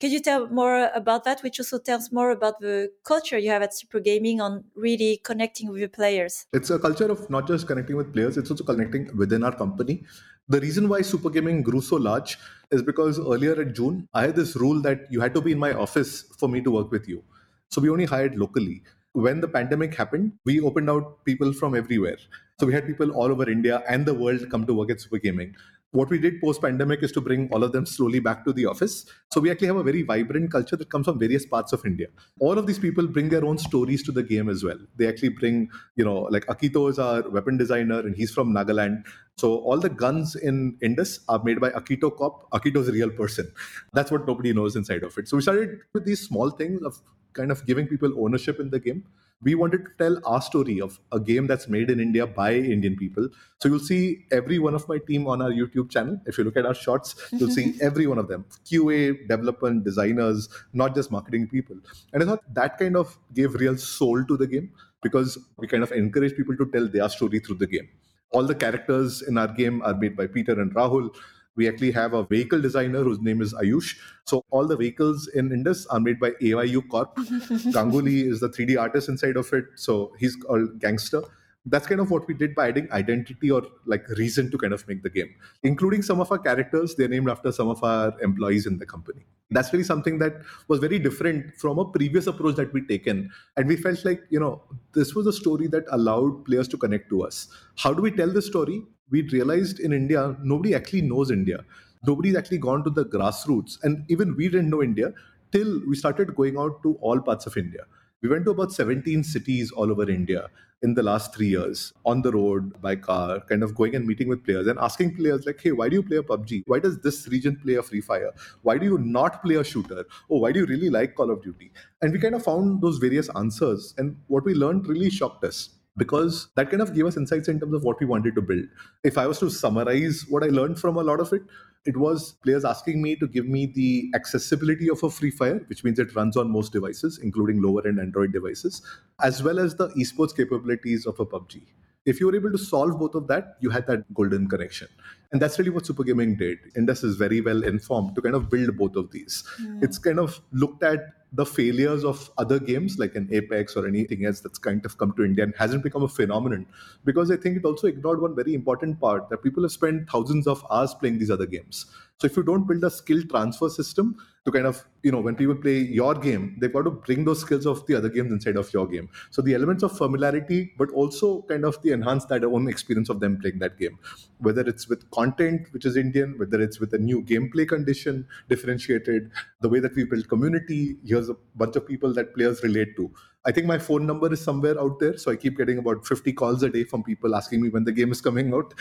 Could 0.00 0.12
you 0.12 0.20
tell 0.20 0.48
more 0.48 0.90
about 0.94 1.24
that, 1.24 1.42
which 1.42 1.60
also 1.60 1.78
tells 1.78 2.10
more 2.10 2.30
about 2.30 2.58
the 2.60 2.90
culture 3.04 3.36
you 3.36 3.50
have 3.50 3.60
at 3.60 3.74
Super 3.74 4.00
Gaming 4.00 4.40
on 4.40 4.64
really 4.74 5.20
connecting 5.22 5.68
with 5.70 5.82
the 5.82 5.88
players? 5.88 6.46
It's 6.54 6.70
a 6.70 6.78
culture 6.78 7.10
of 7.10 7.28
not 7.28 7.46
just 7.46 7.66
connecting 7.66 7.96
with 7.96 8.10
players, 8.14 8.38
it's 8.38 8.50
also 8.50 8.64
connecting 8.64 9.14
within 9.14 9.44
our 9.44 9.54
company. 9.54 10.04
The 10.48 10.58
reason 10.58 10.88
why 10.88 11.02
Super 11.02 11.28
Gaming 11.28 11.62
grew 11.62 11.82
so 11.82 11.96
large 11.96 12.38
is 12.70 12.82
because 12.82 13.18
earlier 13.18 13.60
in 13.60 13.74
June, 13.74 14.08
I 14.14 14.22
had 14.22 14.36
this 14.36 14.56
rule 14.56 14.80
that 14.80 15.00
you 15.10 15.20
had 15.20 15.34
to 15.34 15.42
be 15.42 15.52
in 15.52 15.58
my 15.58 15.74
office 15.74 16.24
for 16.38 16.48
me 16.48 16.62
to 16.62 16.70
work 16.70 16.90
with 16.90 17.06
you. 17.06 17.22
So 17.68 17.82
we 17.82 17.90
only 17.90 18.06
hired 18.06 18.36
locally 18.36 18.82
when 19.12 19.40
the 19.40 19.48
pandemic 19.48 19.94
happened, 19.94 20.32
we 20.44 20.60
opened 20.60 20.90
out 20.90 21.24
people 21.24 21.52
from 21.52 21.74
everywhere. 21.74 22.18
So 22.58 22.66
we 22.66 22.72
had 22.72 22.86
people 22.86 23.10
all 23.12 23.30
over 23.30 23.48
India 23.48 23.82
and 23.88 24.06
the 24.06 24.14
world 24.14 24.48
come 24.50 24.66
to 24.66 24.74
work 24.74 24.90
at 24.90 25.00
Super 25.00 25.18
Gaming. 25.18 25.56
What 25.92 26.08
we 26.08 26.18
did 26.18 26.40
post 26.40 26.62
pandemic 26.62 27.02
is 27.02 27.10
to 27.12 27.20
bring 27.20 27.48
all 27.50 27.64
of 27.64 27.72
them 27.72 27.84
slowly 27.84 28.20
back 28.20 28.44
to 28.44 28.52
the 28.52 28.64
office. 28.66 29.06
So 29.32 29.40
we 29.40 29.50
actually 29.50 29.66
have 29.66 29.76
a 29.76 29.82
very 29.82 30.02
vibrant 30.02 30.52
culture 30.52 30.76
that 30.76 30.88
comes 30.88 31.06
from 31.06 31.18
various 31.18 31.44
parts 31.44 31.72
of 31.72 31.84
India. 31.84 32.06
All 32.38 32.58
of 32.58 32.68
these 32.68 32.78
people 32.78 33.08
bring 33.08 33.28
their 33.28 33.44
own 33.44 33.58
stories 33.58 34.04
to 34.04 34.12
the 34.12 34.22
game 34.22 34.48
as 34.48 34.62
well. 34.62 34.78
They 34.96 35.08
actually 35.08 35.30
bring, 35.30 35.68
you 35.96 36.04
know, 36.04 36.28
like 36.30 36.46
Akito 36.46 36.88
is 36.90 37.00
our 37.00 37.28
weapon 37.28 37.56
designer 37.56 37.98
and 37.98 38.14
he's 38.14 38.30
from 38.30 38.54
Nagaland. 38.54 39.04
So 39.36 39.56
all 39.58 39.80
the 39.80 39.88
guns 39.88 40.36
in 40.36 40.78
Indus 40.80 41.20
are 41.28 41.42
made 41.42 41.60
by 41.60 41.70
Akito 41.70 42.14
Corp. 42.16 42.48
Akito's 42.52 42.88
a 42.88 42.92
real 42.92 43.10
person. 43.10 43.52
That's 43.92 44.12
what 44.12 44.28
nobody 44.28 44.52
knows 44.52 44.76
inside 44.76 45.02
of 45.02 45.18
it. 45.18 45.26
So 45.26 45.38
we 45.38 45.42
started 45.42 45.80
with 45.92 46.04
these 46.04 46.20
small 46.20 46.50
things 46.50 46.82
of 46.82 47.00
kind 47.32 47.50
of 47.50 47.66
giving 47.66 47.88
people 47.88 48.12
ownership 48.24 48.60
in 48.60 48.70
the 48.70 48.78
game. 48.78 49.04
We 49.42 49.54
wanted 49.54 49.84
to 49.86 49.90
tell 49.98 50.20
our 50.26 50.42
story 50.42 50.80
of 50.80 51.00
a 51.12 51.18
game 51.18 51.46
that's 51.46 51.66
made 51.66 51.88
in 51.90 51.98
India 51.98 52.26
by 52.26 52.54
Indian 52.54 52.96
people. 52.96 53.28
So 53.60 53.68
you'll 53.68 53.78
see 53.78 54.26
every 54.30 54.58
one 54.58 54.74
of 54.74 54.86
my 54.88 54.98
team 54.98 55.26
on 55.26 55.40
our 55.40 55.50
YouTube 55.50 55.90
channel. 55.90 56.20
If 56.26 56.36
you 56.36 56.44
look 56.44 56.58
at 56.58 56.66
our 56.66 56.74
shots, 56.74 57.14
you'll 57.32 57.50
see 57.50 57.74
every 57.80 58.06
one 58.06 58.18
of 58.18 58.28
them 58.28 58.44
QA, 58.66 59.26
development, 59.28 59.84
designers, 59.84 60.48
not 60.74 60.94
just 60.94 61.10
marketing 61.10 61.48
people. 61.48 61.76
And 62.12 62.22
I 62.22 62.26
thought 62.26 62.54
that 62.54 62.78
kind 62.78 62.96
of 62.96 63.18
gave 63.32 63.54
real 63.54 63.76
soul 63.78 64.24
to 64.24 64.36
the 64.36 64.46
game 64.46 64.72
because 65.02 65.38
we 65.56 65.66
kind 65.66 65.82
of 65.82 65.92
encourage 65.92 66.36
people 66.36 66.56
to 66.56 66.66
tell 66.66 66.86
their 66.86 67.08
story 67.08 67.38
through 67.38 67.56
the 67.56 67.66
game. 67.66 67.88
All 68.32 68.46
the 68.46 68.54
characters 68.54 69.22
in 69.22 69.38
our 69.38 69.48
game 69.48 69.82
are 69.82 69.94
made 69.94 70.16
by 70.16 70.26
Peter 70.26 70.60
and 70.60 70.74
Rahul 70.74 71.14
we 71.56 71.68
actually 71.68 71.92
have 71.92 72.14
a 72.14 72.24
vehicle 72.24 72.60
designer 72.60 73.02
whose 73.02 73.20
name 73.20 73.42
is 73.42 73.52
Ayush. 73.54 73.96
So 74.24 74.44
all 74.50 74.66
the 74.66 74.76
vehicles 74.76 75.28
in 75.34 75.52
Indus 75.52 75.86
are 75.86 76.00
made 76.00 76.20
by 76.20 76.30
AYU 76.42 76.88
Corp. 76.88 77.16
Ganguly 77.16 78.24
is 78.24 78.40
the 78.40 78.48
3D 78.48 78.80
artist 78.80 79.08
inside 79.08 79.36
of 79.36 79.52
it. 79.52 79.64
So 79.74 80.12
he's 80.18 80.36
called 80.36 80.78
Gangster 80.78 81.22
that's 81.66 81.86
kind 81.86 82.00
of 82.00 82.10
what 82.10 82.26
we 82.26 82.34
did 82.34 82.54
by 82.54 82.68
adding 82.68 82.90
identity 82.90 83.50
or 83.50 83.62
like 83.86 84.08
reason 84.10 84.50
to 84.50 84.58
kind 84.58 84.72
of 84.72 84.86
make 84.88 85.02
the 85.02 85.10
game 85.10 85.28
including 85.62 86.02
some 86.02 86.20
of 86.20 86.30
our 86.32 86.38
characters. 86.38 86.94
They're 86.94 87.08
named 87.08 87.28
after 87.28 87.52
some 87.52 87.68
of 87.68 87.82
our 87.84 88.18
employees 88.20 88.66
in 88.66 88.78
the 88.78 88.86
company. 88.86 89.26
That's 89.50 89.72
really 89.72 89.84
something 89.84 90.18
that 90.18 90.42
was 90.68 90.80
very 90.80 90.98
different 90.98 91.56
from 91.56 91.78
a 91.78 91.84
previous 91.84 92.26
approach 92.26 92.56
that 92.56 92.72
we 92.72 92.86
taken. 92.86 93.30
And 93.56 93.68
we 93.68 93.76
felt 93.76 94.04
like 94.04 94.22
you 94.30 94.40
know 94.40 94.62
this 94.94 95.14
was 95.14 95.26
a 95.26 95.32
story 95.32 95.66
that 95.68 95.84
allowed 95.90 96.44
players 96.44 96.68
to 96.68 96.78
connect 96.78 97.10
to 97.10 97.22
us. 97.24 97.48
How 97.76 97.92
do 97.92 98.02
we 98.02 98.10
tell 98.10 98.30
the 98.30 98.42
story? 98.42 98.82
We 99.10 99.22
realized 99.28 99.80
in 99.80 99.92
india 99.92 100.36
nobody 100.42 100.74
actually 100.74 101.02
knows 101.02 101.30
india. 101.30 101.64
Nobody's 102.06 102.36
actually 102.36 102.58
gone 102.58 102.82
to 102.84 102.90
the 102.90 103.04
grassroots. 103.04 103.78
And 103.82 104.04
even 104.08 104.34
we 104.36 104.48
didn't 104.48 104.70
know 104.70 104.82
india 104.82 105.12
till 105.52 105.80
we 105.86 105.96
started 105.96 106.34
going 106.34 106.56
out 106.56 106.82
to 106.84 106.94
all 107.00 107.20
parts 107.20 107.46
of 107.46 107.56
india 107.56 107.82
we 108.22 108.28
went 108.28 108.44
to 108.44 108.50
about 108.50 108.72
17 108.72 109.24
cities 109.24 109.70
all 109.72 109.90
over 109.90 110.08
India 110.08 110.48
in 110.82 110.94
the 110.94 111.02
last 111.02 111.34
three 111.34 111.48
years 111.48 111.92
on 112.06 112.22
the 112.22 112.32
road 112.32 112.80
by 112.80 112.96
car, 112.96 113.40
kind 113.40 113.62
of 113.62 113.74
going 113.74 113.94
and 113.94 114.06
meeting 114.06 114.28
with 114.28 114.44
players 114.44 114.66
and 114.66 114.78
asking 114.78 115.14
players, 115.14 115.44
like, 115.44 115.60
hey, 115.60 115.72
why 115.72 115.88
do 115.88 115.96
you 115.96 116.02
play 116.02 116.16
a 116.16 116.22
PUBG? 116.22 116.62
Why 116.66 116.78
does 116.78 116.98
this 117.00 117.28
region 117.28 117.56
play 117.62 117.74
a 117.74 117.82
Free 117.82 118.00
Fire? 118.00 118.32
Why 118.62 118.78
do 118.78 118.86
you 118.86 118.98
not 118.98 119.42
play 119.42 119.56
a 119.56 119.64
shooter? 119.64 120.04
Oh, 120.30 120.38
why 120.38 120.52
do 120.52 120.60
you 120.60 120.66
really 120.66 120.90
like 120.90 121.14
Call 121.14 121.30
of 121.30 121.42
Duty? 121.42 121.70
And 122.00 122.12
we 122.12 122.18
kind 122.18 122.34
of 122.34 122.42
found 122.42 122.80
those 122.80 122.98
various 122.98 123.28
answers. 123.36 123.94
And 123.98 124.16
what 124.28 124.44
we 124.44 124.54
learned 124.54 124.86
really 124.86 125.10
shocked 125.10 125.44
us 125.44 125.70
because 125.96 126.48
that 126.56 126.70
kind 126.70 126.80
of 126.80 126.94
gave 126.94 127.04
us 127.04 127.16
insights 127.16 127.48
in 127.48 127.60
terms 127.60 127.74
of 127.74 127.82
what 127.82 128.00
we 128.00 128.06
wanted 128.06 128.34
to 128.34 128.42
build. 128.42 128.64
If 129.04 129.18
I 129.18 129.26
was 129.26 129.38
to 129.40 129.50
summarize 129.50 130.24
what 130.28 130.42
I 130.42 130.46
learned 130.46 130.78
from 130.78 130.96
a 130.96 131.02
lot 131.02 131.20
of 131.20 131.32
it, 131.32 131.42
it 131.86 131.96
was 131.96 132.32
players 132.44 132.64
asking 132.64 133.00
me 133.00 133.16
to 133.16 133.26
give 133.26 133.46
me 133.46 133.66
the 133.66 134.10
accessibility 134.14 134.90
of 134.90 135.02
a 135.02 135.10
free 135.10 135.30
fire 135.30 135.60
which 135.68 135.82
means 135.82 135.98
it 135.98 136.14
runs 136.14 136.36
on 136.36 136.50
most 136.50 136.72
devices 136.72 137.18
including 137.22 137.62
lower 137.62 137.86
end 137.86 137.98
android 137.98 138.32
devices 138.32 138.82
as 139.22 139.42
well 139.42 139.58
as 139.58 139.74
the 139.76 139.88
esports 139.90 140.36
capabilities 140.36 141.06
of 141.06 141.18
a 141.20 141.26
pubg 141.26 141.62
if 142.04 142.20
you 142.20 142.26
were 142.26 142.36
able 142.36 142.52
to 142.52 142.58
solve 142.58 142.98
both 142.98 143.14
of 143.14 143.26
that 143.28 143.56
you 143.60 143.70
had 143.70 143.86
that 143.86 144.12
golden 144.12 144.46
connection 144.48 144.88
and 145.32 145.40
that's 145.40 145.58
really 145.58 145.70
what 145.70 145.86
super 145.86 146.04
gaming 146.04 146.34
did 146.36 146.58
indus 146.76 147.04
is 147.04 147.16
very 147.16 147.40
well 147.40 147.62
informed 147.64 148.14
to 148.14 148.22
kind 148.22 148.34
of 148.34 148.50
build 148.50 148.76
both 148.76 148.96
of 148.96 149.10
these 149.10 149.44
mm. 149.60 149.82
it's 149.82 149.98
kind 149.98 150.18
of 150.18 150.40
looked 150.52 150.82
at 150.82 151.14
the 151.32 151.46
failures 151.46 152.04
of 152.04 152.30
other 152.38 152.58
games 152.58 152.98
like 152.98 153.14
an 153.14 153.28
Apex 153.30 153.76
or 153.76 153.86
anything 153.86 154.24
else 154.24 154.40
that's 154.40 154.58
kind 154.58 154.84
of 154.84 154.98
come 154.98 155.12
to 155.12 155.24
India 155.24 155.44
and 155.44 155.54
hasn't 155.56 155.82
become 155.82 156.02
a 156.02 156.08
phenomenon 156.08 156.66
because 157.04 157.30
I 157.30 157.36
think 157.36 157.56
it 157.56 157.64
also 157.64 157.86
ignored 157.86 158.20
one 158.20 158.34
very 158.34 158.54
important 158.54 159.00
part 159.00 159.28
that 159.30 159.42
people 159.42 159.62
have 159.62 159.72
spent 159.72 160.10
thousands 160.10 160.46
of 160.46 160.66
hours 160.70 160.94
playing 160.94 161.18
these 161.18 161.30
other 161.30 161.46
games. 161.46 161.86
So 162.18 162.26
if 162.26 162.36
you 162.36 162.42
don't 162.42 162.66
build 162.66 162.84
a 162.84 162.90
skill 162.90 163.22
transfer 163.30 163.70
system 163.70 164.16
to 164.44 164.50
kind 164.50 164.66
of, 164.66 164.84
you 165.02 165.12
know, 165.12 165.20
when 165.20 165.36
people 165.36 165.54
play 165.54 165.78
your 165.78 166.14
game, 166.14 166.56
they've 166.58 166.72
got 166.72 166.82
to 166.82 166.90
bring 166.90 167.24
those 167.24 167.40
skills 167.40 167.66
of 167.66 167.86
the 167.86 167.94
other 167.94 168.10
games 168.10 168.30
inside 168.30 168.56
of 168.56 168.70
your 168.74 168.86
game. 168.86 169.08
So 169.30 169.40
the 169.40 169.54
elements 169.54 169.82
of 169.82 169.96
familiarity, 169.96 170.72
but 170.76 170.90
also 170.90 171.42
kind 171.42 171.64
of 171.64 171.80
the 171.80 171.92
enhance 171.92 172.26
that 172.26 172.44
own 172.44 172.68
experience 172.68 173.08
of 173.08 173.20
them 173.20 173.38
playing 173.40 173.58
that 173.60 173.78
game, 173.78 173.98
whether 174.38 174.60
it's 174.62 174.86
with 174.88 175.10
content, 175.20 175.72
which 175.72 175.84
is 175.84 175.96
Indian, 175.96 176.36
whether 176.38 176.60
it's 176.60 176.80
with 176.80 176.94
a 176.94 176.98
new 176.98 177.22
gameplay 177.22 177.66
condition, 177.68 178.26
differentiated, 178.48 179.30
the 179.60 179.68
way 179.68 179.80
that 179.80 179.94
we 179.94 180.04
build 180.04 180.28
community, 180.28 180.96
here's 181.04 181.28
a 181.28 181.36
bunch 181.56 181.76
of 181.76 181.86
people 181.86 182.14
that 182.14 182.34
players 182.34 182.62
relate 182.62 182.96
to. 182.96 183.10
I 183.44 183.52
think 183.52 183.66
my 183.66 183.78
phone 183.78 184.06
number 184.06 184.32
is 184.32 184.40
somewhere 184.40 184.78
out 184.78 184.98
there. 185.00 185.16
So 185.16 185.30
I 185.30 185.36
keep 185.36 185.56
getting 185.56 185.78
about 185.78 186.06
50 186.06 186.32
calls 186.34 186.62
a 186.62 186.68
day 186.68 186.84
from 186.84 187.02
people 187.02 187.34
asking 187.34 187.62
me 187.62 187.70
when 187.70 187.84
the 187.84 187.92
game 187.92 188.12
is 188.12 188.20
coming 188.20 188.52
out. 188.52 188.74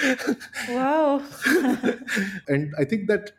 Wow. 0.70 1.22
and 2.48 2.74
I 2.78 2.84
think 2.84 3.08
that 3.08 3.32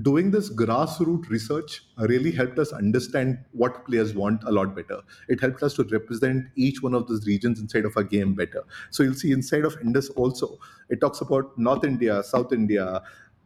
doing 0.00 0.30
this 0.30 0.48
grassroots 0.50 1.28
research 1.28 1.82
really 1.98 2.30
helped 2.30 2.58
us 2.58 2.72
understand 2.72 3.38
what 3.52 3.84
players 3.84 4.14
want 4.14 4.42
a 4.44 4.50
lot 4.50 4.74
better. 4.74 5.00
It 5.28 5.40
helped 5.40 5.62
us 5.62 5.74
to 5.74 5.84
represent 5.84 6.46
each 6.56 6.82
one 6.82 6.94
of 6.94 7.06
those 7.08 7.26
regions 7.26 7.60
inside 7.60 7.84
of 7.84 7.96
a 7.96 8.04
game 8.04 8.34
better. 8.34 8.64
So 8.90 9.02
you'll 9.02 9.14
see 9.14 9.32
inside 9.32 9.64
of 9.64 9.76
Indus 9.82 10.08
also, 10.10 10.58
it 10.88 11.00
talks 11.00 11.20
about 11.20 11.58
North 11.58 11.84
India, 11.84 12.22
South 12.22 12.52
India, 12.52 13.02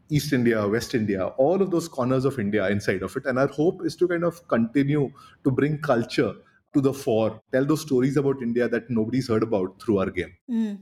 East 0.09 0.33
India, 0.33 0.67
West 0.69 0.95
India, 0.95 1.27
all 1.37 1.61
of 1.61 1.73
those 1.73 1.89
corners 1.89 2.25
of 2.25 2.39
India 2.39 2.69
inside 2.69 3.03
of 3.03 3.17
it. 3.17 3.27
And 3.27 3.41
our 3.41 3.49
hope 3.49 3.85
is 3.85 3.97
to 3.97 4.07
kind 4.07 4.23
of 4.23 4.47
continue 4.47 5.11
to 5.43 5.51
bring 5.51 5.79
culture 5.79 6.33
to 6.75 6.81
the 6.81 6.93
fore, 6.93 7.41
tell 7.53 7.65
those 7.65 7.81
stories 7.81 8.17
about 8.17 8.41
India 8.41 8.69
that 8.69 8.89
nobody's 8.89 9.29
heard 9.29 9.43
about 9.43 9.83
through 9.83 9.99
our 9.99 10.11
game. 10.11 10.33
Mm. 10.49 10.79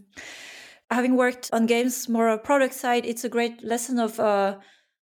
Having 0.90 1.16
worked 1.16 1.50
on 1.52 1.66
games 1.66 2.08
more 2.08 2.36
product 2.36 2.74
side, 2.74 3.06
it's 3.06 3.24
a 3.24 3.28
great 3.28 3.64
lesson 3.64 3.98
of 3.98 4.20
uh, 4.20 4.58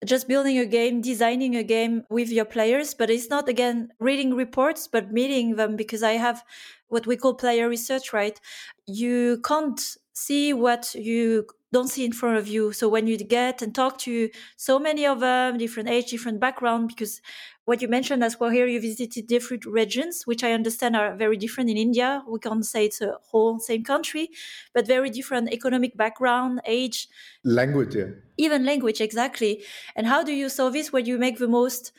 just 0.04 0.28
building 0.28 0.58
a 0.58 0.66
game, 0.66 1.00
designing 1.00 1.56
a 1.56 1.62
game 1.62 2.04
with 2.10 2.30
your 2.30 2.44
players. 2.44 2.94
But 2.94 3.10
it's 3.10 3.28
not 3.30 3.48
again 3.48 3.92
reading 3.98 4.34
reports, 4.34 4.88
but 4.88 5.12
meeting 5.12 5.56
them 5.56 5.76
because 5.76 6.02
I 6.02 6.12
have 6.12 6.42
what 6.88 7.06
we 7.06 7.16
call 7.16 7.34
player 7.34 7.68
research, 7.68 8.12
right? 8.12 8.40
You 8.86 9.40
can't 9.44 9.80
see 10.14 10.52
what 10.52 10.94
you 10.94 11.46
don't 11.72 11.88
see 11.88 12.04
in 12.04 12.12
front 12.12 12.38
of 12.38 12.46
you. 12.46 12.72
So 12.72 12.88
when 12.88 13.08
you 13.08 13.18
get 13.18 13.60
and 13.60 13.74
talk 13.74 13.98
to 13.98 14.30
so 14.56 14.78
many 14.78 15.04
of 15.06 15.18
them, 15.18 15.58
different 15.58 15.88
age, 15.88 16.10
different 16.10 16.38
background, 16.38 16.86
because 16.86 17.20
what 17.64 17.82
you 17.82 17.88
mentioned 17.88 18.22
as 18.22 18.38
well 18.38 18.50
here, 18.50 18.66
you 18.66 18.80
visited 18.80 19.26
different 19.26 19.66
regions, 19.66 20.22
which 20.24 20.44
I 20.44 20.52
understand 20.52 20.94
are 20.94 21.16
very 21.16 21.36
different 21.36 21.70
in 21.70 21.76
India. 21.76 22.22
We 22.28 22.38
can't 22.38 22.64
say 22.64 22.84
it's 22.84 23.00
a 23.00 23.18
whole 23.24 23.58
same 23.58 23.82
country, 23.82 24.30
but 24.72 24.86
very 24.86 25.10
different 25.10 25.52
economic 25.52 25.96
background, 25.96 26.60
age, 26.64 27.08
language, 27.42 27.96
yeah. 27.96 28.10
even 28.36 28.64
language, 28.64 29.00
exactly. 29.00 29.64
And 29.96 30.06
how 30.06 30.22
do 30.22 30.32
you 30.32 30.48
solve 30.48 30.74
this? 30.74 30.92
Where 30.92 31.02
you 31.02 31.18
make 31.18 31.38
the 31.38 31.48
most 31.48 31.92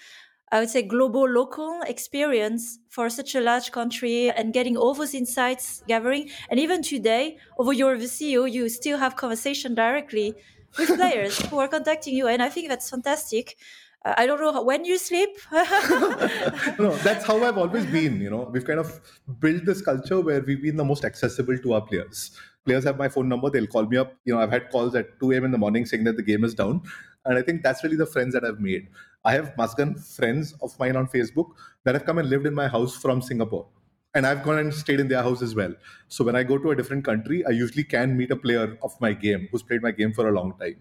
I 0.51 0.59
would 0.59 0.69
say 0.69 0.83
global 0.83 1.27
local 1.27 1.81
experience 1.87 2.79
for 2.89 3.09
such 3.09 3.35
a 3.35 3.41
large 3.41 3.71
country 3.71 4.29
and 4.29 4.53
getting 4.53 4.77
all 4.77 4.93
those 4.93 5.13
insights 5.13 5.83
gathering. 5.87 6.29
And 6.49 6.59
even 6.59 6.83
today, 6.83 7.37
although 7.57 7.71
you're 7.71 7.97
the 7.97 8.05
CEO, 8.05 8.51
you 8.51 8.69
still 8.69 8.97
have 8.97 9.15
conversation 9.15 9.73
directly 9.73 10.35
with 10.77 10.95
players 10.95 11.39
who 11.47 11.57
are 11.59 11.67
contacting 11.67 12.15
you. 12.15 12.27
And 12.27 12.43
I 12.43 12.49
think 12.49 12.69
that's 12.69 12.89
fantastic. 12.89 13.57
Uh, 14.05 14.13
I 14.17 14.27
don't 14.27 14.39
know 14.39 14.61
when 14.61 14.85
you 14.85 14.99
sleep. 14.99 15.29
no, 15.51 16.95
that's 17.03 17.25
how 17.25 17.43
I've 17.43 17.57
always 17.57 17.85
been. 17.87 18.21
You 18.21 18.29
know, 18.29 18.49
we've 18.51 18.65
kind 18.65 18.79
of 18.79 19.01
built 19.39 19.65
this 19.65 19.81
culture 19.81 20.21
where 20.21 20.41
we've 20.41 20.61
been 20.61 20.77
the 20.77 20.85
most 20.85 21.03
accessible 21.05 21.57
to 21.57 21.73
our 21.73 21.81
players. 21.81 22.31
Players 22.65 22.83
have 22.83 22.97
my 22.97 23.09
phone 23.09 23.29
number; 23.29 23.49
they'll 23.49 23.67
call 23.67 23.85
me 23.85 23.97
up. 23.97 24.13
You 24.25 24.35
know, 24.35 24.41
I've 24.41 24.51
had 24.51 24.69
calls 24.69 24.95
at 24.95 25.19
2 25.19 25.31
a.m. 25.31 25.45
in 25.45 25.51
the 25.51 25.57
morning 25.57 25.85
saying 25.85 26.03
that 26.03 26.17
the 26.17 26.23
game 26.23 26.43
is 26.43 26.53
down, 26.53 26.83
and 27.25 27.37
I 27.37 27.41
think 27.41 27.63
that's 27.63 27.83
really 27.83 27.97
the 27.97 28.05
friends 28.05 28.33
that 28.33 28.43
I've 28.43 28.59
made. 28.59 28.87
I 29.23 29.33
have 29.33 29.55
Maskgun 29.55 29.99
friends 29.99 30.53
of 30.61 30.77
mine 30.79 30.95
on 30.95 31.07
Facebook 31.07 31.51
that 31.83 31.95
have 31.95 32.05
come 32.05 32.19
and 32.19 32.29
lived 32.29 32.45
in 32.45 32.53
my 32.53 32.67
house 32.67 32.95
from 32.95 33.21
Singapore 33.21 33.67
and 34.15 34.25
I've 34.25 34.43
gone 34.43 34.57
and 34.57 34.73
stayed 34.73 34.99
in 35.01 35.09
their 35.09 35.21
house 35.21 35.41
as 35.41 35.53
well. 35.53 35.73
So 36.07 36.23
when 36.23 36.35
I 36.35 36.43
go 36.43 36.57
to 36.57 36.71
a 36.71 36.75
different 36.75 37.03
country, 37.03 37.45
I 37.45 37.49
usually 37.49 37.83
can 37.83 38.17
meet 38.17 38.31
a 38.31 38.35
player 38.35 38.77
of 38.81 38.99
my 39.01 39.13
game 39.13 39.49
who's 39.51 39.61
played 39.61 39.81
my 39.81 39.91
game 39.91 40.13
for 40.13 40.29
a 40.29 40.31
long 40.31 40.57
time. 40.57 40.77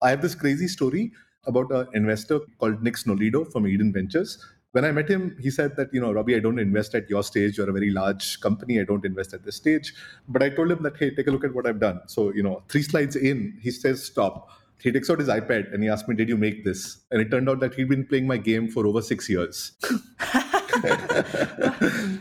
I 0.00 0.10
have 0.10 0.22
this 0.22 0.34
crazy 0.34 0.68
story 0.68 1.12
about 1.44 1.70
an 1.70 1.88
investor 1.92 2.40
called 2.58 2.82
Nick 2.82 2.94
Nolido 3.06 3.50
from 3.52 3.66
Eden 3.66 3.92
Ventures. 3.92 4.42
When 4.72 4.84
I 4.84 4.92
met 4.92 5.08
him, 5.08 5.36
he 5.40 5.50
said 5.50 5.76
that, 5.76 5.92
you 5.92 6.00
know, 6.00 6.12
Roby, 6.12 6.36
I 6.36 6.40
don't 6.40 6.58
invest 6.58 6.94
at 6.94 7.08
your 7.10 7.22
stage. 7.22 7.58
You're 7.58 7.70
a 7.70 7.72
very 7.72 7.90
large 7.90 8.40
company. 8.40 8.80
I 8.80 8.84
don't 8.84 9.04
invest 9.04 9.34
at 9.34 9.44
this 9.44 9.56
stage. 9.56 9.94
But 10.26 10.42
I 10.42 10.50
told 10.50 10.70
him 10.70 10.82
that, 10.82 10.96
hey, 10.96 11.14
take 11.14 11.26
a 11.26 11.30
look 11.30 11.44
at 11.44 11.54
what 11.54 11.66
I've 11.66 11.80
done. 11.80 12.00
So, 12.06 12.32
you 12.32 12.42
know, 12.42 12.62
three 12.68 12.82
slides 12.82 13.16
in, 13.16 13.58
he 13.62 13.70
says, 13.70 14.04
stop. 14.04 14.48
He 14.80 14.92
takes 14.92 15.10
out 15.10 15.18
his 15.18 15.28
iPad 15.28 15.72
and 15.72 15.82
he 15.82 15.88
asked 15.88 16.08
me, 16.08 16.14
Did 16.14 16.28
you 16.28 16.36
make 16.36 16.64
this? 16.64 16.98
And 17.10 17.20
it 17.20 17.30
turned 17.30 17.48
out 17.48 17.60
that 17.60 17.74
he'd 17.74 17.88
been 17.88 18.06
playing 18.06 18.26
my 18.26 18.36
game 18.36 18.68
for 18.68 18.86
over 18.86 19.02
six 19.02 19.28
years. 19.28 19.72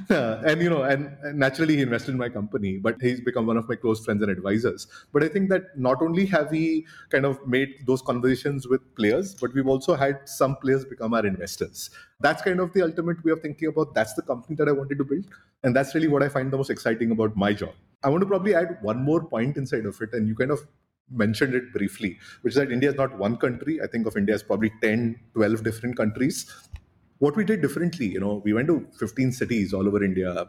and 0.09 0.61
you 0.61 0.69
know, 0.69 0.83
and, 0.83 1.15
and, 1.23 1.37
naturally 1.37 1.75
he 1.75 1.81
invested 1.81 2.11
in 2.11 2.17
my 2.17 2.29
company, 2.29 2.77
but 2.77 2.95
he's 3.01 3.21
become 3.21 3.45
one 3.45 3.57
of 3.57 3.67
my 3.69 3.75
close 3.75 4.03
friends 4.03 4.21
and 4.21 4.31
advisors. 4.31 4.87
But 5.13 5.23
I 5.23 5.27
think 5.27 5.49
that 5.49 5.77
not 5.77 6.01
only 6.01 6.25
have 6.27 6.51
we 6.51 6.85
kind 7.09 7.25
of 7.25 7.45
made 7.47 7.75
those 7.85 8.01
conversations 8.01 8.67
with 8.67 8.81
players, 8.95 9.35
but 9.35 9.53
we've 9.53 9.67
also 9.67 9.95
had 9.95 10.27
some 10.27 10.55
players 10.57 10.85
become 10.85 11.13
our 11.13 11.25
investors. 11.25 11.89
That's 12.19 12.41
kind 12.41 12.59
of 12.59 12.73
the 12.73 12.81
ultimate 12.81 13.23
way 13.23 13.31
of 13.31 13.41
thinking 13.41 13.67
about 13.67 13.93
that's 13.93 14.13
the 14.13 14.23
company 14.23 14.55
that 14.55 14.67
I 14.67 14.71
wanted 14.71 14.97
to 14.97 15.03
build. 15.03 15.25
And 15.63 15.75
that's 15.75 15.93
really 15.93 16.07
what 16.07 16.23
I 16.23 16.29
find 16.29 16.51
the 16.51 16.57
most 16.57 16.69
exciting 16.69 17.11
about 17.11 17.35
my 17.35 17.53
job. 17.53 17.73
I 18.03 18.09
want 18.09 18.21
to 18.21 18.27
probably 18.27 18.55
add 18.55 18.77
one 18.81 19.03
more 19.03 19.23
point 19.23 19.57
inside 19.57 19.85
of 19.85 19.99
it, 20.01 20.13
and 20.13 20.27
you 20.27 20.35
kind 20.35 20.51
of 20.51 20.65
mentioned 21.09 21.55
it 21.55 21.71
briefly, 21.73 22.17
which 22.41 22.51
is 22.51 22.55
that 22.55 22.71
India 22.71 22.89
is 22.89 22.95
not 22.95 23.17
one 23.17 23.37
country. 23.37 23.79
I 23.81 23.87
think 23.87 24.07
of 24.07 24.17
India 24.17 24.35
as 24.35 24.43
probably 24.43 24.71
10, 24.81 25.19
12 25.33 25.63
different 25.63 25.97
countries 25.97 26.51
what 27.19 27.35
we 27.35 27.43
did 27.43 27.61
differently, 27.61 28.07
you 28.07 28.19
know, 28.19 28.41
we 28.43 28.53
went 28.53 28.67
to 28.67 28.87
15 28.99 29.31
cities 29.31 29.73
all 29.73 29.87
over 29.87 30.03
India. 30.03 30.45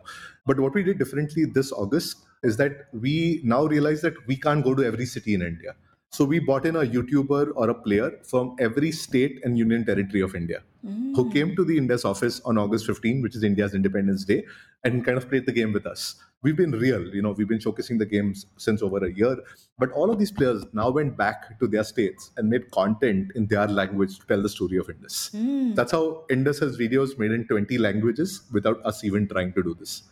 But 0.46 0.60
what 0.60 0.74
we 0.74 0.82
did 0.82 0.98
differently 0.98 1.44
this 1.46 1.72
August 1.72 2.24
is 2.42 2.56
that 2.58 2.88
we 2.92 3.40
now 3.42 3.64
realize 3.64 4.02
that 4.02 4.14
we 4.26 4.36
can't 4.36 4.62
go 4.62 4.74
to 4.74 4.84
every 4.84 5.06
city 5.06 5.34
in 5.34 5.42
India. 5.42 5.74
So 6.10 6.24
we 6.24 6.38
bought 6.38 6.64
in 6.64 6.74
a 6.76 6.80
YouTuber 6.80 7.52
or 7.54 7.68
a 7.68 7.74
player 7.74 8.18
from 8.24 8.56
every 8.58 8.92
state 8.92 9.40
and 9.44 9.58
union 9.58 9.84
territory 9.84 10.22
of 10.22 10.34
India 10.34 10.62
mm. 10.84 11.14
who 11.14 11.30
came 11.30 11.54
to 11.54 11.64
the 11.64 11.76
Indus 11.76 12.04
office 12.04 12.40
on 12.46 12.56
August 12.56 12.86
15, 12.86 13.20
which 13.20 13.36
is 13.36 13.44
India's 13.44 13.74
Independence 13.74 14.24
Day, 14.24 14.44
and 14.84 15.04
kind 15.04 15.18
of 15.18 15.28
played 15.28 15.44
the 15.44 15.52
game 15.52 15.72
with 15.72 15.86
us. 15.86 16.16
We've 16.42 16.56
been 16.56 16.70
real, 16.70 17.14
you 17.14 17.20
know, 17.20 17.32
we've 17.32 17.48
been 17.48 17.58
showcasing 17.58 17.98
the 17.98 18.06
games 18.06 18.46
since 18.56 18.80
over 18.80 19.04
a 19.04 19.12
year. 19.12 19.36
But 19.78 19.90
all 19.92 20.10
of 20.10 20.18
these 20.18 20.32
players 20.32 20.64
now 20.72 20.88
went 20.88 21.16
back 21.16 21.58
to 21.58 21.66
their 21.66 21.84
states 21.84 22.30
and 22.36 22.48
made 22.48 22.70
content 22.70 23.32
in 23.34 23.46
their 23.48 23.66
language 23.66 24.18
to 24.20 24.26
tell 24.26 24.40
the 24.40 24.48
story 24.48 24.78
of 24.78 24.88
Indus. 24.88 25.30
Mm. 25.34 25.74
That's 25.74 25.92
how 25.92 26.24
Indus 26.30 26.58
has 26.60 26.78
videos 26.78 27.18
made 27.18 27.32
in 27.32 27.46
20 27.48 27.76
languages 27.76 28.44
without 28.50 28.80
us 28.86 29.04
even 29.04 29.28
trying 29.28 29.52
to 29.54 29.62
do 29.62 29.74
this. 29.74 30.04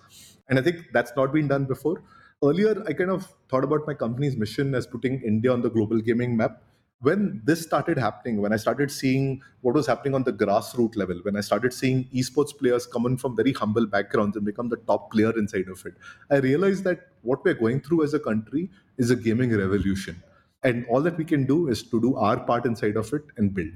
And 0.49 0.59
I 0.59 0.63
think 0.63 0.89
that's 0.93 1.13
not 1.17 1.33
been 1.33 1.49
done 1.49 1.65
before 1.65 2.03
earlier 2.45 2.85
i 2.87 2.93
kind 2.93 3.11
of 3.11 3.27
thought 3.49 3.65
about 3.65 3.87
my 3.87 3.95
company's 3.95 4.37
mission 4.37 4.75
as 4.75 4.87
putting 4.87 5.21
india 5.23 5.53
on 5.53 5.63
the 5.63 5.71
global 5.71 6.01
gaming 6.01 6.37
map. 6.37 6.63
When 7.01 7.43
this 7.45 7.61
started 7.63 7.99
happening 7.99 8.41
when 8.41 8.55
i 8.55 8.57
started 8.57 8.91
seeing 8.91 9.43
what 9.61 9.75
was 9.75 9.87
happening 9.87 10.15
on 10.15 10.23
the 10.23 10.33
grassroots 10.33 10.97
level 10.97 11.19
when 11.25 11.37
i 11.37 11.41
started 11.41 11.75
seeing 11.75 12.05
esports 12.21 12.57
players 12.57 12.87
come 12.87 13.05
in 13.05 13.19
from 13.19 13.37
very 13.37 13.53
humble 13.53 13.87
backgrounds 13.87 14.37
and 14.37 14.47
become 14.47 14.71
the 14.71 14.79
top 14.91 15.11
player 15.13 15.33
inside 15.39 15.69
of 15.69 15.85
it 15.85 15.95
i 16.31 16.37
realized 16.37 16.85
that 16.85 17.09
what 17.23 17.45
we're 17.45 17.55
going 17.55 17.81
through 17.81 18.03
as 18.05 18.15
a 18.15 18.19
country 18.19 18.71
is 18.99 19.11
a 19.11 19.17
gaming 19.17 19.55
revolution. 19.57 20.23
And 20.63 20.87
all 20.89 21.03
that 21.03 21.17
we 21.17 21.25
can 21.25 21.45
do 21.45 21.69
is 21.69 21.83
to 21.85 22.01
do 22.01 22.17
our 22.17 22.41
part 22.41 22.65
inside 22.67 22.97
of 22.97 23.13
it 23.13 23.23
and 23.37 23.53
build 23.55 23.73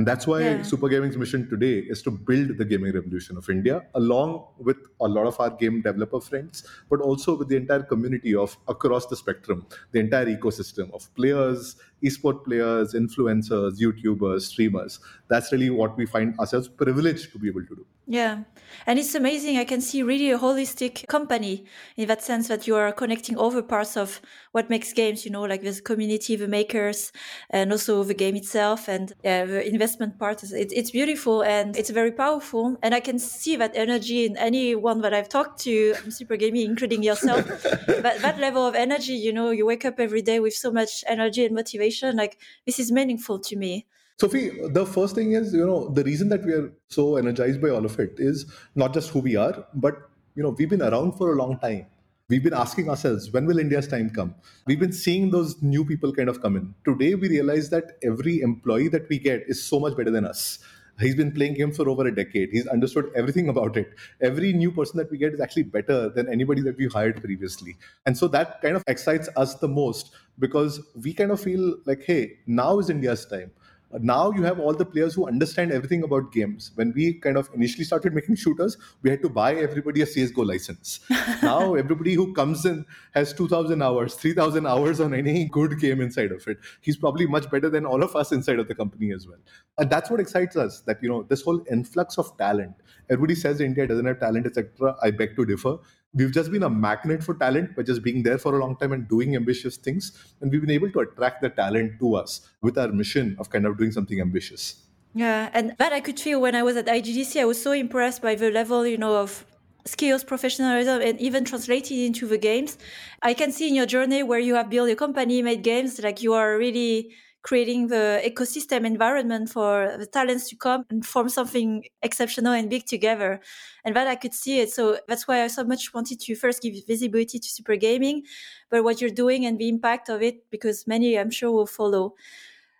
and 0.00 0.08
that's 0.08 0.26
why 0.26 0.40
yeah. 0.40 0.62
Super 0.62 0.88
Gaming's 0.88 1.18
mission 1.18 1.46
today 1.50 1.80
is 1.80 2.00
to 2.04 2.10
build 2.10 2.56
the 2.56 2.64
gaming 2.64 2.94
revolution 2.94 3.36
of 3.36 3.50
India, 3.50 3.82
along 3.94 4.46
with 4.56 4.78
a 4.98 5.06
lot 5.06 5.26
of 5.26 5.38
our 5.38 5.50
game 5.50 5.82
developer 5.82 6.20
friends, 6.22 6.66
but 6.88 7.02
also 7.02 7.36
with 7.36 7.48
the 7.48 7.56
entire 7.56 7.82
community 7.82 8.34
of 8.34 8.56
across 8.66 9.04
the 9.08 9.14
spectrum, 9.14 9.66
the 9.92 10.00
entire 10.00 10.24
ecosystem 10.24 10.90
of 10.94 11.14
players, 11.14 11.76
esport 12.02 12.44
players, 12.44 12.94
influencers, 12.94 13.78
YouTubers, 13.80 14.42
streamers. 14.42 15.00
That's 15.28 15.52
really 15.52 15.70
what 15.70 15.96
we 15.96 16.06
find 16.06 16.38
ourselves 16.38 16.68
privileged 16.68 17.32
to 17.32 17.38
be 17.38 17.48
able 17.48 17.64
to 17.64 17.76
do. 17.76 17.86
Yeah. 18.06 18.42
And 18.86 18.98
it's 18.98 19.14
amazing. 19.14 19.58
I 19.58 19.64
can 19.64 19.80
see 19.80 20.02
really 20.02 20.32
a 20.32 20.38
holistic 20.38 21.06
company 21.06 21.64
in 21.96 22.08
that 22.08 22.22
sense 22.22 22.48
that 22.48 22.66
you 22.66 22.74
are 22.74 22.90
connecting 22.90 23.38
over 23.38 23.62
parts 23.62 23.96
of 23.96 24.20
what 24.50 24.68
makes 24.68 24.92
games, 24.92 25.24
you 25.24 25.30
know, 25.30 25.42
like 25.42 25.62
this 25.62 25.80
community, 25.80 26.34
the 26.34 26.48
makers, 26.48 27.12
and 27.50 27.70
also 27.70 28.02
the 28.02 28.14
game 28.14 28.34
itself 28.34 28.88
and 28.88 29.12
yeah, 29.22 29.44
the 29.44 29.64
investment 29.64 30.18
part. 30.18 30.42
It, 30.42 30.72
it's 30.72 30.90
beautiful 30.90 31.42
and 31.42 31.76
it's 31.76 31.90
very 31.90 32.10
powerful. 32.10 32.76
And 32.82 32.96
I 32.96 33.00
can 33.00 33.18
see 33.20 33.54
that 33.56 33.72
energy 33.76 34.26
in 34.26 34.36
anyone 34.38 35.02
that 35.02 35.14
I've 35.14 35.28
talked 35.28 35.60
to, 35.60 35.94
um, 36.02 36.10
Super 36.10 36.36
Gaming, 36.36 36.68
including 36.68 37.04
yourself. 37.04 37.46
that, 37.86 38.18
that 38.22 38.40
level 38.40 38.66
of 38.66 38.74
energy, 38.74 39.14
you 39.14 39.32
know, 39.32 39.50
you 39.50 39.66
wake 39.66 39.84
up 39.84 40.00
every 40.00 40.22
day 40.22 40.40
with 40.40 40.54
so 40.54 40.72
much 40.72 41.04
energy 41.06 41.44
and 41.44 41.54
motivation. 41.54 41.89
Like 42.12 42.38
this 42.66 42.78
is 42.78 42.92
meaningful 42.92 43.38
to 43.40 43.56
me. 43.56 43.86
Sophie, 44.20 44.50
the 44.72 44.84
first 44.84 45.14
thing 45.14 45.32
is, 45.32 45.54
you 45.54 45.66
know, 45.66 45.88
the 45.88 46.04
reason 46.04 46.28
that 46.28 46.44
we 46.44 46.52
are 46.52 46.70
so 46.88 47.16
energized 47.16 47.62
by 47.62 47.70
all 47.70 47.86
of 47.86 47.98
it 47.98 48.16
is 48.18 48.44
not 48.74 48.92
just 48.92 49.08
who 49.08 49.20
we 49.20 49.34
are, 49.34 49.64
but, 49.72 49.94
you 50.34 50.42
know, 50.42 50.50
we've 50.50 50.68
been 50.68 50.82
around 50.82 51.12
for 51.12 51.32
a 51.32 51.36
long 51.36 51.58
time. 51.58 51.86
We've 52.28 52.44
been 52.44 52.52
asking 52.52 52.90
ourselves, 52.90 53.32
when 53.32 53.46
will 53.46 53.58
India's 53.58 53.88
time 53.88 54.10
come? 54.10 54.34
We've 54.66 54.78
been 54.78 54.92
seeing 54.92 55.30
those 55.30 55.62
new 55.62 55.86
people 55.86 56.12
kind 56.12 56.28
of 56.28 56.42
come 56.42 56.56
in. 56.56 56.74
Today, 56.84 57.14
we 57.14 57.28
realize 57.28 57.70
that 57.70 57.96
every 58.02 58.42
employee 58.42 58.88
that 58.88 59.08
we 59.08 59.18
get 59.18 59.44
is 59.48 59.62
so 59.64 59.80
much 59.80 59.96
better 59.96 60.10
than 60.10 60.26
us. 60.26 60.58
He's 61.00 61.14
been 61.14 61.32
playing 61.32 61.54
games 61.54 61.76
for 61.76 61.88
over 61.88 62.06
a 62.06 62.14
decade. 62.14 62.50
He's 62.50 62.66
understood 62.66 63.10
everything 63.16 63.48
about 63.48 63.76
it. 63.76 63.94
Every 64.20 64.52
new 64.52 64.70
person 64.70 64.98
that 64.98 65.10
we 65.10 65.18
get 65.18 65.34
is 65.34 65.40
actually 65.40 65.64
better 65.64 66.08
than 66.10 66.28
anybody 66.28 66.62
that 66.62 66.76
we 66.76 66.86
hired 66.86 67.22
previously. 67.22 67.76
And 68.06 68.16
so 68.16 68.28
that 68.28 68.60
kind 68.60 68.76
of 68.76 68.84
excites 68.86 69.28
us 69.36 69.54
the 69.54 69.68
most 69.68 70.12
because 70.38 70.80
we 71.02 71.12
kind 71.12 71.30
of 71.30 71.40
feel 71.40 71.76
like, 71.86 72.02
hey, 72.02 72.38
now 72.46 72.78
is 72.78 72.90
India's 72.90 73.26
time 73.26 73.50
now 73.98 74.30
you 74.30 74.42
have 74.44 74.60
all 74.60 74.72
the 74.72 74.84
players 74.84 75.14
who 75.14 75.26
understand 75.26 75.72
everything 75.72 76.04
about 76.04 76.32
games. 76.32 76.70
When 76.76 76.92
we 76.94 77.14
kind 77.14 77.36
of 77.36 77.50
initially 77.54 77.84
started 77.84 78.14
making 78.14 78.36
shooters, 78.36 78.76
we 79.02 79.10
had 79.10 79.20
to 79.22 79.28
buy 79.28 79.54
everybody 79.54 80.02
a 80.02 80.06
CSGO 80.06 80.46
license. 80.46 81.00
now 81.42 81.74
everybody 81.74 82.14
who 82.14 82.32
comes 82.32 82.64
in 82.64 82.84
has 83.14 83.32
2,000 83.32 83.82
hours, 83.82 84.14
3,000 84.14 84.66
hours 84.66 85.00
on 85.00 85.12
any 85.12 85.46
good 85.46 85.80
game 85.80 86.00
inside 86.00 86.30
of 86.30 86.46
it. 86.46 86.58
He's 86.80 86.96
probably 86.96 87.26
much 87.26 87.50
better 87.50 87.68
than 87.68 87.84
all 87.84 88.02
of 88.02 88.14
us 88.14 88.30
inside 88.30 88.60
of 88.60 88.68
the 88.68 88.74
company 88.74 89.12
as 89.12 89.26
well. 89.26 89.38
And 89.78 89.90
that's 89.90 90.08
what 90.08 90.20
excites 90.20 90.56
us 90.56 90.80
that, 90.82 91.02
you 91.02 91.08
know, 91.08 91.24
this 91.24 91.42
whole 91.42 91.64
influx 91.70 92.16
of 92.16 92.36
talent. 92.38 92.74
Everybody 93.08 93.34
says 93.34 93.60
India 93.60 93.86
doesn't 93.86 94.06
have 94.06 94.20
talent, 94.20 94.46
etc. 94.46 94.96
I 95.02 95.10
beg 95.10 95.34
to 95.34 95.44
differ 95.44 95.78
we've 96.14 96.32
just 96.32 96.50
been 96.50 96.62
a 96.62 96.70
magnet 96.70 97.22
for 97.22 97.34
talent. 97.34 97.76
By 97.76 97.82
just 97.82 98.02
being 98.02 98.22
there 98.22 98.38
for 98.38 98.56
a 98.56 98.58
long 98.58 98.76
time 98.76 98.92
and 98.92 99.08
doing 99.08 99.36
ambitious 99.36 99.76
things. 99.76 100.12
And 100.40 100.50
we've 100.50 100.60
been 100.60 100.70
able 100.70 100.90
to 100.92 101.00
attract 101.00 101.42
the 101.42 101.50
talent 101.50 101.98
to 102.00 102.14
us 102.14 102.48
with 102.62 102.78
our 102.78 102.88
mission 102.88 103.36
of 103.38 103.50
kind 103.50 103.66
of 103.66 103.78
doing 103.78 103.92
something 103.92 104.20
ambitious. 104.20 104.86
Yeah 105.12 105.50
and 105.52 105.74
that 105.78 105.92
i 105.92 105.98
could 105.98 106.20
feel 106.20 106.40
when 106.40 106.54
i 106.54 106.62
was 106.62 106.76
at 106.76 106.86
IGDC 106.86 107.40
i 107.40 107.44
was 107.44 107.60
so 107.60 107.72
impressed 107.72 108.22
by 108.22 108.36
the 108.36 108.48
level 108.48 108.86
you 108.86 108.96
know 108.96 109.16
of 109.16 109.44
skills 109.84 110.24
professionalism 110.24 111.00
and 111.00 111.18
even 111.20 111.44
translated 111.44 111.98
into 111.98 112.26
the 112.26 112.38
games. 112.38 112.78
I 113.22 113.34
can 113.34 113.52
see 113.52 113.68
in 113.68 113.74
your 113.74 113.86
journey 113.86 114.22
where 114.22 114.38
you 114.38 114.54
have 114.54 114.70
built 114.70 114.90
a 114.90 114.96
company 114.96 115.42
made 115.42 115.62
games 115.62 116.00
like 116.00 116.22
you 116.22 116.34
are 116.34 116.56
really 116.56 117.12
creating 117.42 117.86
the 117.86 118.20
ecosystem 118.24 118.84
environment 118.84 119.48
for 119.48 119.96
the 119.98 120.06
talents 120.06 120.48
to 120.50 120.56
come 120.56 120.84
and 120.90 121.06
form 121.06 121.28
something 121.28 121.84
exceptional 122.02 122.52
and 122.52 122.68
big 122.68 122.84
together. 122.86 123.40
And 123.84 123.96
that 123.96 124.06
I 124.06 124.16
could 124.16 124.34
see 124.34 124.60
it. 124.60 124.70
So 124.70 124.98
that's 125.08 125.26
why 125.26 125.42
I 125.42 125.46
so 125.46 125.64
much 125.64 125.94
wanted 125.94 126.20
to 126.20 126.34
first 126.34 126.62
give 126.62 126.74
visibility 126.86 127.38
to 127.38 127.48
super 127.48 127.76
gaming, 127.76 128.24
but 128.70 128.84
what 128.84 129.00
you're 129.00 129.10
doing 129.10 129.46
and 129.46 129.58
the 129.58 129.68
impact 129.68 130.08
of 130.08 130.22
it, 130.22 130.50
because 130.50 130.86
many 130.86 131.18
I'm 131.18 131.30
sure 131.30 131.50
will 131.50 131.66
follow. 131.66 132.14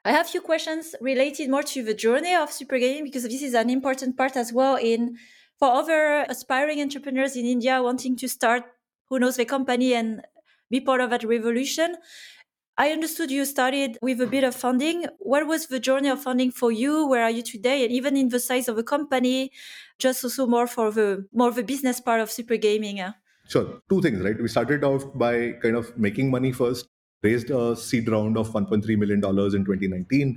I 0.05 0.13
have 0.13 0.27
a 0.27 0.29
few 0.29 0.41
questions 0.41 0.95
related 1.01 1.51
more 1.51 1.63
to 1.63 1.83
the 1.83 1.95
journey 1.95 2.35
of 2.35 2.51
super 2.51 2.79
gaming 2.79 3.05
because 3.05 3.25
this 3.25 3.43
is 3.43 3.55
an 3.55 3.69
important 3.69 4.17
part 4.17 4.37
as 4.37 4.53
well 4.53 4.77
in 4.77 5.17
for 5.59 5.69
other 5.69 6.25
aspiring 6.29 6.81
entrepreneurs 6.81 7.37
in 7.37 7.45
India 7.45 7.83
wanting 7.83 8.17
to 8.17 8.29
start 8.29 8.65
who 9.11 9.19
knows 9.19 9.37
the 9.37 9.45
company 9.45 9.93
and 9.93 10.23
be 10.71 10.81
part 10.81 11.01
of 11.01 11.11
that 11.11 11.25
revolution. 11.25 11.97
I 12.81 12.93
understood 12.93 13.31
you 13.31 13.45
started 13.45 13.99
with 14.01 14.23
a 14.23 14.27
bit 14.27 14.43
of 14.43 14.55
funding. 14.55 15.05
What 15.19 15.47
was 15.47 15.67
the 15.67 15.79
journey 15.79 16.09
of 16.09 16.23
funding 16.23 16.51
for 16.51 16.73
you? 16.73 17.07
Where 17.07 17.23
are 17.23 17.31
you 17.31 17.43
today? 17.43 17.85
And 17.85 17.93
even 17.93 18.17
in 18.17 18.31
the 18.31 18.41
size 18.41 18.69
of 18.69 18.79
a 18.79 18.83
company, 18.83 19.53
just 19.99 20.25
also 20.25 20.47
more 20.47 20.67
for 20.67 20.91
the 20.91 21.27
more 21.31 21.51
the 21.51 21.63
business 21.63 22.01
part 22.01 22.23
of 22.23 22.31
super 22.31 22.57
gaming. 22.57 23.03
Sure. 23.51 23.83
Two 23.91 24.01
things, 24.01 24.23
right? 24.23 24.41
We 24.41 24.49
started 24.49 24.83
off 24.83 25.05
by 25.15 25.53
kind 25.65 25.77
of 25.77 25.93
making 25.99 26.31
money 26.31 26.53
first. 26.63 26.89
raised 27.25 27.51
a 27.57 27.77
seed 27.77 28.07
round 28.13 28.39
of 28.41 28.51
1.3 28.59 28.95
million 29.01 29.21
dollars 29.25 29.57
in 29.57 29.65
2019 29.65 30.31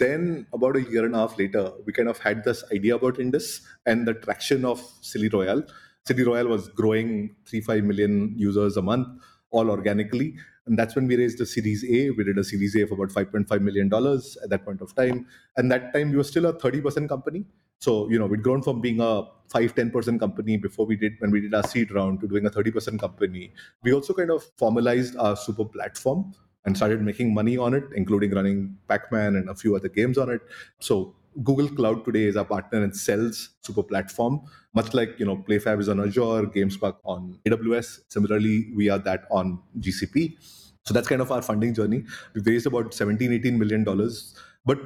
then 0.00 0.24
about 0.56 0.78
a 0.78 0.80
year 0.94 1.04
and 1.08 1.18
a 1.18 1.20
half 1.20 1.36
later 1.40 1.62
we 1.88 1.94
kind 1.98 2.10
of 2.12 2.22
had 2.24 2.40
this 2.46 2.62
idea 2.76 2.96
about 2.96 3.20
indus 3.24 3.50
and 3.92 4.10
the 4.10 4.14
traction 4.24 4.66
of 4.70 4.82
Silly 5.10 5.30
Royale 5.34 5.62
Silly 6.10 6.26
Royale 6.30 6.50
was 6.54 6.66
growing 6.80 7.12
3 7.52 7.60
5 7.68 7.86
million 7.92 8.18
users 8.46 8.80
a 8.82 8.84
month 8.88 9.30
all 9.60 9.70
organically 9.76 10.28
and 10.66 10.78
that's 10.78 10.94
when 10.96 11.06
we 11.06 11.16
raised 11.16 11.40
a 11.40 11.46
series 11.46 11.84
a 11.84 12.10
we 12.10 12.24
did 12.24 12.38
a 12.38 12.44
series 12.44 12.74
a 12.76 12.82
of 12.82 12.92
about 12.92 13.08
5.5 13.08 13.60
million 13.60 13.88
dollars 13.88 14.36
at 14.42 14.50
that 14.50 14.64
point 14.64 14.80
of 14.80 14.94
time 14.94 15.26
and 15.56 15.70
that 15.70 15.92
time 15.92 16.10
we 16.10 16.16
were 16.16 16.24
still 16.24 16.46
a 16.46 16.54
30% 16.54 17.08
company 17.08 17.44
so, 17.84 18.08
you 18.08 18.18
know, 18.18 18.26
we'd 18.26 18.42
grown 18.42 18.62
from 18.62 18.80
being 18.80 19.00
a 19.00 19.24
5 19.50 19.74
10% 19.74 20.18
company 20.18 20.56
before 20.56 20.86
we 20.86 20.96
did 20.96 21.12
when 21.18 21.30
we 21.30 21.42
did 21.42 21.54
our 21.54 21.62
seed 21.62 21.90
round 21.92 22.20
to 22.20 22.26
doing 22.26 22.46
a 22.46 22.50
30% 22.50 22.98
company. 22.98 23.52
We 23.82 23.92
also 23.92 24.14
kind 24.14 24.30
of 24.30 24.42
formalized 24.56 25.16
our 25.18 25.34
SuperPlatform 25.34 26.32
and 26.64 26.74
started 26.74 27.02
making 27.02 27.34
money 27.34 27.58
on 27.58 27.74
it, 27.74 27.84
including 27.94 28.30
running 28.30 28.78
Pac-Man 28.88 29.36
and 29.36 29.50
a 29.50 29.54
few 29.54 29.76
other 29.76 29.90
games 29.90 30.16
on 30.16 30.30
it. 30.30 30.40
So 30.80 31.14
Google 31.42 31.68
Cloud 31.68 32.04
today 32.04 32.24
is 32.24 32.36
our 32.36 32.44
partner 32.44 32.82
and 32.82 32.96
sells 32.96 33.50
SuperPlatform, 33.62 34.46
much 34.74 34.94
like 34.94 35.18
you 35.18 35.26
know 35.26 35.36
PlayFab 35.36 35.80
is 35.80 35.88
on 35.88 36.00
Azure, 36.00 36.46
GameSpark 36.54 36.96
on 37.04 37.38
AWS. 37.46 38.00
Similarly, 38.08 38.70
we 38.74 38.88
are 38.88 38.98
that 38.98 39.24
on 39.30 39.60
GCP. 39.80 40.36
So 40.84 40.94
that's 40.94 41.08
kind 41.08 41.22
of 41.22 41.32
our 41.32 41.42
funding 41.42 41.74
journey. 41.74 42.04
We've 42.34 42.46
raised 42.46 42.66
about 42.66 42.94
17, 42.94 43.32
18 43.32 43.58
million 43.58 43.84
dollars, 43.84 44.36
but 44.64 44.78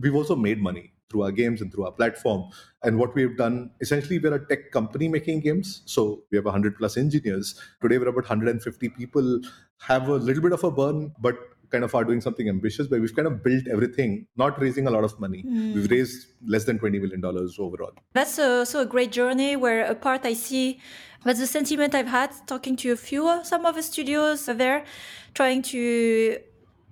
we've 0.00 0.14
also 0.14 0.36
made 0.36 0.60
money 0.60 0.92
through 1.10 1.22
our 1.22 1.32
games 1.32 1.62
and 1.62 1.72
through 1.72 1.86
our 1.86 1.92
platform. 1.92 2.50
And 2.82 2.98
what 2.98 3.14
we've 3.14 3.36
done, 3.36 3.70
essentially, 3.80 4.18
we're 4.18 4.34
a 4.34 4.46
tech 4.46 4.70
company 4.72 5.08
making 5.08 5.40
games. 5.40 5.82
So 5.86 6.22
we 6.30 6.36
have 6.36 6.44
100 6.44 6.76
plus 6.76 6.96
engineers. 6.96 7.58
Today, 7.80 7.98
we're 7.98 8.08
about 8.08 8.28
150 8.28 8.90
people, 8.90 9.40
have 9.80 10.08
a 10.08 10.16
little 10.16 10.42
bit 10.42 10.52
of 10.52 10.62
a 10.64 10.70
burn, 10.70 11.14
but 11.18 11.38
kind 11.70 11.84
of 11.84 11.94
are 11.94 12.04
doing 12.04 12.20
something 12.20 12.48
ambitious, 12.48 12.86
but 12.86 13.00
we've 13.00 13.14
kind 13.14 13.28
of 13.28 13.42
built 13.42 13.66
everything, 13.68 14.26
not 14.36 14.60
raising 14.60 14.86
a 14.86 14.90
lot 14.90 15.04
of 15.04 15.18
money. 15.20 15.44
Mm. 15.46 15.74
We've 15.74 15.90
raised 15.90 16.26
less 16.46 16.64
than 16.64 16.78
$20 16.78 17.00
million 17.00 17.24
overall. 17.24 17.92
That's 18.12 18.38
also 18.38 18.80
a 18.80 18.86
great 18.86 19.12
journey 19.12 19.56
where 19.56 19.84
a 19.84 19.94
part 19.94 20.24
I 20.24 20.32
see 20.32 20.80
that's 21.24 21.40
the 21.40 21.46
sentiment 21.46 21.94
I've 21.94 22.06
had 22.06 22.30
talking 22.46 22.76
to 22.76 22.92
a 22.92 22.96
few, 22.96 23.40
some 23.42 23.66
of 23.66 23.74
the 23.74 23.82
studios 23.82 24.46
there, 24.46 24.84
trying 25.34 25.62
to 25.62 26.38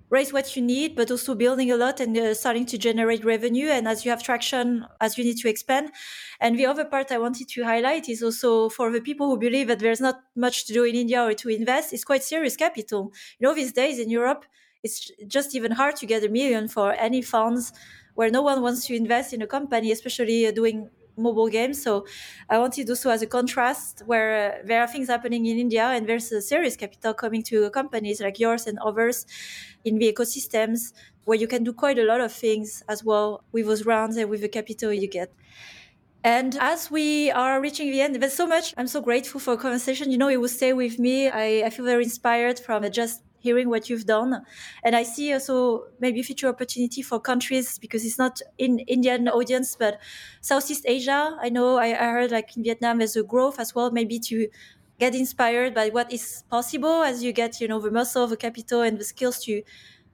raise 0.09 0.31
what 0.31 0.55
you 0.55 0.61
need, 0.61 0.95
but 0.95 1.11
also 1.11 1.35
building 1.35 1.71
a 1.71 1.75
lot 1.75 1.99
and 1.99 2.17
uh, 2.17 2.33
starting 2.33 2.65
to 2.65 2.77
generate 2.77 3.25
revenue. 3.25 3.67
And 3.67 3.87
as 3.87 4.05
you 4.05 4.11
have 4.11 4.23
traction, 4.23 4.85
as 5.01 5.17
you 5.17 5.23
need 5.23 5.37
to 5.37 5.49
expand. 5.49 5.91
And 6.39 6.57
the 6.57 6.65
other 6.65 6.85
part 6.85 7.11
I 7.11 7.17
wanted 7.17 7.49
to 7.49 7.63
highlight 7.63 8.07
is 8.09 8.23
also 8.23 8.69
for 8.69 8.91
the 8.91 9.01
people 9.01 9.29
who 9.29 9.37
believe 9.37 9.67
that 9.67 9.79
there's 9.79 10.01
not 10.01 10.19
much 10.35 10.65
to 10.67 10.73
do 10.73 10.83
in 10.83 10.95
India 10.95 11.23
or 11.23 11.33
to 11.33 11.49
invest, 11.49 11.93
it's 11.93 12.05
quite 12.05 12.23
serious 12.23 12.55
capital. 12.55 13.11
You 13.39 13.47
know, 13.47 13.53
these 13.53 13.73
days 13.73 13.99
in 13.99 14.09
Europe, 14.09 14.45
it's 14.83 15.11
just 15.27 15.55
even 15.55 15.71
hard 15.71 15.95
to 15.97 16.05
get 16.05 16.23
a 16.23 16.29
million 16.29 16.67
for 16.67 16.93
any 16.93 17.21
funds 17.21 17.73
where 18.15 18.29
no 18.29 18.41
one 18.41 18.61
wants 18.61 18.85
to 18.87 18.95
invest 18.95 19.33
in 19.33 19.41
a 19.41 19.47
company, 19.47 19.91
especially 19.91 20.47
uh, 20.47 20.51
doing 20.51 20.89
mobile 21.19 21.49
games. 21.49 21.81
So 21.81 22.05
I 22.49 22.59
wanted 22.59 22.89
also 22.89 23.09
as 23.09 23.21
a 23.21 23.27
contrast 23.27 24.03
where 24.05 24.61
uh, 24.61 24.61
there 24.65 24.81
are 24.81 24.87
things 24.87 25.07
happening 25.07 25.45
in 25.47 25.57
India 25.57 25.83
and 25.85 26.07
there's 26.07 26.31
a 26.31 26.41
serious 26.41 26.75
capital 26.75 27.13
coming 27.13 27.41
to 27.43 27.69
companies 27.71 28.21
like 28.21 28.39
yours 28.39 28.67
and 28.67 28.77
others 28.79 29.25
in 29.83 29.97
the 29.97 30.11
ecosystems 30.13 30.93
where 31.25 31.37
you 31.37 31.47
can 31.47 31.63
do 31.63 31.73
quite 31.73 31.97
a 31.99 32.03
lot 32.03 32.21
of 32.21 32.31
things 32.31 32.83
as 32.87 33.03
well 33.03 33.43
with 33.51 33.65
those 33.65 33.85
rounds 33.85 34.15
and 34.17 34.29
with 34.29 34.41
the 34.41 34.49
capital 34.49 34.93
you 34.93 35.07
get. 35.07 35.33
And 36.23 36.55
as 36.59 36.91
we 36.91 37.31
are 37.31 37.61
reaching 37.61 37.91
the 37.91 38.01
end, 38.01 38.15
there's 38.15 38.33
so 38.33 38.47
much. 38.47 38.73
I'm 38.77 38.87
so 38.87 39.01
grateful 39.01 39.39
for 39.39 39.53
a 39.53 39.57
conversation. 39.57 40.11
You 40.11 40.17
know, 40.17 40.27
it 40.29 40.37
will 40.41 40.49
stay 40.49 40.73
with 40.73 40.99
me. 40.99 41.29
I, 41.29 41.65
I 41.65 41.69
feel 41.69 41.85
very 41.85 42.03
inspired 42.03 42.59
from 42.59 42.89
just 42.91 43.23
hearing 43.39 43.69
what 43.69 43.89
you've 43.89 44.05
done. 44.05 44.43
And 44.83 44.95
I 44.95 45.03
see 45.03 45.33
also 45.33 45.87
maybe 45.99 46.21
future 46.23 46.47
opportunity 46.47 47.01
for 47.01 47.19
countries 47.19 47.77
because 47.79 48.05
it's 48.05 48.17
not 48.17 48.41
in 48.57 48.79
Indian 48.79 49.27
audience, 49.29 49.75
but 49.75 49.99
Southeast 50.41 50.83
Asia. 50.87 51.37
I 51.41 51.49
know 51.49 51.77
I, 51.77 51.87
I 51.87 52.11
heard 52.11 52.31
like 52.31 52.55
in 52.57 52.63
Vietnam 52.63 52.97
there's 52.99 53.15
a 53.15 53.23
growth 53.23 53.59
as 53.59 53.73
well, 53.75 53.91
maybe 53.91 54.19
to 54.19 54.47
get 54.99 55.13
inspired 55.13 55.73
by 55.75 55.89
what 55.89 56.11
is 56.11 56.43
possible 56.49 57.03
as 57.03 57.23
you 57.23 57.31
get, 57.31 57.61
you 57.61 57.67
know, 57.67 57.79
the 57.79 57.91
muscle, 57.91 58.25
the 58.27 58.37
capital 58.37 58.81
and 58.81 58.97
the 58.99 59.03
skills 59.03 59.43
to 59.45 59.61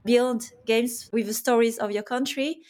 build 0.06 0.44
games 0.66 1.10
with 1.14 1.28
the 1.28 1.34
stories 1.34 1.78
of 1.80 1.92
your 1.92 2.04
country. 2.04 2.62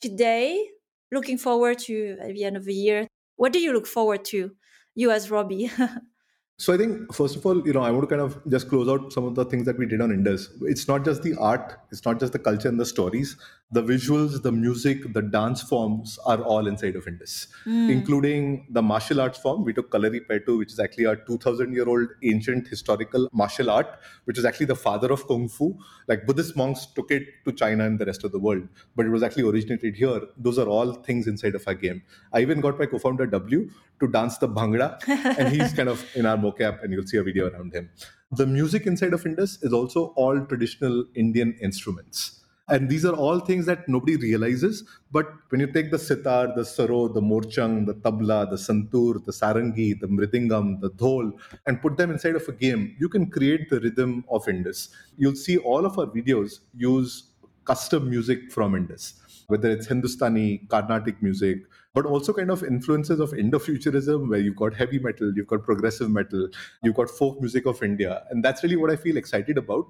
Today, 0.00 0.70
looking 1.12 1.38
forward 1.38 1.78
to 1.80 2.18
at 2.20 2.34
the 2.34 2.44
end 2.44 2.56
of 2.56 2.64
the 2.64 2.74
year. 2.74 3.08
What 3.36 3.52
do 3.52 3.60
you 3.60 3.72
look 3.72 3.86
forward 3.86 4.24
to, 4.26 4.56
you 4.94 5.10
as 5.10 5.30
Roby? 5.30 5.70
So 6.60 6.74
I 6.74 6.76
think 6.76 7.14
first 7.14 7.36
of 7.36 7.46
all, 7.46 7.64
you 7.64 7.72
know, 7.72 7.82
I 7.82 7.90
want 7.92 8.08
to 8.08 8.16
kind 8.16 8.20
of 8.20 8.40
just 8.48 8.68
close 8.68 8.88
out 8.88 9.12
some 9.12 9.24
of 9.24 9.36
the 9.36 9.44
things 9.44 9.64
that 9.66 9.78
we 9.78 9.86
did 9.86 10.00
on 10.00 10.10
Indus. 10.10 10.50
It's 10.62 10.88
not 10.88 11.04
just 11.04 11.22
the 11.22 11.36
art, 11.36 11.78
it's 11.92 12.04
not 12.04 12.18
just 12.18 12.32
the 12.32 12.38
culture 12.40 12.68
and 12.68 12.80
the 12.80 12.86
stories. 12.86 13.36
The 13.70 13.82
visuals, 13.82 14.42
the 14.42 14.50
music, 14.50 15.12
the 15.12 15.20
dance 15.20 15.60
forms 15.60 16.18
are 16.24 16.40
all 16.40 16.66
inside 16.66 16.96
of 16.96 17.06
Indus, 17.06 17.48
mm. 17.66 17.90
including 17.90 18.66
the 18.70 18.80
martial 18.80 19.20
arts 19.20 19.38
form. 19.38 19.62
We 19.62 19.74
took 19.74 19.90
Kalaripayattu, 19.90 20.56
which 20.56 20.72
is 20.72 20.80
actually 20.80 21.04
a 21.04 21.16
2000 21.16 21.74
year 21.74 21.86
old 21.86 22.08
ancient 22.22 22.66
historical 22.66 23.28
martial 23.30 23.68
art, 23.68 23.98
which 24.24 24.38
is 24.38 24.46
actually 24.46 24.66
the 24.66 24.74
father 24.74 25.12
of 25.12 25.26
Kung 25.28 25.50
Fu. 25.50 25.76
Like 26.06 26.26
Buddhist 26.26 26.56
monks 26.56 26.86
took 26.86 27.10
it 27.10 27.24
to 27.44 27.52
China 27.52 27.84
and 27.84 27.98
the 27.98 28.06
rest 28.06 28.24
of 28.24 28.32
the 28.32 28.38
world, 28.38 28.66
but 28.96 29.04
it 29.04 29.10
was 29.10 29.22
actually 29.22 29.46
originated 29.46 29.96
here. 29.96 30.22
Those 30.38 30.58
are 30.58 30.66
all 30.66 30.94
things 30.94 31.26
inside 31.26 31.54
of 31.54 31.68
our 31.68 31.74
game. 31.74 32.02
I 32.32 32.40
even 32.40 32.62
got 32.62 32.78
my 32.78 32.86
co 32.86 32.98
founder 32.98 33.26
W 33.26 33.68
to 34.00 34.08
dance 34.08 34.38
the 34.38 34.48
Bhangra, 34.48 34.98
and 35.38 35.48
he's 35.54 35.74
kind 35.74 35.90
of 35.90 36.02
in 36.14 36.24
our 36.24 36.38
mocap, 36.38 36.82
and 36.82 36.90
you'll 36.90 37.06
see 37.06 37.18
a 37.18 37.22
video 37.22 37.50
around 37.50 37.74
him. 37.74 37.90
The 38.32 38.46
music 38.46 38.86
inside 38.86 39.12
of 39.12 39.26
Indus 39.26 39.62
is 39.62 39.74
also 39.74 40.14
all 40.16 40.40
traditional 40.46 41.04
Indian 41.14 41.54
instruments. 41.60 42.37
And 42.68 42.88
these 42.88 43.04
are 43.04 43.14
all 43.14 43.40
things 43.40 43.66
that 43.66 43.88
nobody 43.88 44.16
realizes. 44.16 44.84
But 45.10 45.26
when 45.48 45.60
you 45.60 45.72
take 45.72 45.90
the 45.90 45.98
sitar, 45.98 46.48
the 46.54 46.62
sarod, 46.62 47.14
the 47.14 47.20
morchang, 47.20 47.86
the 47.86 47.94
tabla, 47.94 48.50
the 48.50 48.56
santur, 48.56 49.24
the 49.24 49.32
sarangi, 49.32 49.98
the 49.98 50.06
mridangam, 50.06 50.80
the 50.80 50.90
dhol, 50.90 51.32
and 51.66 51.80
put 51.80 51.96
them 51.96 52.10
inside 52.10 52.36
of 52.36 52.46
a 52.48 52.52
game, 52.52 52.94
you 52.98 53.08
can 53.08 53.30
create 53.30 53.70
the 53.70 53.80
rhythm 53.80 54.24
of 54.30 54.48
Indus. 54.48 54.90
You'll 55.16 55.34
see 55.34 55.56
all 55.58 55.86
of 55.86 55.98
our 55.98 56.06
videos 56.06 56.60
use 56.74 57.24
custom 57.64 58.08
music 58.08 58.50
from 58.52 58.74
Indus 58.74 59.14
whether 59.48 59.70
it's 59.70 59.86
Hindustani, 59.86 60.58
Carnatic 60.68 61.22
music, 61.22 61.62
but 61.94 62.04
also 62.04 62.34
kind 62.34 62.50
of 62.50 62.62
influences 62.62 63.18
of 63.18 63.32
Indo-futurism, 63.32 64.28
where 64.28 64.38
you've 64.38 64.56
got 64.56 64.74
heavy 64.74 64.98
metal, 64.98 65.32
you've 65.34 65.46
got 65.46 65.64
progressive 65.64 66.10
metal, 66.10 66.48
you've 66.82 66.94
got 66.94 67.08
folk 67.08 67.40
music 67.40 67.64
of 67.66 67.82
India. 67.82 68.24
And 68.30 68.44
that's 68.44 68.62
really 68.62 68.76
what 68.76 68.90
I 68.90 68.96
feel 68.96 69.16
excited 69.16 69.56
about, 69.56 69.86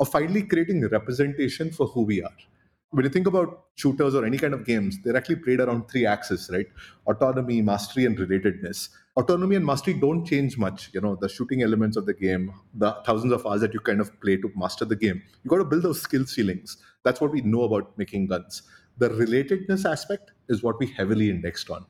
of 0.00 0.08
finally 0.08 0.42
creating 0.42 0.86
representation 0.88 1.70
for 1.70 1.86
who 1.86 2.02
we 2.02 2.22
are. 2.22 2.36
When 2.90 3.04
you 3.04 3.10
think 3.10 3.28
about 3.28 3.66
shooters 3.76 4.14
or 4.14 4.24
any 4.24 4.38
kind 4.38 4.54
of 4.54 4.64
games, 4.64 4.98
they're 5.04 5.16
actually 5.16 5.36
played 5.36 5.60
around 5.60 5.88
three 5.88 6.04
axes, 6.04 6.50
right? 6.52 6.66
Autonomy, 7.06 7.62
mastery, 7.62 8.06
and 8.06 8.18
relatedness. 8.18 8.88
Autonomy 9.16 9.54
and 9.56 9.64
mastery 9.64 9.94
don't 9.94 10.24
change 10.24 10.58
much. 10.58 10.90
You 10.92 11.00
know, 11.00 11.16
the 11.16 11.28
shooting 11.28 11.62
elements 11.62 11.96
of 11.96 12.06
the 12.06 12.14
game, 12.14 12.52
the 12.74 12.92
thousands 13.04 13.32
of 13.32 13.46
hours 13.46 13.60
that 13.60 13.72
you 13.72 13.80
kind 13.80 14.00
of 14.00 14.18
play 14.20 14.36
to 14.36 14.50
master 14.56 14.84
the 14.84 14.96
game. 14.96 15.22
You've 15.42 15.50
got 15.50 15.58
to 15.58 15.64
build 15.64 15.82
those 15.82 16.02
skill 16.02 16.26
ceilings. 16.26 16.78
That's 17.04 17.20
what 17.20 17.32
we 17.32 17.40
know 17.40 17.62
about 17.62 17.96
making 17.96 18.26
guns 18.26 18.62
the 18.98 19.10
relatedness 19.10 19.90
aspect 19.90 20.32
is 20.48 20.62
what 20.62 20.78
we 20.78 20.86
heavily 20.86 21.30
indexed 21.30 21.70
on. 21.70 21.84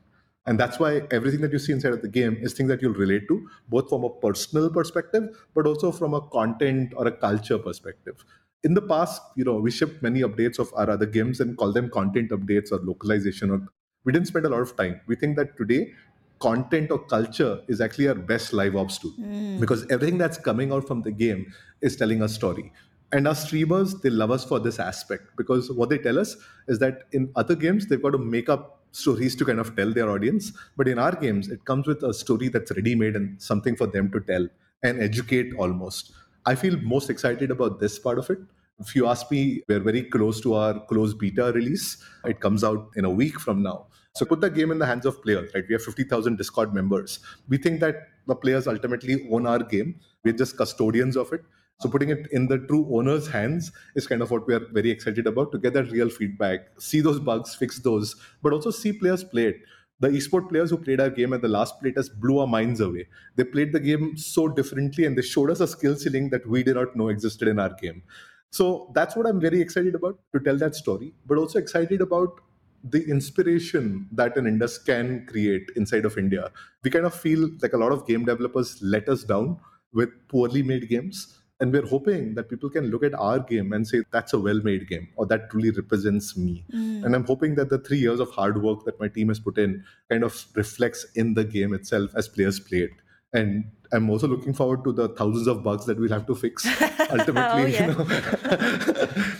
And 0.45 0.57
that's 0.57 0.79
why 0.79 1.01
everything 1.11 1.41
that 1.41 1.51
you 1.51 1.59
see 1.59 1.73
inside 1.73 1.91
of 1.91 2.01
the 2.01 2.07
game 2.07 2.37
is 2.39 2.53
things 2.53 2.69
that 2.69 2.81
you'll 2.81 2.93
relate 2.93 3.27
to, 3.27 3.49
both 3.67 3.89
from 3.89 4.05
a 4.05 4.09
personal 4.09 4.69
perspective, 4.69 5.37
but 5.53 5.67
also 5.67 5.91
from 5.91 6.13
a 6.13 6.21
content 6.21 6.93
or 6.95 7.05
a 7.07 7.11
culture 7.11 7.59
perspective. 7.59 8.23
In 8.63 8.73
the 8.73 8.81
past, 8.81 9.21
you 9.35 9.43
know, 9.43 9.55
we 9.55 9.71
shipped 9.71 10.01
many 10.01 10.21
updates 10.21 10.57
of 10.57 10.73
our 10.75 10.89
other 10.89 11.05
games 11.05 11.41
and 11.41 11.57
call 11.57 11.73
them 11.73 11.89
content 11.89 12.31
updates 12.31 12.71
or 12.71 12.79
localization. 12.79 13.51
Or 13.51 13.67
we 14.05 14.13
didn't 14.13 14.27
spend 14.27 14.45
a 14.45 14.49
lot 14.49 14.61
of 14.61 14.75
time. 14.77 15.01
We 15.05 15.17
think 15.17 15.35
that 15.35 15.57
today, 15.57 15.93
content 16.39 16.91
or 16.91 16.99
culture 16.99 17.61
is 17.67 17.81
actually 17.81 18.07
our 18.07 18.15
best 18.15 18.53
live 18.53 18.75
ops 18.75 18.99
tool 18.99 19.13
mm. 19.19 19.59
because 19.59 19.85
everything 19.89 20.17
that's 20.17 20.37
coming 20.37 20.71
out 20.71 20.87
from 20.87 21.01
the 21.01 21.11
game 21.11 21.51
is 21.81 21.95
telling 21.95 22.21
a 22.21 22.29
story 22.29 22.71
and 23.11 23.27
our 23.27 23.35
streamers 23.35 23.93
they 24.01 24.09
love 24.09 24.31
us 24.31 24.43
for 24.43 24.59
this 24.59 24.79
aspect 24.79 25.23
because 25.37 25.71
what 25.71 25.89
they 25.89 25.97
tell 25.97 26.19
us 26.19 26.35
is 26.67 26.79
that 26.79 27.03
in 27.13 27.31
other 27.35 27.55
games 27.55 27.87
they've 27.87 28.01
got 28.01 28.11
to 28.11 28.17
make 28.17 28.49
up 28.49 28.77
stories 28.91 29.35
to 29.35 29.45
kind 29.45 29.59
of 29.59 29.75
tell 29.75 29.93
their 29.93 30.09
audience. 30.09 30.51
But 30.75 30.87
in 30.87 30.99
our 30.99 31.15
games 31.15 31.49
it 31.49 31.63
comes 31.65 31.87
with 31.87 32.03
a 32.03 32.13
story 32.13 32.49
that's 32.49 32.71
ready 32.71 32.95
made 32.95 33.15
and 33.15 33.41
something 33.41 33.75
for 33.75 33.87
them 33.87 34.11
to 34.11 34.19
tell 34.19 34.47
and 34.83 35.01
educate 35.01 35.53
almost. 35.57 36.11
I 36.45 36.55
feel 36.55 36.77
most 36.81 37.09
excited 37.09 37.51
about 37.51 37.79
this 37.79 37.99
part 37.99 38.19
of 38.19 38.29
it. 38.29 38.39
If 38.79 38.95
you 38.95 39.07
ask 39.07 39.29
me 39.31 39.61
we're 39.67 39.79
very 39.79 40.03
close 40.03 40.41
to 40.41 40.55
our 40.55 40.79
close 40.85 41.13
beta 41.13 41.51
release. 41.53 42.03
It 42.25 42.39
comes 42.39 42.63
out 42.63 42.89
in 42.95 43.05
a 43.05 43.09
week 43.09 43.39
from 43.39 43.63
now. 43.63 43.87
So 44.15 44.25
put 44.25 44.41
the 44.41 44.49
game 44.49 44.71
in 44.71 44.79
the 44.79 44.85
hands 44.85 45.05
of 45.05 45.21
players 45.21 45.51
right? 45.53 45.63
We 45.67 45.73
have 45.73 45.83
50000 45.83 46.37
discord 46.37 46.73
members. 46.73 47.19
We 47.47 47.57
think 47.57 47.79
that 47.81 48.09
the 48.25 48.35
players 48.35 48.67
ultimately 48.67 49.27
own 49.31 49.47
our 49.47 49.59
game. 49.59 49.99
We're 50.23 50.33
just 50.33 50.57
custodians 50.57 51.15
of 51.15 51.31
it 51.31 51.41
so 51.79 51.89
putting 51.89 52.09
it 52.09 52.27
in 52.31 52.47
the 52.47 52.57
true 52.57 52.87
owner's 52.91 53.27
hands 53.27 53.71
is 53.95 54.07
kind 54.07 54.21
of 54.21 54.31
what 54.31 54.47
we 54.47 54.53
are 54.53 54.65
very 54.71 54.89
excited 54.89 55.27
about 55.27 55.51
to 55.51 55.59
get 55.59 55.73
that 55.73 55.91
real 55.91 56.09
feedback, 56.09 56.69
see 56.79 57.01
those 57.01 57.19
bugs, 57.19 57.55
fix 57.55 57.79
those, 57.79 58.15
but 58.41 58.53
also 58.53 58.71
see 58.71 58.93
players 58.93 59.23
play 59.23 59.47
it. 59.47 59.57
the 59.99 60.09
esport 60.09 60.47
players 60.49 60.69
who 60.69 60.77
played 60.77 60.99
our 61.01 61.09
game 61.09 61.33
at 61.33 61.41
the 61.41 61.47
last 61.47 61.81
playtest 61.81 62.19
blew 62.19 62.37
our 62.39 62.47
minds 62.47 62.79
away. 62.79 63.07
They 63.35 63.43
played 63.43 63.73
the 63.73 63.79
game 63.79 64.15
so 64.15 64.47
differently 64.47 65.05
and 65.05 65.17
they 65.17 65.23
showed 65.23 65.49
us 65.49 65.59
a 65.59 65.67
skill 65.67 65.95
ceiling 65.95 66.29
that 66.29 66.47
we 66.47 66.63
did 66.63 66.75
not 66.75 66.95
know 66.95 67.07
existed 67.09 67.47
in 67.47 67.59
our 67.59 67.73
game. 67.73 68.03
So 68.51 68.91
that's 68.93 69.15
what 69.15 69.25
I'm 69.25 69.39
very 69.39 69.59
excited 69.59 69.95
about 69.95 70.19
to 70.33 70.39
tell 70.39 70.57
that 70.57 70.75
story, 70.75 71.13
but 71.25 71.37
also 71.37 71.59
excited 71.59 72.01
about 72.01 72.39
the 72.83 73.03
inspiration 73.09 74.07
that 74.11 74.37
an 74.37 74.45
Indus 74.47 74.77
can 74.77 75.25
create 75.25 75.69
inside 75.75 76.05
of 76.05 76.17
India. 76.17 76.51
We 76.83 76.91
kind 76.91 77.05
of 77.05 77.13
feel 77.13 77.49
like 77.61 77.73
a 77.73 77.77
lot 77.77 77.91
of 77.91 78.07
game 78.07 78.23
developers 78.25 78.79
let 78.81 79.09
us 79.09 79.23
down 79.23 79.59
with 79.93 80.09
poorly 80.29 80.61
made 80.63 80.87
games. 80.89 81.36
And 81.59 81.73
we're 81.73 81.87
hoping 81.87 82.35
that 82.35 82.49
people 82.49 82.69
can 82.69 82.91
look 82.91 83.03
at 83.03 83.15
our 83.15 83.39
game 83.39 83.73
and 83.73 83.87
say, 83.87 84.03
that's 84.11 84.33
a 84.33 84.39
well 84.39 84.61
made 84.63 84.87
game, 84.87 85.07
or 85.15 85.25
that 85.25 85.49
truly 85.49 85.71
represents 85.71 86.37
me. 86.37 86.63
Mm. 86.71 87.03
And 87.03 87.15
I'm 87.15 87.25
hoping 87.25 87.55
that 87.55 87.69
the 87.69 87.79
three 87.79 87.97
years 87.97 88.19
of 88.19 88.29
hard 88.29 88.61
work 88.61 88.85
that 88.85 88.99
my 88.99 89.07
team 89.07 89.29
has 89.29 89.39
put 89.39 89.57
in 89.57 89.83
kind 90.09 90.23
of 90.23 90.45
reflects 90.53 91.05
in 91.15 91.33
the 91.33 91.43
game 91.43 91.73
itself 91.73 92.11
as 92.15 92.27
players 92.27 92.59
play 92.59 92.79
it. 92.79 92.91
And 93.33 93.65
I'm 93.91 94.09
also 94.09 94.27
looking 94.27 94.53
forward 94.53 94.83
to 94.83 94.91
the 94.91 95.09
thousands 95.09 95.47
of 95.47 95.63
bugs 95.63 95.85
that 95.85 95.99
we'll 95.99 96.09
have 96.09 96.27
to 96.27 96.35
fix 96.35 96.65
ultimately. 97.11 97.77
oh, 97.77 97.97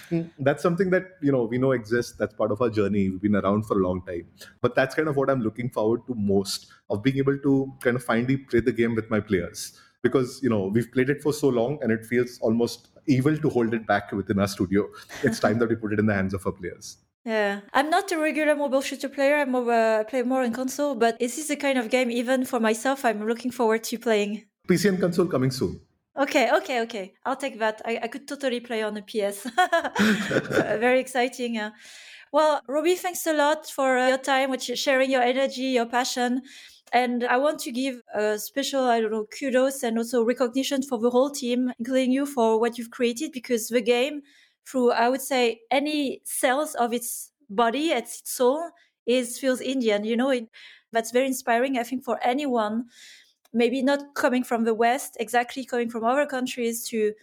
you 0.10 0.22
know? 0.22 0.30
that's 0.40 0.64
something 0.64 0.90
that 0.90 1.18
you 1.22 1.32
know 1.32 1.44
we 1.44 1.58
know 1.58 1.72
exists. 1.72 2.14
That's 2.18 2.34
part 2.34 2.52
of 2.52 2.62
our 2.62 2.70
journey. 2.70 3.10
We've 3.10 3.22
been 3.22 3.36
around 3.36 3.66
for 3.66 3.80
a 3.80 3.88
long 3.88 4.02
time, 4.06 4.28
but 4.62 4.76
that's 4.76 4.96
kind 4.96 5.08
of 5.08 5.16
what 5.16 5.30
I'm 5.30 5.42
looking 5.42 5.70
forward 5.70 6.06
to 6.08 6.16
most 6.16 6.68
of 6.90 7.04
being 7.04 7.18
able 7.18 7.38
to 7.38 7.74
kind 7.82 7.96
of 7.96 8.04
finally 8.04 8.38
play 8.38 8.62
the 8.62 8.72
game 8.72 8.96
with 8.96 9.10
my 9.10 9.20
players 9.20 9.80
because 10.04 10.40
you 10.44 10.50
know 10.50 10.68
we've 10.68 10.92
played 10.92 11.10
it 11.10 11.22
for 11.22 11.34
so 11.34 11.50
long 11.50 11.80
and 11.82 11.92
it 11.92 12.06
feels 12.06 12.40
almost 12.42 12.90
evil 13.08 13.38
to 13.38 13.50
hold 13.50 13.74
it 13.74 13.88
back 13.88 14.12
within 14.12 14.40
our 14.40 14.48
studio. 14.48 14.88
It's 15.24 15.40
time 15.40 15.60
that 15.60 15.70
we 15.70 15.76
put 15.76 15.94
it 15.94 16.00
in 16.00 16.06
the 16.06 16.14
hands 16.14 16.34
of 16.34 16.46
our 16.46 16.54
players. 16.54 16.98
Yeah, 17.26 17.60
I'm 17.74 17.90
not 17.90 18.10
a 18.14 18.18
regular 18.18 18.56
mobile 18.56 18.82
shooter 18.82 19.10
player. 19.10 19.36
I'm 19.36 19.52
more, 19.52 19.70
uh, 19.70 20.04
play 20.06 20.24
more 20.24 20.44
on 20.44 20.54
console, 20.54 20.96
but 20.96 21.22
is 21.22 21.36
this 21.36 21.44
is 21.44 21.48
the 21.50 21.58
kind 21.58 21.78
of 21.78 21.90
game, 21.90 22.10
even 22.10 22.46
for 22.46 22.60
myself, 22.60 23.04
I'm 23.04 23.28
looking 23.28 23.52
forward 23.52 23.84
to 23.86 24.00
playing. 24.00 24.46
PC 24.70 24.88
and 24.90 25.00
console 25.00 25.26
coming 25.26 25.52
soon. 25.52 25.82
Okay, 26.18 26.50
okay, 26.52 26.82
okay. 26.82 27.14
I'll 27.26 27.36
take 27.36 27.60
that. 27.60 27.82
I, 27.86 28.00
I 28.04 28.08
could 28.08 28.28
totally 28.28 28.62
play 28.62 28.82
on 28.82 28.96
a 28.98 29.02
PS. 29.02 29.44
Very 30.80 31.02
exciting. 31.02 31.58
Uh, 31.58 31.72
well, 32.32 32.62
Roby, 32.68 32.96
thanks 32.96 33.28
a 33.28 33.34
lot 33.34 33.70
for 33.70 33.98
uh, 33.98 34.08
your 34.08 34.18
time, 34.18 34.50
which 34.50 34.72
sharing 34.76 35.12
your 35.12 35.22
energy, 35.22 35.76
your 35.78 35.86
passion. 35.86 36.42
And 36.94 37.24
I 37.26 37.38
want 37.38 37.60
to 37.62 37.72
give 37.72 38.02
a 38.14 38.40
special, 38.40 38.84
I 38.86 39.02
don't 39.02 39.12
know, 39.12 39.26
kudos 39.26 39.84
and 39.84 39.98
also 39.98 40.24
recognition 40.24 40.82
for 40.84 40.98
the 40.98 41.10
whole 41.10 41.30
team, 41.30 41.72
including 41.80 42.12
you 42.12 42.26
for 42.26 42.60
what 42.60 42.78
you've 42.78 42.92
created, 42.92 43.32
because 43.34 43.68
the 43.68 43.82
game 43.82 44.22
through 44.66 44.92
I 44.92 45.10
would 45.10 45.22
say 45.22 45.62
any 45.72 46.22
cells 46.26 46.76
of 46.76 46.94
its 46.94 47.32
body, 47.50 47.90
its 47.90 48.22
soul, 48.30 48.72
is 49.06 49.38
feels 49.40 49.62
Indian. 49.62 50.04
You 50.04 50.18
know, 50.18 50.30
it, 50.30 50.50
that's 50.92 51.12
very 51.12 51.28
inspiring. 51.28 51.78
I 51.78 51.84
think 51.84 52.04
for 52.04 52.20
anyone, 52.24 52.86
maybe 53.54 53.82
not 53.82 54.16
coming 54.16 54.44
from 54.44 54.64
the 54.64 54.74
West, 54.74 55.18
exactly 55.20 55.66
coming 55.66 55.90
from 55.90 56.04
other 56.04 56.26
countries 56.26 56.88
to 56.90 57.14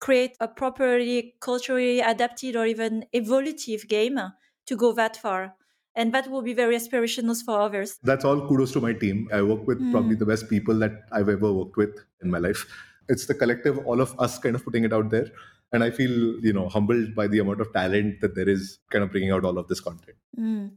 create 0.00 0.36
a 0.40 0.48
properly 0.48 1.34
culturally 1.40 2.00
adapted 2.00 2.56
or 2.56 2.66
even 2.66 3.06
evolutive 3.14 3.88
game 3.88 4.18
to 4.66 4.76
go 4.76 4.92
that 4.92 5.16
far 5.16 5.54
and 5.96 6.12
that 6.14 6.30
will 6.30 6.42
be 6.42 6.54
very 6.54 6.76
aspirational 6.76 7.36
for 7.44 7.60
others 7.60 7.98
that's 8.02 8.24
all 8.24 8.46
kudos 8.48 8.72
to 8.72 8.80
my 8.80 8.92
team 8.92 9.28
i 9.32 9.42
work 9.42 9.66
with 9.66 9.80
mm. 9.80 9.90
probably 9.90 10.14
the 10.14 10.26
best 10.32 10.48
people 10.48 10.78
that 10.84 11.02
i've 11.12 11.28
ever 11.28 11.52
worked 11.52 11.76
with 11.76 11.98
in 12.22 12.30
my 12.30 12.38
life 12.38 12.66
it's 13.08 13.26
the 13.26 13.34
collective 13.34 13.78
all 13.86 14.00
of 14.00 14.14
us 14.20 14.38
kind 14.38 14.54
of 14.54 14.64
putting 14.64 14.84
it 14.84 14.92
out 14.92 15.10
there 15.10 15.26
and 15.72 15.82
i 15.82 15.90
feel 15.90 16.16
you 16.48 16.52
know 16.52 16.68
humbled 16.68 17.14
by 17.14 17.26
the 17.26 17.38
amount 17.38 17.60
of 17.60 17.72
talent 17.72 18.20
that 18.20 18.34
there 18.34 18.48
is 18.48 18.78
kind 18.90 19.02
of 19.02 19.10
bringing 19.10 19.30
out 19.30 19.44
all 19.44 19.58
of 19.58 19.68
this 19.68 19.80
content 19.80 20.16
mm. 20.38 20.70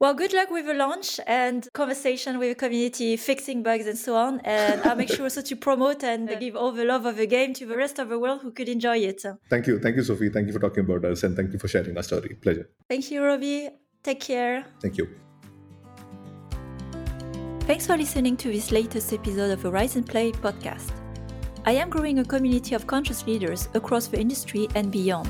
Well, 0.00 0.14
good 0.14 0.32
luck 0.32 0.48
with 0.52 0.66
the 0.66 0.74
launch 0.74 1.18
and 1.26 1.66
conversation 1.72 2.38
with 2.38 2.50
the 2.50 2.54
community, 2.54 3.16
fixing 3.16 3.64
bugs 3.64 3.88
and 3.88 3.98
so 3.98 4.14
on. 4.14 4.38
And 4.44 4.80
I'll 4.82 4.94
make 4.94 5.08
sure 5.08 5.24
also 5.24 5.42
to 5.42 5.56
promote 5.56 6.04
and 6.04 6.38
give 6.38 6.54
all 6.54 6.70
the 6.70 6.84
love 6.84 7.04
of 7.04 7.16
the 7.16 7.26
game 7.26 7.52
to 7.54 7.66
the 7.66 7.76
rest 7.76 7.98
of 7.98 8.08
the 8.08 8.16
world 8.16 8.42
who 8.42 8.52
could 8.52 8.68
enjoy 8.68 8.98
it. 8.98 9.24
Thank 9.50 9.66
you. 9.66 9.80
Thank 9.80 9.96
you, 9.96 10.04
Sophie. 10.04 10.28
Thank 10.28 10.46
you 10.46 10.52
for 10.52 10.60
talking 10.60 10.84
about 10.84 11.04
us 11.04 11.24
and 11.24 11.34
thank 11.34 11.52
you 11.52 11.58
for 11.58 11.66
sharing 11.66 11.96
our 11.96 12.04
story. 12.04 12.36
Pleasure. 12.40 12.70
Thank 12.88 13.10
you, 13.10 13.24
Roby. 13.24 13.70
Take 14.02 14.20
care. 14.20 14.64
Thank 14.80 14.96
you. 14.96 15.08
Thanks 17.60 17.86
for 17.86 17.96
listening 17.96 18.36
to 18.38 18.50
this 18.50 18.72
latest 18.72 19.12
episode 19.12 19.50
of 19.50 19.62
the 19.62 19.70
Rise 19.70 19.96
and 19.96 20.06
Play 20.06 20.32
podcast. 20.32 20.90
I 21.66 21.72
am 21.72 21.90
growing 21.90 22.18
a 22.18 22.24
community 22.24 22.74
of 22.74 22.86
conscious 22.86 23.26
leaders 23.26 23.68
across 23.74 24.06
the 24.06 24.18
industry 24.18 24.68
and 24.74 24.90
beyond. 24.90 25.28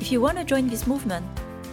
If 0.00 0.10
you 0.10 0.20
want 0.20 0.38
to 0.38 0.44
join 0.44 0.66
this 0.66 0.88
movement, 0.88 1.24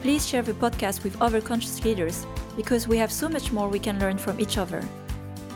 please 0.03 0.27
share 0.27 0.43
the 0.43 0.53
podcast 0.53 1.03
with 1.03 1.19
other 1.19 1.41
conscious 1.41 1.83
leaders 1.83 2.27
because 2.55 2.87
we 2.87 2.97
have 2.97 3.11
so 3.11 3.27
much 3.27 3.51
more 3.51 3.67
we 3.67 3.79
can 3.79 3.99
learn 3.99 4.17
from 4.19 4.39
each 4.39 4.59
other. 4.59 4.83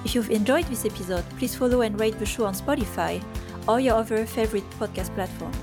If 0.04 0.16
you've 0.16 0.32
enjoyed 0.32 0.66
this 0.66 0.86
episode, 0.86 1.24
please 1.38 1.56
follow 1.56 1.82
and 1.82 2.00
rate 2.00 2.18
the 2.18 2.26
show 2.26 2.46
on 2.46 2.56
Spotify 2.56 3.24
or 3.68 3.80
your 3.80 3.96
other 3.96 4.26
favorite 4.26 4.68
podcast 4.80 5.14
platform. 5.14 5.54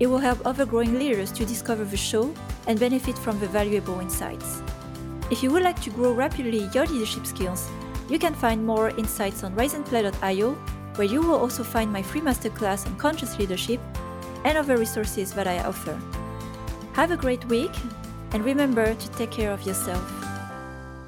It 0.00 0.06
will 0.06 0.18
help 0.18 0.44
other 0.44 0.66
growing 0.66 0.98
leaders 0.98 1.30
to 1.32 1.44
discover 1.44 1.84
the 1.84 1.96
show 1.96 2.34
and 2.66 2.78
benefit 2.78 3.16
from 3.18 3.38
the 3.40 3.46
valuable 3.46 4.00
insights. 4.00 4.62
If 5.30 5.42
you 5.42 5.50
would 5.50 5.62
like 5.62 5.80
to 5.82 5.90
grow 5.90 6.12
rapidly 6.12 6.68
your 6.74 6.86
leadership 6.86 7.26
skills, 7.26 7.68
you 8.08 8.18
can 8.18 8.34
find 8.34 8.64
more 8.66 8.90
insights 8.90 9.44
on 9.44 9.54
riseandplay.io 9.54 10.52
where 10.96 11.06
you 11.06 11.22
will 11.22 11.38
also 11.38 11.64
find 11.64 11.90
my 11.90 12.02
free 12.02 12.20
masterclass 12.20 12.86
on 12.86 12.96
conscious 12.96 13.38
leadership 13.38 13.80
and 14.44 14.58
other 14.58 14.76
resources 14.76 15.32
that 15.32 15.46
I 15.46 15.62
offer. 15.62 15.98
Have 16.92 17.10
a 17.10 17.16
great 17.16 17.44
week 17.46 17.72
and 18.32 18.44
remember 18.44 18.94
to 18.94 19.10
take 19.12 19.30
care 19.30 19.52
of 19.52 19.66
yourself. 19.66 20.04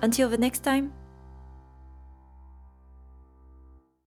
Until 0.02 0.28
the 0.28 0.38
next 0.38 0.60
time, 0.60 0.92